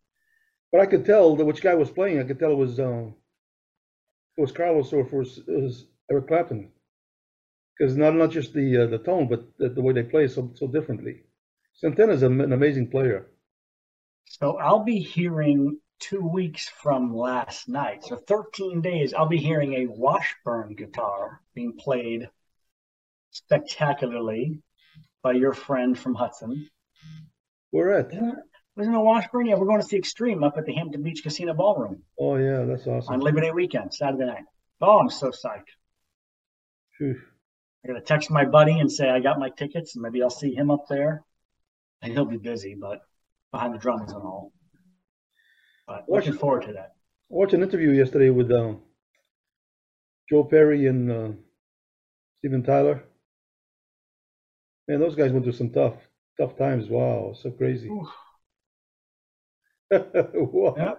But 0.71 0.83
I 0.83 0.87
could 0.87 1.07
tell 1.07 1.37
that 1.37 1.45
which 1.47 1.63
guy 1.63 1.75
was 1.75 1.91
playing. 1.91 2.21
I 2.21 2.25
could 2.25 2.39
tell 2.39 2.53
it 2.53 2.57
was, 2.57 2.79
um, 2.79 3.15
it 4.37 4.41
was 4.43 4.53
Carlos 4.53 4.93
or 4.93 5.01
if 5.01 5.13
it 5.13 5.17
was, 5.17 5.39
it 5.39 5.61
was 5.61 5.87
Eric 6.09 6.29
Clapton. 6.29 6.71
Because 7.79 7.97
not 7.97 8.17
not 8.17 8.33
just 8.33 8.53
the 8.53 8.79
uh, 8.79 8.87
the 8.87 8.99
tone, 8.99 9.29
but 9.29 9.57
the, 9.59 9.69
the 9.69 9.81
way 9.81 9.93
they 9.93 10.03
play 10.03 10.27
so 10.27 10.51
so 10.57 10.67
differently. 10.67 11.23
Santana's 11.75 12.23
an 12.23 12.53
amazing 12.53 12.91
player. 12.91 13.31
So 14.27 14.59
I'll 14.59 14.85
be 14.85 15.01
hearing 15.01 15.79
two 16.01 16.27
weeks 16.27 16.69
from 16.69 17.15
last 17.15 17.69
night. 17.69 18.05
So 18.05 18.17
13 18.17 18.81
days, 18.81 19.15
I'll 19.15 19.29
be 19.29 19.39
hearing 19.39 19.75
a 19.75 19.87
Washburn 19.87 20.75
guitar 20.75 21.41
being 21.55 21.75
played 21.77 22.29
spectacularly 23.31 24.61
by 25.23 25.33
your 25.33 25.53
friend 25.53 25.99
from 25.99 26.15
Hudson. 26.15 26.69
Where 27.71 27.99
at? 27.99 28.13
Wasn't 28.77 28.95
it 28.95 28.99
Washburn? 28.99 29.47
Yeah, 29.47 29.57
we're 29.57 29.67
going 29.67 29.81
to 29.81 29.87
see 29.87 29.97
Extreme 29.97 30.43
up 30.45 30.57
at 30.57 30.67
the 30.67 30.75
Hampton 30.75 31.03
Beach 31.03 31.23
Casino 31.23 31.55
Ballroom 31.55 32.03
Oh 32.19 32.37
yeah, 32.37 32.65
that's 32.65 32.87
awesome. 32.87 33.15
on. 33.15 33.21
Labor 33.21 33.41
Day 33.41 33.51
weekend, 33.51 33.95
Saturday 33.95 34.27
night. 34.27 34.45
Oh, 34.81 34.99
I'm 34.99 35.11
so 35.11 35.31
psyched. 35.31 35.71
Phew. 36.99 37.21
I 37.85 37.89
gotta 37.89 38.01
text 38.01 38.31
my 38.31 38.45
buddy 38.45 38.79
and 38.79 38.91
say 38.91 39.09
I 39.09 39.21
got 39.21 39.39
my 39.39 39.51
tickets, 39.51 39.95
and 39.95 40.03
maybe 40.03 40.23
I'll 40.23 40.31
see 40.31 40.55
him 40.55 40.71
up 40.71 40.87
there. 40.89 41.23
And 42.05 42.13
he'll 42.13 42.27
be 42.27 42.37
busy, 42.37 42.75
but 42.75 43.01
behind 43.51 43.75
the 43.75 43.79
drums 43.79 44.13
and 44.13 44.23
all. 44.23 44.53
But 45.87 46.05
looking 46.09 46.35
forward 46.35 46.63
to 46.67 46.73
that. 46.75 46.95
I 47.31 47.35
watched 47.35 47.55
an 47.55 47.63
interview 47.63 47.91
yesterday 47.91 48.31
with 48.31 48.53
um, 48.53 48.83
Joe 50.29 50.45
Perry 50.45 50.87
and 50.87 51.11
uh, 51.11 51.31
Steven 52.39 52.63
Tyler. 52.63 53.05
Man, 54.87 55.01
those 55.01 55.15
guys 55.15 55.33
went 55.33 55.45
through 55.45 55.55
some 55.55 55.71
tough, 55.71 55.95
tough 56.39 56.59
times. 56.59 56.89
Wow, 56.89 57.35
so 57.41 57.51
crazy. 57.51 57.91
Wow. 59.91 60.75
Yep. 60.77 60.99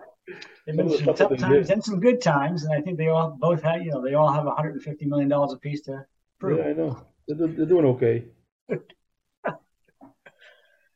They've 0.65 0.75
Some 0.75 0.87
been 0.87 0.97
some 0.97 1.15
tough 1.15 1.37
times 1.37 1.69
and 1.69 1.83
some 1.83 1.99
good 1.99 2.21
times, 2.21 2.63
and 2.63 2.73
I 2.73 2.81
think 2.81 2.97
they 2.97 3.09
all 3.09 3.37
both 3.39 3.61
have, 3.63 3.83
you 3.83 3.91
know, 3.91 4.01
they 4.01 4.13
all 4.13 4.31
have 4.31 4.45
150 4.45 5.05
million 5.05 5.27
dollars 5.27 5.51
apiece 5.53 5.81
to 5.81 6.05
prove. 6.39 6.59
Yeah, 6.59 6.65
I 6.65 6.73
know. 6.73 7.05
They're, 7.27 7.47
they're 7.47 7.65
doing 7.65 7.85
okay. 7.85 8.25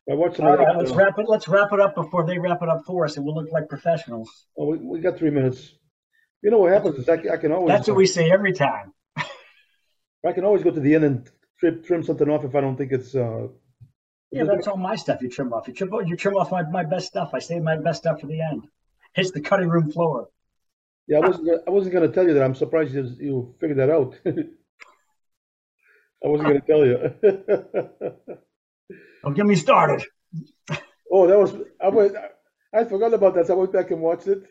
Some 0.09 0.45
the- 0.45 0.57
right, 0.57 0.75
let's 0.75 0.91
wrap 0.91 1.19
it. 1.19 1.29
Let's 1.29 1.47
wrap 1.47 1.71
it 1.71 1.79
up 1.79 1.93
before 1.93 2.25
they 2.25 2.39
wrap 2.39 2.63
it 2.63 2.69
up 2.69 2.83
for 2.85 3.05
us, 3.05 3.17
and 3.17 3.25
we'll 3.25 3.35
look 3.35 3.51
like 3.51 3.69
professionals. 3.69 4.47
Oh, 4.57 4.65
we, 4.65 4.77
we 4.77 4.99
got 4.99 5.19
three 5.19 5.29
minutes. 5.29 5.75
You 6.41 6.49
know 6.49 6.57
what 6.57 6.71
happens 6.71 6.97
is 6.97 7.07
I, 7.07 7.13
I 7.31 7.37
can 7.37 7.51
always 7.51 7.75
That's 7.75 7.87
what 7.87 7.97
we 7.97 8.07
say 8.07 8.31
every 8.31 8.53
time. 8.53 8.91
I 9.17 10.31
can 10.33 10.45
always 10.45 10.63
go 10.63 10.71
to 10.71 10.79
the 10.79 10.95
end 10.95 11.03
and 11.03 11.29
trim, 11.59 11.83
trim 11.83 12.01
something 12.03 12.27
off 12.27 12.43
if 12.43 12.55
I 12.55 12.61
don't 12.61 12.75
think 12.75 12.91
it's 12.91 13.13
uh 13.13 13.49
Yeah, 14.31 14.45
that's 14.45 14.67
all 14.67 14.77
my 14.77 14.95
stuff. 14.95 15.21
You 15.21 15.29
trim 15.29 15.53
off. 15.53 15.67
You 15.67 15.75
trim. 15.75 15.91
You 16.07 16.15
trim 16.15 16.35
off 16.35 16.49
my, 16.51 16.63
my 16.63 16.83
best 16.83 17.05
stuff. 17.07 17.29
I 17.33 17.39
save 17.39 17.61
my 17.61 17.77
best 17.77 18.01
stuff 18.01 18.21
for 18.21 18.27
the 18.27 18.41
end. 18.41 18.67
Hits 19.13 19.29
the 19.31 19.41
cutting 19.41 19.69
room 19.69 19.91
floor. 19.91 20.29
yeah 21.07 21.17
I 21.17 21.21
wasn't 21.21 21.49
I 21.67 21.69
wasn't 21.69 21.93
gonna 21.93 22.07
tell 22.07 22.27
you 22.27 22.33
that 22.33 22.43
I'm 22.43 22.55
surprised 22.55 22.95
you, 22.95 23.03
you 23.19 23.53
figured 23.59 23.77
that 23.77 23.91
out. 23.91 24.17
I 24.25 24.31
wasn't 26.27 26.49
gonna 26.49 26.61
tell 26.61 26.85
you. 26.85 27.13
Don't 29.23 29.33
get 29.33 29.45
me 29.45 29.55
started. 29.55 30.03
oh, 31.11 31.27
that 31.27 31.37
was 31.39 31.53
I 31.81 31.89
went 31.89 32.15
I 32.73 32.83
forgot 32.83 33.13
about 33.13 33.35
that. 33.35 33.47
So 33.47 33.53
I 33.53 33.57
went 33.57 33.73
back 33.73 33.91
and 33.91 34.01
watched 34.01 34.27
it. 34.27 34.43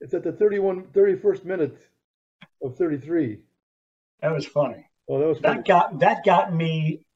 It's 0.00 0.14
at 0.14 0.22
the 0.22 0.32
31 0.32 0.84
31st 0.92 1.44
minute 1.44 1.76
of 2.62 2.76
33. 2.76 3.40
That 4.20 4.32
was 4.32 4.46
funny. 4.46 4.86
Oh, 5.08 5.18
that 5.18 5.26
was 5.26 5.38
funny. 5.38 5.56
That 5.56 5.66
got 5.66 5.98
that 6.00 6.24
got 6.24 6.54
me 6.54 7.06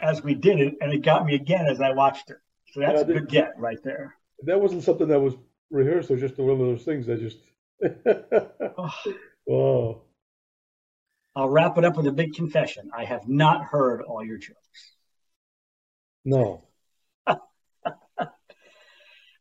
as 0.00 0.22
we 0.22 0.34
did 0.34 0.60
it, 0.60 0.74
and 0.80 0.92
it 0.92 1.02
got 1.02 1.24
me 1.24 1.34
again 1.34 1.66
as 1.66 1.80
I 1.80 1.92
watched 1.92 2.30
it. 2.30 2.38
So 2.72 2.80
that's 2.80 2.94
Yeah, 2.94 3.00
a 3.00 3.04
I 3.04 3.12
good 3.12 3.28
get 3.28 3.58
right 3.58 3.82
there. 3.82 4.16
That 4.44 4.60
wasn't 4.60 4.82
something 4.82 5.08
that 5.08 5.20
was 5.20 5.34
rehearsed. 5.70 6.10
It 6.10 6.14
was 6.14 6.20
just 6.22 6.38
one 6.38 6.50
of 6.50 6.58
those 6.58 6.84
things 6.84 7.06
that 7.06 7.20
just. 7.20 7.38
Oh, 8.76 8.90
oh, 9.48 10.02
I'll 11.36 11.48
wrap 11.48 11.78
it 11.78 11.84
up 11.84 11.96
with 11.96 12.06
a 12.06 12.12
big 12.12 12.34
confession. 12.34 12.90
I 12.96 13.04
have 13.04 13.28
not 13.28 13.64
heard 13.64 14.02
all 14.02 14.24
your 14.24 14.38
jokes, 14.38 14.91
no. 16.24 16.64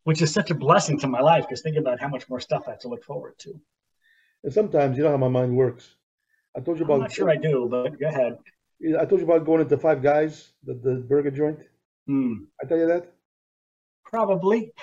which 0.04 0.22
is 0.22 0.34
such 0.34 0.52
a 0.52 0.56
blessing 0.56 1.00
to 1.00 1.08
my 1.08 1.20
life. 1.20 1.46
Because 1.48 1.62
think 1.62 1.78
about 1.78 2.00
how 2.00 2.08
much 2.08 2.30
more 2.30 2.40
stuff 2.40 2.64
I 2.68 2.72
have 2.72 2.80
to 2.80 2.88
look 2.88 3.04
forward 3.04 3.38
to. 3.40 3.60
And 4.44 4.54
sometimes 4.54 4.98
you 4.98 5.04
know 5.04 5.12
how 5.12 5.18
my 5.18 5.28
mind 5.28 5.56
works. 5.56 5.96
I 6.56 6.60
told 6.60 6.80
you 6.80 6.86
I'm 6.86 6.92
about. 6.92 7.02
not 7.02 7.12
sure 7.12 7.30
I 7.30 7.36
do, 7.38 7.68
but 7.70 8.00
go 8.00 8.08
ahead. 8.08 8.38
I 9.00 9.06
told 9.06 9.22
you 9.22 9.26
about 9.26 9.46
going 9.46 9.62
into 9.62 9.78
Five 9.78 10.02
Guys, 10.02 10.54
the, 10.64 10.74
the 10.74 10.96
burger 10.96 11.32
joint. 11.32 11.60
Hmm, 12.08 12.34
I 12.62 12.66
tell 12.68 12.78
you 12.80 12.88
that. 12.88 13.14
probably. 14.04 14.74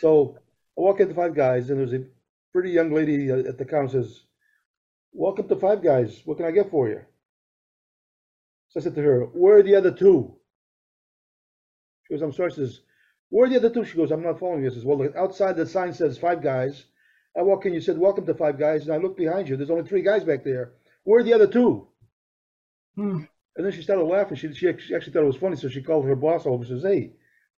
So 0.00 0.38
I 0.78 0.80
walk 0.80 1.00
into 1.00 1.14
Five 1.14 1.34
Guys, 1.34 1.70
and 1.70 1.80
there's 1.80 1.92
a 1.92 2.04
pretty 2.52 2.70
young 2.70 2.92
lady 2.92 3.30
uh, 3.30 3.38
at 3.38 3.58
the 3.58 3.64
counter 3.64 3.88
says, 3.88 4.22
"Welcome 5.12 5.48
to 5.48 5.56
Five 5.56 5.82
Guys. 5.82 6.22
What 6.24 6.36
can 6.36 6.46
I 6.46 6.52
get 6.52 6.70
for 6.70 6.88
you?" 6.88 7.00
So 8.68 8.80
I 8.80 8.82
said 8.84 8.94
to 8.94 9.02
her, 9.02 9.24
"Where 9.24 9.58
are 9.58 9.62
the 9.62 9.74
other 9.74 9.90
two? 9.90 10.36
She 12.06 12.14
goes, 12.14 12.22
"I'm 12.22 12.32
sorry." 12.32 12.50
She 12.50 12.56
says, 12.56 12.80
"Where 13.30 13.46
are 13.46 13.48
the 13.48 13.56
other 13.56 13.70
two? 13.70 13.84
She 13.84 13.96
goes, 13.96 14.10
"I'm 14.10 14.22
not 14.22 14.38
following 14.38 14.62
you." 14.62 14.70
I 14.70 14.74
says, 14.74 14.84
"Well, 14.84 14.98
look, 14.98 15.16
outside 15.16 15.56
the 15.56 15.66
sign 15.66 15.92
says 15.92 16.18
Five 16.18 16.42
Guys. 16.42 16.84
I 17.36 17.42
walk 17.42 17.66
in. 17.66 17.74
You 17.74 17.80
said, 17.80 17.98
"Welcome 17.98 18.26
to 18.26 18.34
Five 18.34 18.58
Guys," 18.58 18.84
and 18.84 18.92
I 18.92 18.98
look 18.98 19.16
behind 19.16 19.48
you. 19.48 19.56
There's 19.56 19.70
only 19.70 19.88
three 19.88 20.02
guys 20.02 20.24
back 20.24 20.44
there. 20.44 20.72
Where 21.04 21.20
are 21.20 21.24
the 21.24 21.34
other 21.34 21.46
two? 21.46 21.88
Hmm. 22.96 23.24
And 23.56 23.64
then 23.64 23.72
she 23.72 23.82
started 23.82 24.04
laughing. 24.04 24.36
She, 24.36 24.52
she 24.52 24.68
actually 24.68 24.96
actually 24.96 25.12
thought 25.12 25.22
it 25.22 25.26
was 25.26 25.36
funny, 25.36 25.56
so 25.56 25.68
she 25.68 25.82
called 25.82 26.06
her 26.06 26.16
boss 26.16 26.46
over. 26.46 26.64
Says, 26.64 26.82
"Hey, 26.82 27.12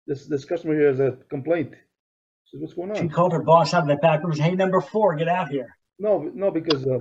this 0.07 0.27
this 0.27 0.45
customer 0.45 0.75
here 0.75 0.89
has 0.89 1.01
a 1.01 1.19
complaint." 1.29 1.75
She 2.45 2.57
Says, 2.57 2.61
"What's 2.61 2.75
going 2.75 2.91
on? 2.91 2.97
She 2.97 3.09
called 3.09 3.33
her 3.33 3.43
boss 3.43 3.75
out 3.75 3.83
of 3.83 3.89
the 3.89 3.97
back 3.97 4.23
room 4.23 4.33
and 4.33 4.41
Hey, 4.41 4.55
number 4.55 4.81
four, 4.81 5.15
get 5.17 5.29
out 5.29 5.49
here. 5.49 5.77
No, 5.99 6.31
no, 6.35 6.51
because 6.51 6.85
uh, 6.87 6.99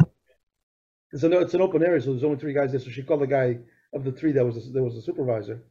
it's 1.12 1.24
an 1.24 1.34
it's 1.34 1.54
an 1.54 1.62
open 1.62 1.84
area, 1.84 2.02
so 2.02 2.12
there's 2.12 2.24
only 2.24 2.38
three 2.38 2.54
guys 2.54 2.72
there. 2.72 2.80
So 2.80 2.90
she 2.90 3.04
called 3.04 3.22
the 3.22 3.28
guy 3.28 3.60
of 3.94 4.04
the 4.04 4.12
three 4.12 4.32
that 4.34 4.46
was 4.46 4.72
that 4.72 4.84
was 4.84 4.96
the 4.96 5.02
supervisor. 5.02 5.64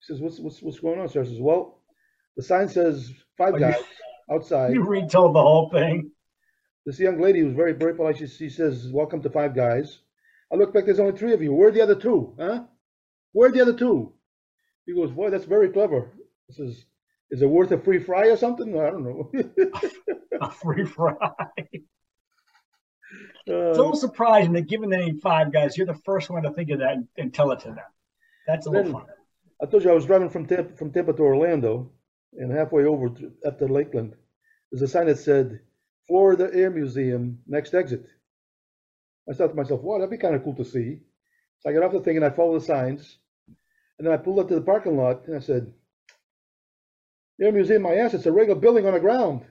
She 0.00 0.12
says, 0.12 0.20
"What's 0.20 0.38
what's 0.38 0.62
what's 0.62 0.80
going 0.80 1.00
on, 1.00 1.08
sir?" 1.08 1.22
I 1.22 1.24
says, 1.24 1.40
"Well, 1.40 1.80
the 2.36 2.42
sign 2.42 2.68
says 2.68 3.12
five 3.36 3.58
guys 3.58 3.76
outside." 4.30 4.72
You 4.72 4.84
retold 4.84 5.34
the 5.34 5.42
whole 5.42 5.70
thing. 5.70 6.10
This 6.84 7.00
young 7.00 7.20
lady 7.20 7.42
was 7.42 7.54
very 7.54 7.72
very 7.72 7.94
polite. 7.94 8.18
She, 8.18 8.26
she 8.28 8.48
says, 8.48 8.90
"Welcome 8.92 9.22
to 9.22 9.30
Five 9.30 9.54
Guys." 9.54 10.00
I 10.52 10.54
look 10.54 10.72
back, 10.72 10.84
there's 10.84 11.00
only 11.00 11.18
three 11.18 11.32
of 11.32 11.42
you. 11.42 11.52
Where 11.52 11.68
are 11.70 11.72
the 11.72 11.80
other 11.82 11.96
two? 11.96 12.36
Huh? 12.38 12.64
Where 13.32 13.48
are 13.48 13.52
the 13.52 13.60
other 13.62 13.72
two? 13.76 14.12
He 14.86 14.94
goes, 14.94 15.10
boy, 15.10 15.28
that's 15.28 15.44
very 15.44 15.68
clever. 15.70 16.12
I 16.48 16.52
says, 16.54 16.84
is 17.32 17.42
it 17.42 17.46
worth 17.50 17.72
a 17.72 17.78
free 17.78 17.98
fry 17.98 18.28
or 18.28 18.36
something? 18.36 18.78
I 18.80 18.90
don't 18.90 19.02
know. 19.02 19.32
A 20.40 20.48
free 20.52 20.84
fry. 20.84 21.16
It's 23.48 23.48
a 23.48 23.70
Uh, 23.70 23.70
little 23.70 23.96
surprising 23.96 24.52
that 24.52 24.68
given 24.68 24.88
the 24.90 24.96
name 24.96 25.18
Five 25.18 25.52
Guys, 25.52 25.76
you're 25.76 25.86
the 25.86 26.00
first 26.04 26.30
one 26.30 26.42
to 26.44 26.52
think 26.52 26.70
of 26.70 26.78
that 26.78 26.92
and, 26.92 27.08
and 27.16 27.34
tell 27.34 27.50
it 27.52 27.58
to 27.60 27.68
them. 27.68 27.78
That's 28.46 28.66
a 28.66 28.70
little 28.70 28.92
Then- 28.92 28.92
fun. 29.02 29.06
I 29.60 29.66
told 29.66 29.84
you 29.84 29.90
I 29.90 29.94
was 29.94 30.06
driving 30.06 30.28
from 30.28 30.46
Tampa, 30.46 30.76
from 30.76 30.92
Tampa 30.92 31.12
to 31.14 31.22
Orlando, 31.22 31.90
and 32.34 32.52
halfway 32.52 32.84
over 32.84 33.08
to, 33.08 33.32
up 33.46 33.58
to 33.58 33.66
Lakeland, 33.66 34.14
there's 34.70 34.82
a 34.82 34.88
sign 34.88 35.06
that 35.06 35.18
said 35.18 35.60
Florida 36.06 36.50
Air 36.52 36.70
Museum, 36.70 37.38
next 37.46 37.74
exit. 37.74 38.06
I 39.28 39.32
thought 39.32 39.48
to 39.48 39.54
myself, 39.54 39.80
wow, 39.80 39.98
that'd 39.98 40.10
be 40.10 40.18
kind 40.18 40.34
of 40.34 40.44
cool 40.44 40.54
to 40.56 40.64
see. 40.64 41.00
So 41.60 41.70
I 41.70 41.72
got 41.72 41.82
off 41.82 41.92
the 41.92 42.00
thing 42.00 42.16
and 42.16 42.24
I 42.24 42.30
followed 42.30 42.60
the 42.60 42.66
signs, 42.66 43.18
and 43.98 44.06
then 44.06 44.12
I 44.12 44.18
pulled 44.18 44.38
up 44.38 44.48
to 44.48 44.54
the 44.54 44.60
parking 44.60 44.96
lot 44.96 45.26
and 45.26 45.36
I 45.36 45.40
said, 45.40 45.72
Air 47.40 47.52
Museum, 47.52 47.82
my 47.82 47.94
ass, 47.94 48.14
it's 48.14 48.26
a 48.26 48.32
regular 48.32 48.60
building 48.60 48.86
on 48.86 48.94
the 48.94 49.00
ground. 49.00 49.46